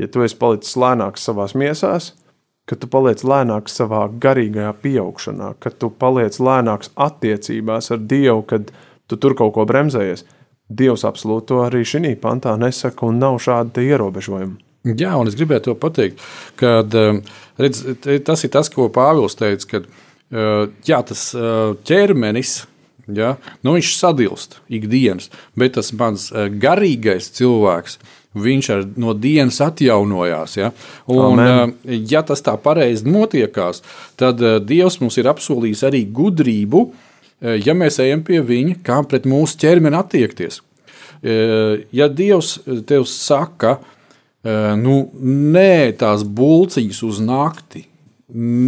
ja 0.00 0.10
tu 0.10 0.24
esi 0.26 0.36
palicis 0.40 0.74
lēnāks 0.80 1.22
savā 1.28 1.46
miesās, 1.54 2.12
ka 2.68 2.78
tu 2.78 2.88
paliec 2.90 3.24
lēnāks 3.26 3.74
savā 3.80 4.04
garīgajā 4.22 4.72
pieaugšanā, 4.84 5.54
ka 5.62 5.72
tu 5.74 5.90
paliec 5.90 6.38
lēnāks 6.38 6.92
attiecībās 6.94 7.90
ar 7.94 8.02
Dievu, 8.10 8.44
kad 8.46 8.70
tu 9.10 9.18
tur 9.18 9.36
kaut 9.38 9.54
ko 9.56 9.66
bremzējies. 9.68 10.24
Dievs 10.72 11.04
absolūti 11.04 11.50
to 11.50 11.62
arī 11.66 11.82
šī 11.84 12.14
pantā 12.22 12.54
nesaka, 12.56 13.08
un 13.08 13.18
nav 13.20 13.40
šāda 13.42 13.82
ierobežojuma. 13.84 14.56
Jā, 14.82 15.12
un 15.14 15.28
es 15.30 15.36
gribēju 15.38 15.66
to 15.68 15.74
pateikt, 15.78 16.22
ka 16.58 16.80
redz, 17.60 17.84
tas 18.26 18.42
ir 18.42 18.50
tas, 18.50 18.70
ko 18.72 18.88
Pāvils 18.90 19.36
teica, 19.38 19.68
ka 19.68 19.80
uh, 19.82 20.72
jā, 20.86 20.98
tas 21.06 21.28
uh, 21.38 21.74
ķermenis. 21.86 22.62
Ja? 23.12 23.36
Nu, 23.66 23.76
viņš 23.76 23.92
sadilst 23.98 24.60
ikdienas, 24.70 25.28
bet 25.58 25.76
tas 25.76 25.92
mans 25.98 26.28
uh, 26.30 26.46
garīgais 26.50 27.30
cilvēks, 27.36 27.98
viņš 28.34 28.70
ar, 28.74 28.84
no 28.96 29.14
dienas 29.18 29.60
atjaunojās. 29.64 30.56
Ja? 30.56 30.72
Un, 31.12 31.40
Amen. 31.40 31.76
ja 32.08 32.24
tas 32.26 32.44
tā 32.44 32.56
pareizi 32.60 33.08
notiekās, 33.10 33.82
tad 34.20 34.42
Dievs 34.66 35.00
mums 35.02 35.18
ir 35.20 35.30
apsolījis 35.32 35.86
arī 35.88 36.04
gudrību, 36.08 36.84
ja 37.64 37.74
mēs 37.76 38.00
ejam 38.02 38.22
pie 38.24 38.40
viņa, 38.46 38.78
kā 38.86 39.00
pret 39.08 39.28
mūsu 39.28 39.58
ķermeni 39.60 39.98
attiekties. 39.98 40.60
Ja 41.22 42.08
Dievs 42.10 42.56
tev 42.88 43.04
saka, 43.10 43.76
ka 43.76 43.92
nu, 44.42 44.96
nē, 45.22 45.94
tās 45.98 46.24
bulciņas 46.26 47.02
uz 47.06 47.20
nakti, 47.22 47.86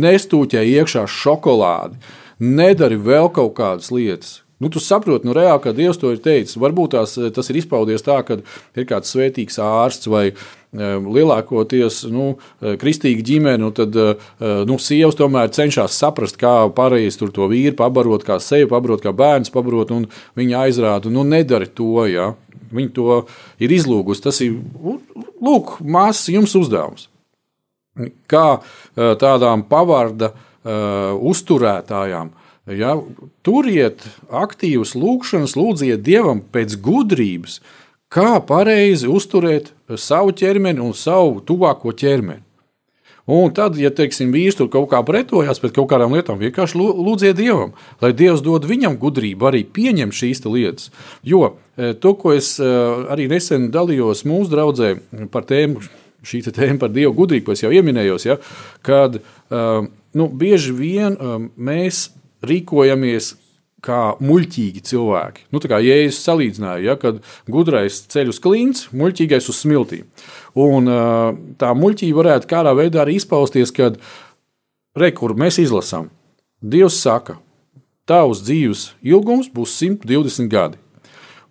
nestūķē 0.05 0.63
iekšā 0.63 1.07
šokolādi, 1.11 1.99
nedari 2.39 2.99
vēl 3.01 3.31
kaut 3.35 3.57
kādas 3.59 3.91
lietas. 3.95 4.44
Nu, 4.63 4.71
tu 4.71 4.79
saproti, 4.79 5.27
nu, 5.27 5.35
reāli, 5.35 5.61
ka 5.65 5.73
Dievs 5.75 5.99
to 5.99 6.13
ir 6.15 6.21
teicis. 6.23 6.59
Varbūt 6.63 6.95
tās, 6.95 7.17
tas 7.35 7.51
ir 7.51 7.59
izpaudies 7.59 8.05
tā, 8.07 8.21
ka 8.27 8.39
ir 8.79 8.87
kāds 8.87 9.11
svētīgs 9.11 9.59
ārsts 9.63 10.07
vai 10.11 10.29
lielākoties 10.75 12.05
nu, 12.11 12.35
kristīga 12.81 13.23
ģimene, 13.27 13.61
nu, 13.63 13.71
tad 13.75 13.95
nu, 14.69 14.79
sievas 14.83 15.19
tomēr 15.19 15.53
cenšas 15.55 15.99
saprast, 15.99 16.39
kā 16.41 16.55
pareizi 16.75 17.29
to 17.35 17.49
vīru 17.51 17.77
pabarot, 17.79 18.27
kā 18.27 18.41
sevi 18.43 18.69
pabarot, 18.71 19.03
kā 19.05 19.15
bērns 19.15 19.53
pabarot, 19.55 19.93
viņa 20.39 20.63
aizrāda, 20.67 21.13
nu, 21.15 21.27
nedari 21.27 21.71
to. 21.71 22.07
Ja? 22.11 22.33
Viņa 22.75 22.95
to 22.95 23.19
ir 23.63 23.75
izlūgusi. 23.75 24.25
Tas 24.25 24.41
ir, 24.43 24.57
lūk, 25.43 25.77
māsas 25.83 26.33
jums 26.35 26.55
uzdevums. 26.59 27.09
Kā 28.31 28.47
tādām 28.97 29.63
pavārda 29.71 30.33
uh, 30.33 31.15
uzturētājām, 31.31 32.33
ja, 32.71 32.95
turiet 33.45 34.07
aktīvas 34.33 34.95
lūgšanas, 34.97 35.57
lūdziet 35.59 36.05
Dievam 36.07 36.43
pēc 36.55 36.79
gudrības, 36.85 37.61
kā 38.13 38.39
pareizi 38.47 39.11
uzturēt 39.11 39.73
savu 39.99 40.35
ķermeni 40.37 40.83
un 40.83 40.95
savu 40.97 41.41
tuvāko 41.45 41.93
ķermeni. 41.97 42.45
Un 43.25 43.55
tad, 43.57 43.79
ja 43.81 43.89
teiksim, 43.89 44.35
vīrs 44.37 44.59
tur 44.59 44.69
kaut 44.69 44.91
kā 44.91 44.99
pretojās 45.07 45.61
pret 45.61 45.73
kaut 45.73 45.89
kādām 45.89 46.13
lietām, 46.13 46.37
vienkārši 46.43 46.77
lūdziet 46.77 47.39
Dievam, 47.39 47.73
lai 48.05 48.13
Dievs 48.13 48.43
dod 48.45 48.67
viņam 48.69 48.99
gudrību 49.01 49.49
arī 49.49 49.63
pieņemt 49.65 50.13
šīs 50.13 50.45
lietas. 50.45 50.91
Jo 51.25 51.55
e, 51.77 51.95
to, 51.97 52.13
ko 52.21 52.35
es 52.37 52.59
e, 52.61 52.69
arī 53.09 53.25
nesen 53.33 53.71
dalījos 53.73 54.27
mūsu 54.29 54.53
draudzē 54.53 54.91
par 55.33 55.49
tēmu, 55.49 55.81
šī 56.25 56.43
tēma 56.51 56.83
par 56.83 56.93
Dievu 56.93 57.15
gudrību, 57.17 57.47
ko 57.49 57.57
es 57.57 57.65
jau 57.65 57.73
pieminējos, 57.73 58.29
ja, 58.29 58.37
kad 58.85 59.17
e, 59.17 59.23
nu, 60.21 60.29
bieži 60.29 60.77
vien 60.77 61.17
mēs 61.57 62.11
rīkojamies 62.49 63.35
kā 63.85 64.15
muļķīgi 64.25 64.83
cilvēki. 64.89 65.47
Nu, 65.53 65.61
tā 65.61 65.71
kā 65.73 65.79
jēzus 65.85 66.23
salīdzināja, 66.25 66.83
ja, 66.87 66.97
kad 67.01 67.21
gudrais 67.51 68.01
ceļ 68.13 68.33
uz 68.33 68.41
klints, 68.43 68.89
muļķīgais 68.97 69.49
uz 69.53 69.61
smiltīm. 69.61 70.07
Un 70.61 70.89
tā 71.61 71.73
muļķība 71.77 72.21
varētu 72.23 72.51
kādā 72.51 72.73
veidā 72.77 73.03
arī 73.05 73.19
izpausties, 73.21 73.75
kad 73.77 73.99
rekur 74.97 75.37
mēs 75.37 75.61
izlasām. 75.61 76.09
Dievs 76.65 76.97
saka, 77.05 77.37
tavs 78.09 78.41
dzīves 78.47 78.93
ilgums 79.05 79.51
būs 79.53 79.77
120 79.83 80.49
gadi. 80.53 80.81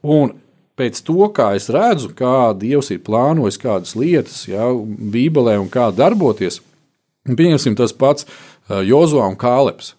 Un 0.04 0.34
pēc 0.80 1.04
to, 1.06 1.30
kā 1.36 1.54
es 1.58 1.70
redzu, 1.72 2.12
kā 2.18 2.52
Dievs 2.58 2.90
ir 2.94 3.04
plānojis 3.06 3.60
kādas 3.62 3.94
lietas, 4.00 4.44
ja, 4.50 4.72
Bībelē 4.74 5.60
un 5.62 5.70
kā 5.72 5.92
darboties, 5.96 6.62
pieņemsim 7.30 7.78
tas 7.80 7.94
pats 7.94 8.26
Jozo 8.70 9.22
un 9.22 9.38
Kāleps. 9.40 9.94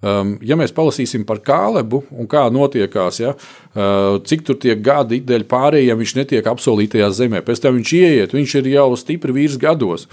Um, 0.00 0.38
ja 0.40 0.56
mēs 0.56 0.72
palasīsim 0.72 1.26
par 1.28 1.42
Kālebu 1.44 2.02
un 2.16 2.28
kā 2.30 2.46
notiekās, 2.48 3.18
ja, 3.20 3.34
uh, 3.36 4.16
cik 4.24 4.46
tur 4.48 4.56
tie 4.56 4.72
gadi 4.80 5.18
dēļ 5.20 5.44
pārējiem 5.50 6.00
viņš 6.00 6.14
netiek 6.16 6.46
apsolītajā 6.48 7.10
zemē, 7.18 7.42
pēc 7.44 7.60
tam 7.60 7.76
viņš 7.76 7.92
ieiet, 7.98 8.32
viņš 8.32 8.54
ir 8.62 8.70
jau 8.72 8.86
stipri 8.96 9.36
vīrs 9.36 9.58
gados. 9.60 10.06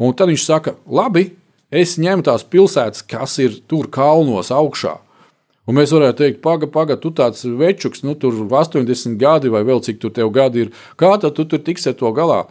Un 0.00 0.16
tad 0.16 0.32
viņš 0.32 0.44
saka, 0.46 0.76
labi, 0.88 1.28
es 1.68 1.98
ņemu 2.00 2.24
tās 2.24 2.46
pilsētas, 2.48 3.04
kas 3.04 3.36
ir 3.44 3.60
tur 3.68 3.90
kalnos 3.92 4.48
augšā. 4.54 4.96
Un 5.66 5.74
mēs 5.74 5.90
varētu 5.90 6.22
teikt, 6.22 6.42
pagaidi, 6.44 6.70
pagaidi, 6.72 7.02
tu 7.02 7.10
tāds 7.18 7.42
večuks, 7.42 8.04
nu 8.06 8.14
tur 8.14 8.38
80 8.46 9.18
gadi 9.18 9.50
vai 9.50 9.64
vēl 9.66 9.82
cik 9.82 9.98
tur 10.02 10.12
tev 10.14 10.30
gadi 10.34 10.66
ir, 10.66 10.70
kā 10.96 11.16
tad 11.18 11.34
tu 11.34 11.44
tur 11.44 11.60
tiksi 11.66 11.92
to 11.98 12.12
galā? 12.14 12.44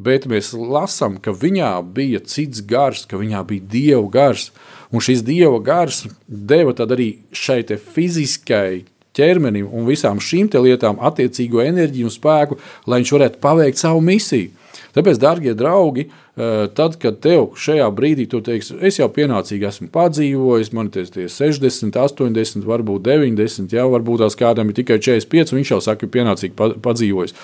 Bet 0.00 0.26
mēs 0.28 0.52
lasām, 0.54 1.16
ka 1.20 1.32
viņā 1.36 1.72
bija 1.96 2.20
cits 2.22 2.62
gars, 2.64 3.06
ka 3.08 3.18
viņā 3.20 3.42
bija 3.48 3.66
dievu 3.74 4.06
gars. 4.12 4.50
Un 4.90 5.02
šis 5.04 5.22
dieva 5.22 5.60
gars 5.62 6.04
deva 6.26 6.74
arī 6.74 7.12
šai 7.32 7.62
fiziskai 7.78 8.84
ķermenim 9.16 9.68
un 9.70 9.86
visām 9.86 10.20
šīm 10.22 10.50
lietām 10.64 10.98
attiecīgo 11.02 11.62
enerģiju 11.62 12.08
un 12.08 12.14
spēku, 12.14 12.58
lai 12.86 13.02
viņš 13.02 13.12
varētu 13.16 13.42
paveikt 13.42 13.78
savu 13.78 14.02
misiju. 14.06 14.50
Tāpēc, 14.94 15.20
darbie 15.22 15.52
draugi, 15.54 16.08
eh, 16.10 16.66
tad, 16.74 16.96
kad 16.98 17.20
tev 17.22 17.52
šajā 17.54 17.86
brīdī 17.94 18.26
tu 18.30 18.40
teiksi, 18.40 18.74
es 18.82 18.98
jau 18.98 19.06
pienācīgi 19.08 19.68
esmu 19.68 19.88
padzīvojis, 19.94 20.72
man 20.72 20.90
ir 20.90 21.28
60, 21.30 21.94
80, 21.94 22.66
varbūt 22.66 23.02
90, 23.06 23.70
jau 23.70 23.86
varbūt 23.90 24.24
tās 24.24 24.34
kādam 24.34 24.70
ir 24.70 24.74
tikai 24.74 24.98
45, 24.98 25.52
un 25.52 25.60
viņš 25.60 25.70
jau 25.70 25.80
saka, 25.80 26.06
ka 26.06 26.18
pienācīgi 26.18 26.54
padzīvojis. 26.82 27.34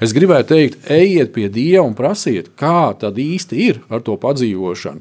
Es 0.00 0.16
gribēju 0.16 0.48
teikt, 0.48 0.78
ejiet 0.88 1.34
pie 1.34 1.48
Dieva 1.48 1.84
un 1.84 1.94
prasiet, 1.94 2.54
kā 2.56 2.96
tad 2.98 3.20
īsti 3.20 3.60
ir 3.68 3.80
ar 3.90 4.00
to 4.00 4.16
padzīvošanu. 4.16 5.00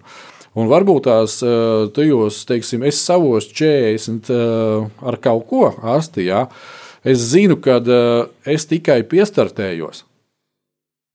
Un 0.54 0.70
varbūt 0.70 1.08
tās 1.08 1.40
eh, 1.42 1.88
tajos, 1.96 2.44
teiksim, 2.50 2.84
es 2.86 3.02
savos 3.02 3.48
40 3.50 4.30
eh, 4.30 4.88
ar 5.02 5.18
kaut 5.22 5.48
ko 5.50 5.64
asti, 5.96 6.28
jā, 6.28 6.46
es 7.02 7.24
zinu, 7.32 7.58
ka 7.62 7.80
eh, 7.82 8.28
es 8.54 8.68
tikai 8.70 9.02
piestartējos. 9.10 10.04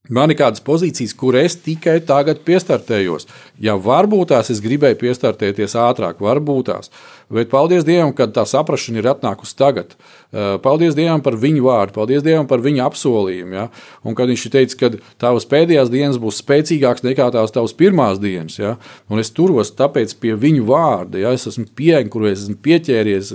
Man 0.08 0.32
ir 0.32 0.38
kādas 0.40 0.62
pozīcijas, 0.64 1.12
kur 1.16 1.36
es 1.36 1.58
tikai 1.60 1.98
tagad 2.08 2.40
piestartējos. 2.46 3.26
Ja 3.60 3.74
varbūt 3.76 4.30
tās 4.32 4.48
es 4.54 4.62
gribēju 4.64 4.96
piestartēties 5.02 5.76
ātrāk, 5.76 6.22
varbūt 6.24 6.70
tās. 6.70 6.92
Bet 7.28 7.50
paldies 7.52 7.84
Dievam, 7.84 8.14
ka 8.16 8.24
tā 8.32 8.46
saprāšana 8.48 9.02
ir 9.02 9.10
atnākusi 9.12 9.56
tagad. 9.58 9.92
Eh, 10.32 10.56
paldies 10.64 10.96
Dievam 10.96 11.20
par 11.24 11.36
viņu 11.36 11.66
vārdu, 11.66 11.96
paldies 11.98 12.24
Dievam 12.24 12.48
par 12.48 12.64
viņa 12.64 12.88
apsolījumu. 12.88 13.58
Ja? 13.58 13.68
Un 14.00 14.16
kad 14.16 14.32
viņš 14.32 14.48
teica, 14.54 14.80
ka 14.80 14.92
tavas 15.20 15.48
pēdējās 15.48 15.92
dienas 15.92 16.20
būs 16.22 16.40
spēcīgākas 16.40 17.04
nekā 17.04 17.28
tās 17.36 17.52
tavas 17.52 17.76
pirmās 17.76 18.20
dienas, 18.22 18.56
ja? 18.60 18.78
un 19.12 19.20
es 19.20 19.32
turos 19.34 19.74
tāpēc 19.76 20.16
pie 20.22 20.32
viņu 20.40 20.64
vārda, 20.68 21.20
ja 21.20 21.36
es 21.36 21.44
esmu 21.52 21.68
pieejams, 21.76 22.12
kur 22.14 22.30
es 22.30 22.46
esmu 22.46 22.56
pieķēries 22.64 23.34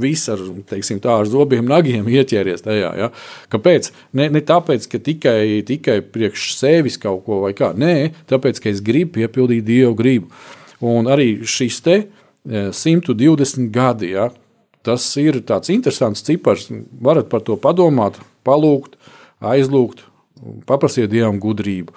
Viss 0.00 0.26
ar, 0.26 0.40
teiksim, 0.66 0.98
tā, 0.98 1.20
ar 1.22 1.28
zobiem, 1.30 1.66
nagiem 1.70 2.08
ieķēries 2.10 2.64
tajā. 2.64 2.90
Ja? 2.98 3.10
Kāpēc? 3.52 3.92
Ne, 4.18 4.26
ne 4.34 4.42
tāpēc, 4.42 4.88
ka 4.90 4.98
tikai, 4.98 5.62
tikai 5.66 6.00
priekš 6.02 6.48
sevis 6.58 6.98
kaut 6.98 7.22
ko 7.28 7.44
vai 7.44 7.52
kā. 7.54 7.70
Nē, 7.78 8.10
tāpēc, 8.30 8.58
ka 8.62 8.72
es 8.72 8.82
gribu 8.82 9.20
piepildīt 9.20 9.62
Dievu 9.68 9.94
gribu. 9.98 10.32
Un 10.84 11.06
arī 11.06 11.44
šis 11.46 11.78
te 11.84 12.00
120 12.44 13.62
e, 13.62 13.68
gadi, 13.74 14.10
ja? 14.16 14.32
tas 14.84 15.06
ir 15.20 15.38
tāds 15.46 15.70
interesants 15.72 16.26
cipars. 16.26 16.66
Varat 17.00 17.30
par 17.30 17.46
to 17.46 17.54
padomāt, 17.60 18.18
palūgt, 18.44 18.98
aizlūgt, 19.40 20.02
paprasiet 20.68 21.12
Dievam 21.14 21.38
gudrību. 21.40 21.94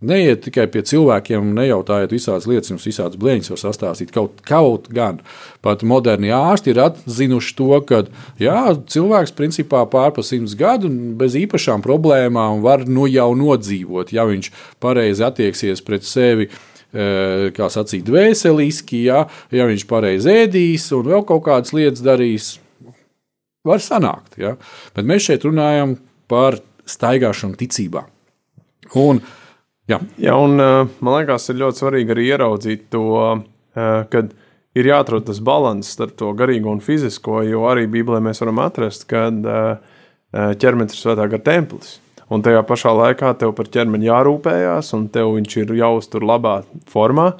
Neiet 0.00 0.40
tikai 0.46 0.64
pie 0.72 0.80
cilvēkiem, 0.88 1.50
nejautājiet 1.58 2.14
visādas 2.14 2.46
lietas, 2.48 2.70
jums 2.72 2.86
visādas 2.88 3.20
blēņas 3.20 3.50
var 3.52 3.58
sastāstīt. 3.60 4.12
Kaut, 4.14 4.38
kaut 4.48 4.86
gan 4.96 5.18
pat 5.60 5.82
moderni 5.84 6.30
ārsti 6.32 6.72
ir 6.72 6.80
atzinuši 6.86 7.52
to, 7.58 7.68
ka 7.84 7.98
jā, 8.40 8.62
cilvēks 8.94 9.34
principā 9.36 9.82
pārpa 9.92 10.24
simts 10.24 10.56
gadu 10.56 10.88
bez 11.20 11.36
īpašām 11.36 11.84
problēmām 11.84 12.64
var 12.64 12.86
nu 12.88 13.04
jau 13.12 13.28
nodzīvot, 13.36 14.14
ja 14.16 14.24
viņš 14.30 14.48
pareizi 14.80 15.26
attieksies 15.28 15.84
pret 15.84 16.08
sevi. 16.08 16.48
kā 16.90 17.68
sacīt, 17.70 18.02
dvēseliski, 18.02 19.04
ja, 19.06 19.20
ja 19.54 19.66
viņš 19.68 19.84
pareizi 19.86 20.32
ēdīs 20.40 20.88
un 20.96 21.04
vēl 21.06 21.22
kaut 21.22 21.44
kādas 21.46 21.70
lietas 21.70 22.02
darīs, 22.02 22.48
var 23.62 23.78
sanākt. 23.78 24.34
Ja. 24.40 24.56
Bet 24.96 25.06
mēs 25.06 25.28
šeit 25.28 25.46
runājam 25.46 25.94
par 26.26 26.58
staigāšanu 26.90 27.54
ticībā. 27.60 28.08
Un, 28.98 29.22
jā. 29.90 30.00
Jā, 30.22 30.36
un 30.38 30.56
man 30.56 31.16
liekas, 31.16 31.48
ir 31.50 31.60
ļoti 31.62 31.82
svarīgi 31.82 32.14
arī 32.14 32.28
ieraudzīt 32.30 32.86
to, 32.94 33.06
kad 33.74 34.34
ir 34.78 34.90
jāatrod 34.90 35.26
tas 35.26 35.40
līdzsvars 35.42 35.94
starp 35.96 36.14
to 36.18 36.30
garīgo 36.38 36.70
un 36.72 36.82
fizisko, 36.84 37.40
jo 37.46 37.66
arī 37.70 37.88
Bībelē 37.90 38.22
mēs 38.24 38.42
varam 38.44 38.62
atrast, 38.62 39.08
ka 39.10 39.26
ķermenis 40.30 40.94
ir 40.94 41.02
svētā 41.02 41.26
gara 41.26 41.42
templis. 41.42 41.98
Un 42.30 42.44
tajā 42.46 42.62
pašā 42.62 42.92
laikā 42.94 43.32
tev 43.40 43.56
par 43.58 43.66
ķermeni 43.74 44.06
jārūpējās, 44.06 44.92
un 44.94 45.08
tev 45.10 45.32
viņš 45.34 45.56
ir 45.64 45.72
jāuztur 45.80 46.22
labā 46.22 46.60
formā, 46.90 47.32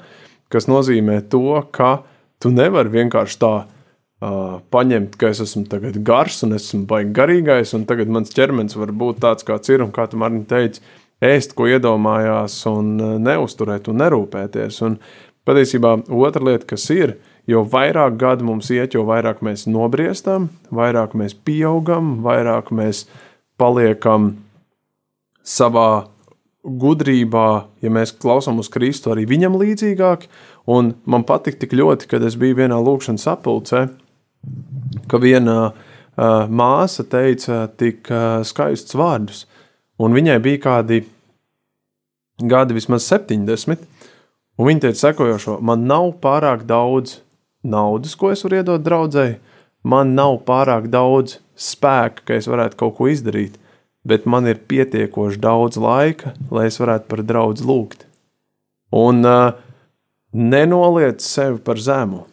kas 0.51 0.67
nozīmē 0.67 1.21
to, 1.31 1.61
ka 1.71 2.01
tu 2.43 2.51
nevari 2.51 2.91
vienkārši 2.91 3.37
tā 3.39 3.53
uh, 3.63 4.57
paņemt, 4.73 5.15
ka 5.15 5.31
es 5.31 5.39
esmu 5.45 5.63
gars 6.03 6.41
un 6.43 6.57
esmu 6.57 6.83
baigi 6.89 7.13
garīgais, 7.15 7.71
un 7.77 7.87
tagad 7.87 8.11
mans 8.11 8.35
ķermenis 8.35 8.75
var 8.75 8.91
būt 8.91 9.21
tāds, 9.23 9.47
kāds 9.47 9.71
ir, 9.71 9.85
un 9.85 9.95
kā 9.95 10.09
tu 10.11 10.19
man 10.19 10.43
teici, 10.49 10.83
ēst, 11.21 11.55
ko 11.57 11.69
iedomājās, 11.69 12.59
un 12.71 12.95
neusturēt 13.23 13.89
un 13.91 14.01
nerūpēties. 14.01 14.81
Un 14.87 14.97
patiesībā 15.47 15.97
otra 16.09 16.47
lieta, 16.51 16.67
kas 16.73 16.87
ir, 16.93 17.17
jo 17.49 17.63
vairāk 17.67 18.17
gadu 18.21 18.47
mums 18.47 18.71
iet, 18.73 18.95
jo 18.97 19.05
vairāk 19.07 19.43
mēs 19.45 19.67
nobriestam, 19.69 20.49
vairāk 20.73 21.15
mēs 21.17 21.35
pieaugam, 21.37 22.17
vairāk 22.25 22.73
mēs 22.75 23.05
paliekam 23.61 24.33
savā 25.45 26.07
gudrībā, 26.61 27.49
ja 27.81 27.89
mēs 27.93 28.13
klausām 28.21 28.61
uz 28.61 28.69
Kristu, 28.69 29.13
arī 29.13 29.25
viņam 29.29 29.57
līdzīgāk. 29.61 30.27
Un 30.69 30.93
man 31.09 31.25
patīk 31.25 31.57
tik 31.61 31.73
ļoti, 31.73 32.07
kad 32.09 32.23
es 32.25 32.37
biju 32.37 32.59
vienā 32.59 32.77
lūkšanas 32.77 33.25
apulcē, 33.33 33.87
ka 35.09 35.19
viena 35.21 35.55
uh, 35.71 36.45
māsa 36.49 37.05
teica 37.09 37.65
tik 37.81 38.09
uh, 38.13 38.45
skaistus 38.45 38.97
vārdus, 38.97 39.45
un 40.01 40.13
viņai 40.13 40.37
bija 40.43 40.61
kādi 40.67 41.01
gadi, 42.49 42.75
vismaz 42.77 43.05
70, 43.11 43.85
un 44.57 44.69
viņa 44.69 44.87
teica 44.87 45.07
sekojošo: 45.07 45.59
Man 45.61 45.87
nav 45.89 46.13
pārāk 46.23 46.65
daudz 46.69 47.19
naudas, 47.63 48.15
ko 48.17 48.31
es 48.33 48.43
varu 48.45 48.61
iedot 48.61 48.85
draudzēji, 48.85 49.39
man 49.83 50.15
nav 50.17 50.41
pārāk 50.47 50.89
daudz 50.93 51.39
spēka, 51.55 52.25
ka 52.25 52.39
es 52.39 52.49
varētu 52.49 52.79
kaut 52.79 52.97
ko 52.97 53.09
izdarīt 53.11 53.61
bet 54.03 54.25
man 54.25 54.47
ir 54.49 54.61
pietiekoši 54.67 55.39
daudz 55.41 55.77
laika, 55.81 56.33
lai 56.51 56.67
es 56.69 56.79
varētu 56.81 57.09
par 57.09 57.23
draugu 57.25 57.65
lūgt. 57.67 58.05
Un 58.97 59.21
uh, 59.27 59.53
nenoliec 60.33 61.21
sevi 61.23 61.61
par 61.63 61.79
zemu. 61.79 62.25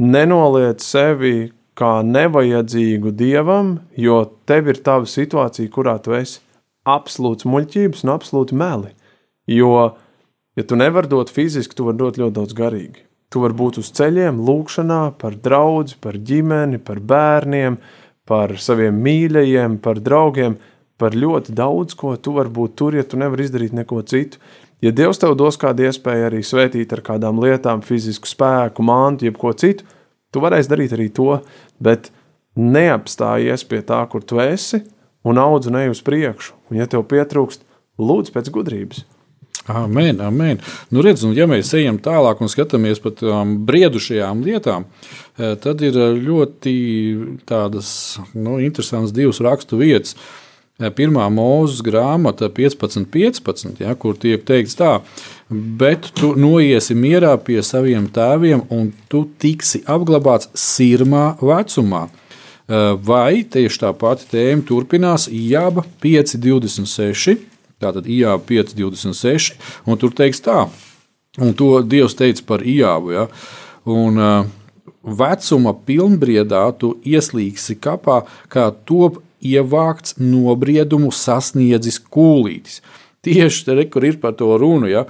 Nenoliec 0.00 0.84
sevi 0.84 1.50
kā 1.76 2.00
nevajadzīgu 2.04 3.12
dievam, 3.16 3.78
jo 3.96 4.22
tev 4.48 4.68
ir 4.72 4.80
tava 4.84 5.08
situācija, 5.08 5.72
kurā 5.72 5.96
tu 6.02 6.14
esi 6.16 6.40
absolūts 6.88 7.48
muļķības 7.48 8.04
un 8.04 8.12
absolūti 8.12 8.56
meli. 8.56 8.92
Jo, 9.48 9.96
ja 10.56 10.66
tu 10.66 10.76
nevari 10.76 11.08
dot 11.08 11.30
fiziski, 11.32 11.76
tu 11.76 11.86
vari 11.88 12.00
dot 12.00 12.18
ļoti 12.20 12.36
daudz 12.36 12.56
garīgi. 12.56 13.06
Tu 13.30 13.40
vari 13.40 13.54
būt 13.54 13.78
uz 13.80 13.92
ceļiem, 13.94 14.42
lūkšanā, 14.42 15.02
par 15.20 15.36
draugu, 15.38 15.94
par 16.02 16.18
ģimeni, 16.18 16.80
par 16.82 16.98
bērniem, 16.98 17.78
par 18.26 18.56
saviem 18.58 18.98
mīļajiem, 19.04 19.78
par 19.82 20.02
draugiem 20.02 20.58
par 21.00 21.16
ļoti 21.16 21.54
daudz 21.56 21.96
ko 21.96 22.12
tu 22.20 22.34
vari 22.36 22.52
būt 22.52 22.76
tur, 22.76 22.96
ja 22.98 23.04
tu 23.06 23.18
nevari 23.20 23.46
izdarīt 23.46 23.74
neko 23.76 24.02
citu. 24.08 24.40
Ja 24.84 24.92
Dievs 24.96 25.20
tev 25.20 25.34
dos 25.36 25.58
kādu 25.60 25.84
iespēju 25.88 26.28
arī 26.28 26.40
svētīt 26.44 26.92
ar 26.96 27.02
kādām 27.04 27.40
lietām, 27.42 27.82
fizisku 27.84 28.28
spēku, 28.28 28.84
mantu, 28.84 29.26
jebko 29.28 29.52
citu, 29.60 29.84
tu 30.32 30.40
varēsi 30.44 30.72
darīt 30.72 30.94
arī 30.96 31.08
to, 31.16 31.40
bet 31.80 32.08
neapstājies 32.56 33.64
pie 33.68 33.82
tā, 33.86 34.00
kur 34.12 34.24
tu 34.24 34.40
esi, 34.40 34.82
un 35.24 35.40
audz 35.40 35.68
un 35.68 35.80
ej 35.82 35.92
uz 35.92 36.00
priekšu. 36.04 36.56
Un, 36.70 36.80
ja 36.80 36.88
tev 36.88 37.04
pietrūkst, 37.08 37.64
lūdz 38.00 38.32
pēc 38.32 38.52
gudrības. 38.52 39.04
Amen, 39.70 40.20
amen. 40.20 40.58
Nu, 40.90 41.02
redz, 41.04 41.22
ja 41.36 41.46
mēs 41.50 41.70
ejam 41.78 42.00
tālāk 42.02 42.40
un 42.42 42.50
skatāmies 42.50 42.98
par 43.02 43.14
tām 43.20 43.58
briedušajām 43.68 44.42
lietām, 44.46 44.86
eh, 45.38 45.54
tad 45.62 45.82
ir 45.86 45.98
ļoti 46.18 46.74
tādas 47.46 47.92
nu, 48.34 48.58
interesantas 48.58 49.14
divas 49.14 49.42
rakstu 49.44 49.78
vietas. 49.78 50.16
Pirmā 50.80 51.26
mūzes 51.28 51.82
grāmata 51.84 52.48
15, 52.48 53.04
15, 53.12 53.82
ja, 53.84 53.92
kur 54.00 54.16
tiek 54.16 54.46
teikts 54.48 54.78
tā, 54.78 54.94
bet 55.50 56.08
tu 56.16 56.32
noiesi 56.40 56.96
mierā 56.96 57.34
pie 57.36 57.58
saviem 57.60 58.06
tēviem, 58.08 58.64
un 58.72 58.88
tu 59.12 59.26
tiksi 59.38 59.82
apglabāts 59.84 60.48
sirmā 60.56 61.34
vecumā. 61.36 62.06
Vai 63.04 63.42
tieši 63.44 63.82
tā 63.82 63.92
pati 63.98 64.28
tēma 64.30 64.64
turpinās 64.64 65.26
Jāba 65.28 65.84
5,26. 66.00 67.49
Tātad 67.80 68.06
Jāba 68.10 68.42
5,26. 68.48 69.54
Un 69.88 70.00
tur 70.00 70.12
teiks 70.16 70.42
tā, 70.44 70.66
un 71.40 71.52
to 71.56 71.78
Dievs 71.82 72.16
teica 72.18 72.44
par 72.46 72.64
Jābu. 72.66 73.14
Ja, 73.16 73.28
un, 73.88 74.20
Vecuma 75.00 75.72
pilnbriedā 75.72 76.66
tu 76.76 76.92
ieslīgsi 77.08 77.78
kapā, 77.80 78.20
kā 78.52 78.68
top 78.84 79.20
ievākts 79.40 80.18
nobriedumu 80.20 81.08
sasniedzis 81.14 81.96
kūlītis. 82.12 82.80
Tieši 83.24 83.64
te, 83.66 83.84
kur 83.92 84.04
ir 84.04 84.20
par 84.20 84.36
to 84.36 84.52
runu. 84.60 84.90
Ja? 84.90 85.06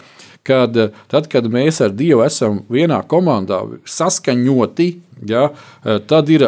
Kad, 0.46 0.78
tad, 1.10 1.26
kad 1.30 1.46
mēs 1.50 1.82
ar 1.82 1.94
Dievu 1.94 2.22
esam 2.24 2.62
vienā 2.70 3.02
komandā, 3.10 3.60
saskaņoti, 3.86 4.88
ja, 5.30 5.50
tad 5.82 6.30
ir 6.32 6.46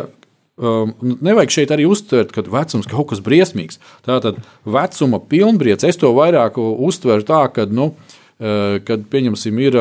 Um, 0.61 0.93
nevajag 1.25 1.55
šeit 1.55 1.71
arī 1.73 1.87
uztvert, 1.89 2.35
ka 2.35 2.45
vecums 2.45 2.89
kaut 2.91 3.09
kas 3.13 3.23
briesmīgs. 3.25 3.81
Tātad 4.05 4.43
vecuma 4.69 5.21
pilnbriets, 5.21 5.87
es 5.89 5.97
to 6.01 6.13
vairāk 6.17 6.59
uztveru 6.61 7.25
tā, 7.25 7.47
ka, 7.55 7.65
nu, 7.73 7.95
kad, 8.39 9.07
pieņemsim, 9.09 9.63
ir 9.65 9.79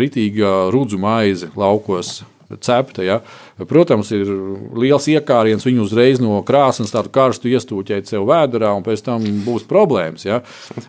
ritīga 0.00 0.70
rudzu 0.72 0.98
maize 1.02 1.50
laukos, 1.58 2.22
cepta. 2.60 3.02
Ja. 3.02 3.20
Protams, 3.68 4.10
ir 4.14 4.28
liels 4.76 5.08
iekāriens, 5.10 5.66
viņu 5.66 5.86
uzreiz 5.86 6.20
no 6.22 6.38
krāsnes 6.46 6.94
tādu 6.94 7.10
karstu 7.14 7.50
iestūķēt 7.50 8.10
sev 8.10 8.26
vēdā, 8.28 8.70
un 8.76 8.84
pēc 8.86 9.02
tam 9.06 9.24
būs 9.46 9.66
problēmas. 9.68 10.26
Ja. 10.26 10.42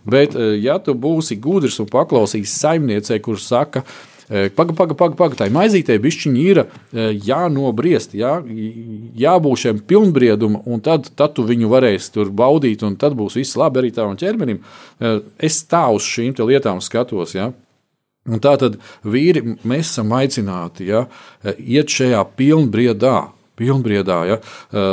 Bet, 0.06 0.36
eh, 0.36 0.58
ja 0.62 0.78
tu 0.80 0.94
būsi 0.94 1.40
gudrs 1.42 1.80
un 1.82 1.90
paklausīsi 1.90 2.54
saimniecei, 2.54 3.20
kurš 3.24 3.50
saka, 3.50 3.84
Pagaidi, 3.84 4.16
pagaidi, 4.28 4.76
pagaidi, 4.76 5.18
paga, 5.20 5.38
tā 5.40 5.48
maizītē 5.54 5.96
bišķiņi 6.04 6.48
ir 6.52 6.64
jānobriest, 7.28 8.16
jā, 8.18 8.34
jābūt 9.18 9.64
šiem 9.64 9.80
pilnbriedumam, 9.88 10.66
un 10.68 10.84
tad, 10.84 11.08
tad 11.16 11.38
tu 11.38 11.46
viņu 11.48 11.72
varēsi 11.72 12.12
tur 12.16 12.34
baudīt, 12.36 12.84
un 12.84 12.98
tad 13.00 13.16
būs 13.18 13.40
viss 13.40 13.60
labi 13.60 13.84
arī 13.84 13.94
tavam 13.96 14.18
ķermenim. 14.20 14.60
Es 15.40 15.62
tā 15.70 15.86
uz 15.96 16.08
šīm 16.08 16.36
lietām 16.48 16.84
skatos. 16.84 17.38
Jā. 17.38 17.52
Un 18.28 18.44
tā 18.44 18.58
tad 18.60 18.76
vīri, 19.08 19.56
mēs 19.64 19.94
esam 19.94 20.12
aicināti 20.18 20.90
ja, 20.90 21.06
iet 21.56 21.92
šajā 21.94 22.26
pilnbriedā. 22.36 23.30
pilnbriedā 23.58 24.18
ja. 24.28 24.38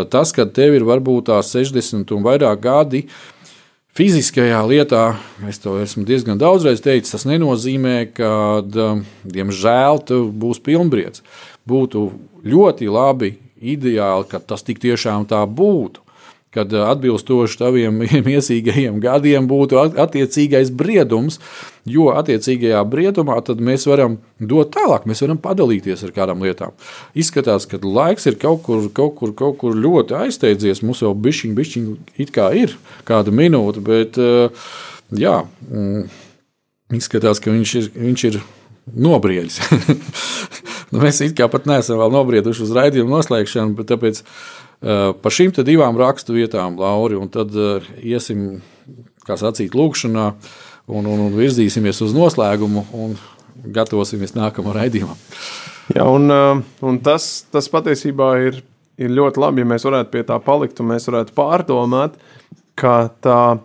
Tas, 0.08 0.32
ka 0.32 0.46
tev 0.46 0.78
ir 0.78 0.86
varbūt 0.86 1.26
tās 1.28 1.50
60 1.52 2.14
un 2.14 2.22
vairāk 2.24 2.62
gadi, 2.62 3.02
fiziskajā 3.94 4.60
lietā, 4.66 5.04
es 5.48 5.60
to 5.62 5.76
esmu 5.82 6.04
diezgan 6.08 6.40
daudzreiz 6.40 6.82
teicis, 6.84 7.14
tas 7.14 7.26
nenozīmē, 7.30 7.96
ka, 8.16 8.30
diemžēl, 9.24 10.02
tu 10.08 10.20
būsi 10.30 10.64
pilnbriedz. 10.66 11.24
Būtu 11.68 12.06
ļoti 12.44 12.90
labi, 12.92 13.34
ideāli, 13.64 14.28
ka 14.28 14.42
tas 14.42 14.66
tik 14.66 14.82
tiešām 14.82 15.28
tā 15.30 15.40
būtu 15.48 16.03
kad 16.54 16.72
atbilstoši 16.78 17.58
taviem 17.58 18.00
iesīgajiem 18.36 19.00
gadiem 19.02 19.48
būtu 19.50 19.80
attiecīgais 20.00 20.70
briedums, 20.74 21.40
jo 21.88 22.08
attiecīgajā 22.14 22.80
briedumā 22.88 23.40
mēs 23.58 23.86
varam 23.90 24.18
dot 24.38 24.72
tālāk, 24.76 25.08
mēs 25.10 25.24
varam 25.24 25.40
padalīties 25.42 26.06
ar 26.06 26.14
kādām 26.16 26.44
lietām. 26.46 26.74
Izskatās, 27.18 27.66
ka 27.70 27.80
laiks 27.82 28.28
ir 28.30 28.38
kaut 28.40 28.62
kur, 28.66 28.86
kaut 28.94 29.18
kur, 29.18 29.34
kaut 29.36 29.58
kur 29.60 29.76
ļoti 29.76 30.16
aizsteidzies. 30.24 30.84
Mums 30.86 31.02
jau 31.02 31.14
bišķiņ, 31.14 31.54
bišķiņ 31.58 31.88
it 32.22 32.34
kā 32.34 32.50
ir 32.56 32.76
kāda 33.08 33.34
minūte, 33.34 33.82
bet 33.84 34.18
jā, 35.14 35.38
mm, 35.68 36.04
izskatās, 37.00 37.42
ka 37.42 37.54
viņš 37.54 37.80
ir. 37.80 37.96
Viņš 38.08 38.28
ir 38.32 38.44
Nobriedis. 38.84 39.62
nu, 40.92 40.98
mēs 41.00 41.22
it 41.24 41.32
kā 41.38 41.46
pat 41.48 41.64
neesam 41.64 41.96
vēl 42.02 42.10
nobrieduši 42.12 42.66
uz 42.66 42.72
raidījumu 42.76 43.14
noslēgšanu, 43.14 43.72
bet 43.78 43.88
tāpēc 43.88 44.20
uh, 44.20 44.34
par 44.84 45.32
šīm 45.32 45.54
divām 45.64 45.96
rakstu 45.96 46.36
vietām, 46.36 46.76
Lauri, 46.80 47.16
un 47.16 47.32
tad 47.32 47.54
uh, 47.56 47.84
iesim, 48.02 48.60
kā 49.24 49.38
sacīt, 49.40 49.72
lūkšanā. 49.72 50.28
Uh, 50.34 50.62
un, 50.86 51.06
un, 51.06 51.26
un 51.28 51.36
virzīsimies 51.36 52.02
uz 52.04 52.14
noslēgumu 52.16 52.84
un 52.96 53.16
gatavosimies 53.74 54.34
nākamajam 54.36 54.78
raidījumam. 54.78 55.20
Jā, 55.94 56.06
un, 56.08 56.28
uh, 56.32 56.60
un 56.84 56.98
tas, 57.04 57.44
tas 57.52 57.68
patiesībā 57.72 58.30
ir, 58.48 58.60
ir 59.00 59.14
ļoti 59.14 59.40
labi, 59.40 59.64
ja 59.64 59.70
mēs 59.74 59.86
varētu 59.86 60.12
pie 60.12 60.24
tā 60.28 60.38
palikt 60.44 60.80
un 60.80 60.92
mēs 60.92 61.08
varētu 61.10 61.36
pārdomāt, 61.36 62.18
ka 62.78 63.08
tā 63.24 63.60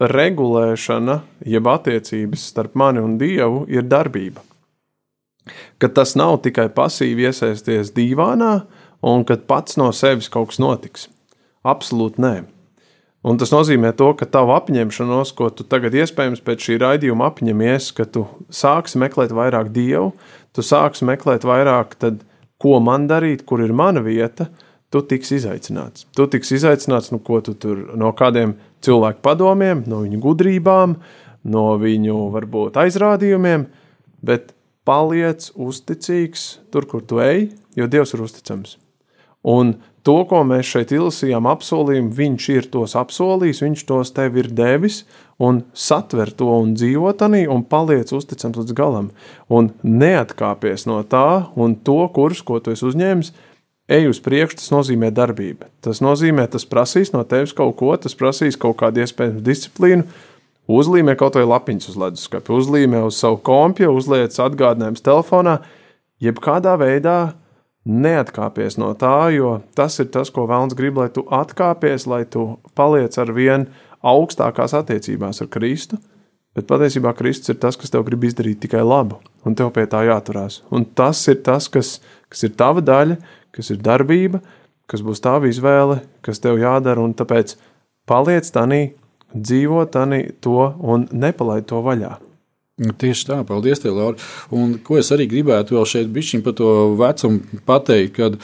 regulēšana, 0.00 1.20
jeb 1.46 1.70
attiecības 1.70 2.48
starp 2.50 2.74
mani 2.78 3.02
un 3.02 3.14
Dievu, 3.20 3.64
ir 3.70 3.86
darbība. 3.86 4.42
ka 5.78 5.90
tas 5.92 6.14
nav 6.16 6.38
tikai 6.44 6.68
pasīvi 6.72 7.28
iesaisties 7.28 7.92
dīvānā, 7.94 8.64
un 9.04 9.24
ka 9.28 9.36
pats 9.36 9.78
no 9.80 9.90
sevis 9.92 10.30
kaut 10.32 10.52
kas 10.52 10.60
notiks. 10.62 11.08
Absolūti 11.64 12.22
nē. 12.24 12.34
Un 13.24 13.38
tas 13.40 13.54
nozīmē 13.54 13.94
to, 13.96 14.10
ka 14.20 14.28
tavu 14.28 14.52
apņemšanos, 14.52 15.32
ko 15.36 15.48
tu 15.48 15.64
tagad 15.64 15.94
iespējams 15.96 16.42
pēc 16.44 16.66
šī 16.66 16.74
raidījuma 16.82 17.30
apņemies, 17.30 17.88
ka 17.96 18.04
tu 18.04 18.26
sāksi 18.52 19.00
meklēt 19.00 19.32
vairāk 19.32 19.70
dievu, 19.72 20.10
tu 20.52 20.64
sāksi 20.64 21.08
meklēt 21.08 21.46
vairāk, 21.48 21.96
tad, 22.00 22.20
ko 22.60 22.76
man 22.84 23.08
darīt, 23.08 23.46
kur 23.48 23.64
ir 23.64 23.72
mana 23.76 24.04
vieta, 24.04 24.50
tu 24.92 25.00
tiksi 25.00 25.38
izaicināts. 25.40 26.04
Tu 26.12 26.28
tiksi 26.30 26.58
izaicināts 26.60 27.14
nu, 27.16 27.22
tu 27.24 27.56
tur, 27.56 27.80
no 27.96 28.12
kādiem 28.12 28.58
cilvēku 28.84 29.24
padomiem, 29.24 29.86
no 29.88 30.04
viņu 30.04 30.20
gudrībām, 30.20 30.98
no 31.48 31.66
viņu 31.80 32.28
varbūt 32.36 32.76
aizrādījumiem, 32.84 33.66
bet 34.20 34.52
paliec 34.84 35.48
uzticīgs 35.56 36.48
tur, 36.68 36.84
kur 36.84 37.00
tu 37.08 37.24
ej, 37.24 37.48
jo 37.72 37.88
Dievs 37.88 38.12
ir 38.12 38.28
uzticams. 38.28 38.76
Un 39.44 39.74
to, 40.04 40.16
ko 40.28 40.40
mēs 40.48 40.68
šeit 40.68 40.92
izlasījām, 40.94 41.48
apsolījumu, 41.48 42.12
viņš 42.16 42.48
ir 42.54 42.68
tos 42.72 42.96
apsolījis, 42.96 43.62
viņš 43.64 43.86
tos 43.88 44.12
tev 44.16 44.38
ir 44.40 44.50
devis, 44.52 45.02
un 45.42 45.62
satver 45.76 46.32
to 46.32 46.48
un 46.62 46.74
dzīvo 46.78 47.12
tanī, 47.18 47.44
un 47.50 47.64
paliec 47.68 48.12
uzticams 48.14 48.60
līdz 48.60 48.76
galam. 48.76 49.10
Un 49.52 49.72
neatkāpies 49.82 50.86
no 50.88 51.02
tā, 51.08 51.50
un 51.56 51.76
to 51.76 51.98
kurs, 52.14 52.44
ko 52.44 52.60
tu 52.60 52.72
esi 52.74 52.86
uzņēmis, 52.88 53.32
ej 53.92 54.08
uz 54.08 54.20
priekšu, 54.24 54.60
tas 54.62 54.72
nozīmē 54.72 55.10
darbība. 55.14 55.68
Tas 55.84 56.00
nozīmē, 56.04 56.46
tas 56.52 56.64
prasīs 56.68 57.12
no 57.12 57.24
tevis 57.28 57.52
kaut 57.56 57.76
ko, 57.80 57.92
tas 58.00 58.16
prasīs 58.16 58.60
kaut 58.60 58.78
kādu 58.80 59.04
iespējamu 59.04 59.44
disciplīnu. 59.44 60.08
Uzlīmē 60.64 61.12
kaut 61.20 61.36
vai 61.36 61.44
lapiņas 61.44 61.90
uz 61.92 61.96
leduskapa, 62.00 62.54
uzlīmē 62.56 63.02
uz 63.04 63.18
savu 63.20 63.36
kompju, 63.44 63.90
uzliec 63.92 64.32
atgādinājumus 64.40 65.04
telefonā, 65.04 65.58
jebkādā 66.24 66.78
veidā 66.80 67.18
neatkāpies 67.84 68.78
no 68.80 68.92
tā, 68.98 69.28
jo 69.34 69.58
tas 69.76 69.98
ir 70.00 70.08
tas, 70.12 70.32
ko 70.32 70.46
Vēlns 70.48 70.76
grib, 70.76 70.98
lai 71.00 71.10
tu 71.12 71.26
atkāpies, 71.28 72.08
lai 72.08 72.24
tu 72.24 72.54
paliec 72.76 73.16
ar 73.20 73.32
vien 73.36 73.68
augstākās 74.04 74.74
attiecībās 74.76 75.42
ar 75.44 75.50
Kristu. 75.52 76.00
Bet 76.54 76.68
patiesībā 76.70 77.10
Kristus 77.18 77.50
ir 77.50 77.58
tas, 77.58 77.76
kas 77.76 77.90
tev 77.90 78.04
grib 78.06 78.24
izdarīt 78.28 78.60
tikai 78.62 78.84
labu, 78.86 79.18
un 79.42 79.56
tev 79.58 79.72
pie 79.74 79.88
tā 79.90 80.04
jāturās. 80.06 80.60
Un 80.70 80.84
tas 80.86 81.18
ir 81.28 81.40
tas, 81.42 81.66
kas, 81.66 81.96
kas 82.30 82.46
ir 82.46 82.54
tava 82.54 82.84
daļa, 82.84 83.16
kas 83.54 83.72
ir 83.74 83.80
darbība, 83.82 84.38
kas 84.86 85.02
būs 85.02 85.22
tava 85.24 85.50
izvēle, 85.50 85.98
kas 86.22 86.38
tev 86.44 86.60
jādara, 86.62 87.02
un 87.02 87.16
tāpēc 87.16 87.56
paliec 88.06 88.46
tanī, 88.54 88.94
dzīvo 89.34 89.82
tanī 89.90 90.28
to 90.44 90.70
un 90.78 91.08
nepalaid 91.10 91.66
to 91.66 91.82
vaļā. 91.82 92.14
Tieši 92.74 93.28
tā, 93.28 93.36
paldies, 93.46 93.78
tev, 93.78 93.94
Laura. 93.94 94.18
Un 94.50 94.78
ko 94.82 94.98
es 94.98 95.12
arī 95.14 95.28
gribētu 95.30 95.76
vēl 95.76 95.84
šeit 95.86 96.08
bišķiņ 96.10 96.40
par 96.42 96.56
to 96.58 96.70
vecumu 96.98 97.60
pateikt, 97.68 98.16
kad 98.16 98.38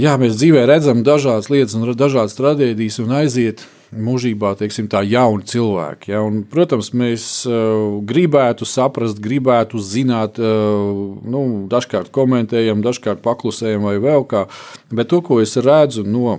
jā, 0.00 0.14
mēs 0.20 0.38
dzīvē 0.38 0.62
redzam 0.70 1.02
dažādas 1.04 1.50
lietas 1.52 1.76
un 1.76 1.84
dažādas 1.92 2.38
traģēdijas 2.38 2.96
un 3.04 3.12
aiziet 3.18 3.66
mūžībā, 3.92 4.54
teiksim, 4.56 4.86
tā 4.88 5.02
jauni 5.04 5.44
cilvēki. 5.50 6.14
Ja? 6.14 6.22
Un, 6.24 6.44
protams, 6.48 6.92
mēs 6.96 7.26
gribētu 8.08 8.64
saprast, 8.64 9.20
gribētu 9.20 9.82
zināt, 9.84 10.40
nu, 10.40 11.42
dažkārt 11.68 12.08
komentējam, 12.14 12.80
dažkārt 12.86 13.20
paklusējam 13.26 13.84
vai 13.90 13.98
vēl 14.00 14.24
kā, 14.30 14.46
bet 14.94 15.10
to, 15.12 15.20
ko 15.26 15.42
es 15.44 15.58
redzu 15.60 16.06
no 16.08 16.38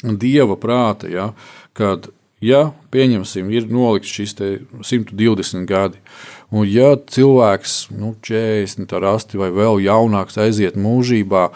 Dieva 0.00 0.56
prāta, 0.56 1.10
ja, 1.12 1.26
kad 1.76 2.08
ja 2.44 2.70
pieņemsim, 2.92 3.50
ir 3.52 3.68
nolikts 3.70 4.10
šis 4.10 4.34
120 4.36 5.68
gadi, 5.68 6.00
un 6.50 6.66
ja 6.68 6.94
cilvēks, 6.96 7.90
nu, 7.96 8.14
40, 8.26 8.96
rasti 9.02 9.40
vai 9.40 9.52
vēl 9.54 9.82
jaunāks, 9.84 10.40
aiziet 10.40 10.78
mūžībā, 10.80 11.48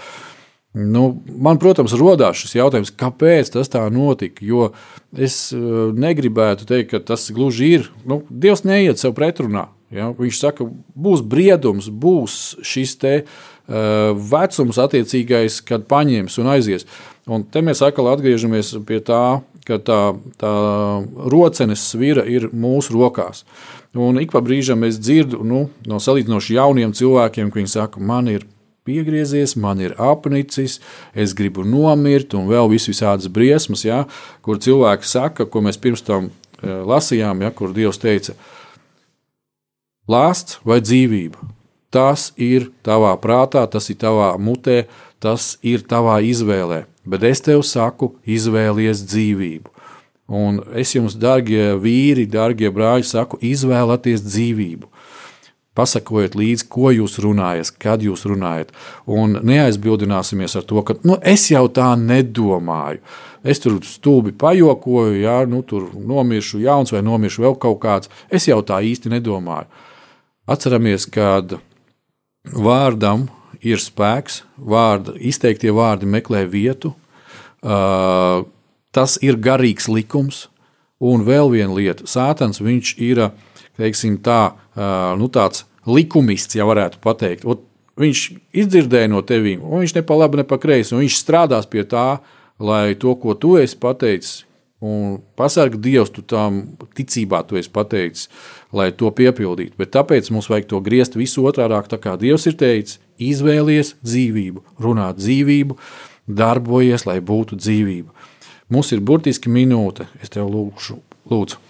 nu, 0.74 1.06
man, 1.28 1.60
protams, 1.62 1.94
rodās 1.98 2.42
šis 2.42 2.58
jautājums, 2.58 2.92
kāpēc 2.98 3.52
tas 3.54 3.70
tā 3.70 3.84
notika. 3.94 4.42
Jo 4.44 4.72
es 5.14 5.48
eh, 5.54 5.64
negribētu 5.94 6.66
teikt, 6.66 6.90
ka 6.90 7.02
tas 7.12 7.28
gluži 7.34 7.74
ir. 7.78 7.88
Nu, 8.08 8.24
Dievs 8.28 8.64
neiet 8.66 8.98
sev 8.98 9.14
pretrunā. 9.14 9.68
Ja? 9.94 10.10
Viņš 10.18 10.40
saka, 10.40 10.66
būs 10.98 11.22
briedums, 11.22 11.86
būs 11.86 12.56
šis 12.66 12.96
te, 12.98 13.14
uh, 13.22 13.44
vecums 13.68 14.80
attiecīgais, 14.82 15.60
kad 15.66 15.86
paņems 15.90 16.38
un 16.42 16.50
aizies. 16.54 16.86
Un 17.30 17.44
te 17.48 17.62
mēs 17.64 17.80
atkal 17.84 18.10
atgriežamies 18.12 18.74
pie 18.88 18.98
tā, 19.04 19.40
ka 19.64 19.78
tā, 19.80 20.00
tā 20.40 20.54
rocenes 21.32 21.84
svira 21.90 22.24
ir 22.28 22.50
mūsu 22.52 22.94
rokās. 22.96 23.44
Un 23.94 24.18
ik 24.18 24.32
pa 24.34 24.42
brīžam 24.42 24.82
es 24.86 24.98
dzirdu 24.98 25.44
nu, 25.46 25.68
no 25.86 26.00
salīdzinoši 26.02 26.56
jauniem 26.56 26.94
cilvēkiem, 26.96 27.50
ka 27.50 27.60
viņi 27.60 27.72
saka, 27.76 28.02
man 28.02 28.28
ir 28.32 28.46
piegriezies, 28.84 29.54
man 29.56 29.80
ir 29.80 29.94
apnicis, 30.02 30.80
es 31.14 31.34
gribu 31.36 31.64
nomirt, 31.64 32.34
un 32.36 32.48
vēl 32.50 32.68
vis 32.74 32.88
visādas 32.90 33.30
briesmas, 33.32 33.84
ja, 33.86 34.04
kur 34.44 34.60
cilvēki 34.60 35.08
saka, 35.08 35.46
ko 35.48 35.62
mēs 35.64 35.80
pirms 35.80 36.04
tam 36.04 36.28
e, 36.28 36.68
lasījām, 36.84 37.46
ja, 37.46 37.52
kur 37.54 37.72
Dievs 37.76 38.02
teica, 38.02 38.36
lāsts 40.10 40.60
vai 40.68 40.82
dzīvība. 40.84 41.52
Tas 41.94 42.32
ir 42.34 42.72
tavā 42.84 43.14
prātā, 43.22 43.62
tas 43.70 43.86
ir 43.92 44.00
tavā 44.02 44.32
mutē, 44.42 44.82
tas 45.24 45.54
ir 45.64 45.86
tavā 45.88 46.20
izvēlē 46.24 46.84
bet 47.04 47.24
es 47.24 47.42
tev 47.44 47.62
saku, 47.66 48.14
izvēlies 48.24 49.04
dzīvību. 49.08 49.70
Un 50.34 50.62
es 50.80 50.94
jums, 50.94 51.18
darbie 51.20 51.74
vīri, 51.80 52.24
darbie 52.30 52.70
brāļi, 52.72 53.04
saku, 53.04 53.38
izvēlieties 53.44 54.24
dzīvību. 54.24 54.88
Pasakojiet 55.74 56.36
līdzi, 56.38 56.68
ko 56.70 56.92
jūs 56.94 57.18
runājat, 57.20 57.72
kad 57.82 58.02
jūs 58.02 58.22
runājat. 58.30 58.70
Un 59.10 59.40
neaizbildināsimies 59.42 60.54
ar 60.56 60.64
to, 60.70 60.80
ka 60.86 60.94
nu, 61.02 61.18
es 61.18 61.48
jau 61.50 61.66
tā 61.66 61.90
nedomāju. 61.98 63.02
Es 63.44 63.60
tur 63.60 63.80
stulbi 63.84 64.32
pajokoju, 64.38 65.18
ja 65.18 65.40
nu, 65.50 65.60
tur 65.66 65.90
nomiršu 65.92 66.62
jauns 66.62 66.94
vai 66.94 67.02
nomiršu 67.04 67.44
vēl 67.44 67.58
kaut 67.60 67.82
kāds. 67.82 68.12
Es 68.30 68.46
jau 68.48 68.62
tā 68.64 68.78
īsti 68.86 69.12
nedomāju. 69.12 69.66
Atceramies, 70.48 71.08
kad 71.10 71.58
vārdam 72.54 73.26
ir 73.64 73.80
spēks, 73.82 74.42
vārda, 74.56 75.16
izteiktie 75.18 75.72
vārdi 75.74 76.08
meklē 76.10 76.44
vietu. 76.50 76.94
Uh, 77.64 78.44
tas 78.94 79.16
ir 79.24 79.40
garīgs 79.40 79.88
likums. 79.90 80.48
Un 81.04 81.24
vēl 81.26 81.50
viena 81.52 81.74
lieta, 81.74 82.06
Sātans 82.08 82.62
ir 82.96 83.18
teiksim, 83.76 84.16
tā, 84.24 84.54
uh, 84.54 85.12
nu, 85.18 85.28
tāds 85.28 85.64
likumists, 85.90 86.56
ja 86.56 86.64
varētu 86.64 87.02
teikt. 87.18 87.44
Viņš 88.00 88.20
izdzirdēja 88.56 89.10
no 89.10 89.20
tevis, 89.22 89.60
un 89.60 89.82
viņš 89.82 89.94
ne 89.98 90.02
pa 90.06 90.16
labi, 90.18 90.40
ne 90.40 90.44
pa 90.48 90.58
kreisi, 90.58 90.96
viņš 90.96 91.18
strādās 91.18 91.68
pie 91.70 91.84
tā, 91.86 92.20
lai 92.58 92.94
to, 92.98 93.14
ko 93.20 93.34
tu 93.38 93.54
esi 93.60 93.76
pateicis, 93.78 94.44
un 94.84 95.20
pasargā 95.38 95.78
Dievs, 95.80 96.10
tu 96.14 96.24
tam 96.26 96.62
ticībā 96.96 97.44
tu 97.46 97.58
esi 97.60 97.70
pateicis, 97.72 98.28
lai 98.74 98.90
to 98.92 99.10
piepildītu. 99.14 99.76
Bet 99.78 99.94
tāpēc 99.94 100.30
mums 100.34 100.50
vajag 100.50 100.68
to 100.72 100.80
griezt 100.84 101.18
visu 101.18 101.46
otrādi, 101.46 101.78
tā 101.90 102.00
kā 102.02 102.16
Dievs 102.20 102.48
ir 102.50 102.58
teicis, 102.60 103.00
Izvēlies 103.14 103.94
dzīvību, 104.02 104.64
runāt 104.82 105.20
dzīvību, 105.20 105.76
darbojies, 106.26 107.06
lai 107.06 107.20
būtu 107.22 107.60
dzīvība. 107.60 108.10
Mums 108.74 108.90
ir 108.96 109.04
burtiski 109.04 109.52
minūte. 109.52 110.08
Es 110.18 110.32
tev 110.34 110.48
lūgšu, 110.50 110.98
lūdzu. 111.30 111.60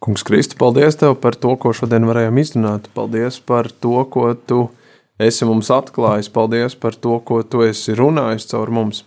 Kungs, 0.00 0.24
Kristi, 0.24 0.56
paldies 0.60 0.96
tev 0.96 1.14
par 1.20 1.36
to, 1.36 1.54
ko 1.60 1.72
šodien 1.76 2.06
varējām 2.08 2.38
izrunāt. 2.40 2.88
Paldies 2.96 3.36
par 3.44 3.68
to, 3.68 3.98
ko 4.12 4.30
tu 4.34 4.62
esi 5.20 5.48
mums 5.48 5.68
atklājis. 5.72 6.30
Paldies 6.32 6.76
par 6.80 6.96
to, 6.96 7.18
ko 7.20 7.42
tu 7.44 7.64
esi 7.66 7.96
runājis 7.96 8.48
caur 8.52 8.72
mums. 8.72 9.02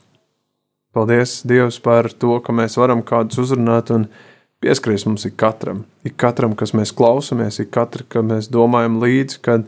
Paldies, 0.93 1.39
Dievs, 1.49 1.79
par 1.81 2.11
to, 2.13 2.37
ka 2.45 2.53
mēs 2.53 2.77
varam 2.77 3.01
kādus 3.01 3.41
uzrunāt 3.41 3.89
un 3.93 4.05
pieskarties 4.63 5.05
mums 5.07 5.25
ik 5.27 5.35
katram. 5.39 5.83
Ik 6.07 6.15
katram, 6.19 6.55
kas 6.59 6.73
mēs 6.77 6.93
klausāmies, 6.95 7.59
ik 7.61 7.73
katram, 7.75 8.07
ka 8.09 8.23
mēs 8.25 8.49
domājam 8.53 8.99
līdzi, 9.03 9.41
kad 9.43 9.67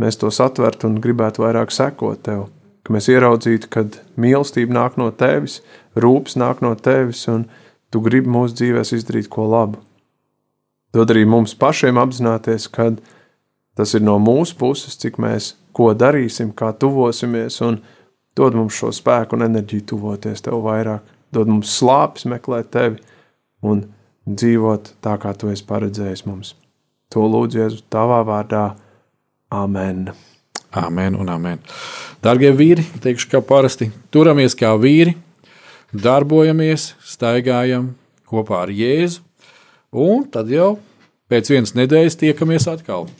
mēs 0.00 0.18
to 0.20 0.30
satvertu 0.32 0.88
un 0.88 0.98
gribētu 1.04 1.44
vairāk 1.44 1.74
sekot 1.74 2.22
tev. 2.26 2.48
Ka 2.86 2.94
mēs 2.96 3.10
ieraudzītu, 3.12 3.68
ka 3.72 3.84
mīlestība 4.20 4.74
nāk 4.76 4.96
no 5.00 5.10
tevis, 5.12 5.60
rūpes 6.00 6.38
nāk 6.40 6.64
no 6.64 6.72
tevis, 6.74 7.26
un 7.28 7.44
tu 7.92 8.00
gribi 8.00 8.30
mūsu 8.32 8.56
dzīvēs 8.62 8.94
izdarīt 8.96 9.28
ko 9.32 9.46
labu. 9.50 9.82
Dod 10.94 11.12
arī 11.12 11.26
mums 11.28 11.54
pašiem 11.54 12.00
apzināties, 12.00 12.66
ka 12.72 12.90
tas 13.78 13.94
ir 13.94 14.02
no 14.02 14.16
mūsu 14.18 14.56
puses, 14.58 14.96
cik 14.98 15.20
mēs 15.22 15.54
ko 15.76 15.92
darīsim, 15.94 16.50
kā 16.56 16.72
tuvosimies, 16.74 17.60
un 17.62 17.78
dod 18.36 18.56
mums 18.58 18.78
šo 18.80 18.90
spēku 18.94 19.36
un 19.36 19.46
enerģiju 19.46 19.86
tuvoties 19.92 20.42
tev 20.46 20.62
vairāk. 20.64 21.04
Dod 21.30 21.50
mums 21.52 21.70
slāpes 21.78 22.26
meklēt 22.26 22.72
tevi 22.74 22.98
un 23.62 23.84
dzīvot 24.36 24.94
tā, 25.04 25.16
kā 25.20 25.32
tu 25.36 25.50
esi 25.52 25.66
paredzējis 25.66 26.26
mums. 26.28 26.54
To 27.10 27.26
lūdzu 27.26 27.58
Jēzu 27.58 27.80
tavā 27.90 28.20
vārdā. 28.26 28.64
Amen. 29.50 30.10
Amen 30.70 31.16
un 31.18 31.32
amen. 31.32 31.58
Darbie 32.22 32.52
vīri, 32.54 32.84
teikšu, 33.02 33.30
kā 33.32 33.40
parasti, 33.42 33.90
turamies 34.14 34.54
kā 34.58 34.70
vīri, 34.78 35.16
darbojamies, 35.90 36.92
staigājam 37.02 37.90
kopā 38.30 38.62
ar 38.66 38.70
Jēzu, 38.74 39.24
un 39.90 40.22
tad 40.30 40.52
jau 40.54 40.76
pēc 41.30 41.50
vienas 41.50 41.74
nedēļas 41.74 42.20
tiekamies 42.22 42.70
atkal. 42.70 43.10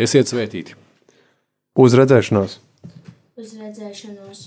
Esiet 0.00 0.32
svētīti! 0.32 0.78
Uz 1.76 1.96
redzēšanos! 2.00 2.58
Uz 3.36 3.56
redzēšanos! 3.60 4.46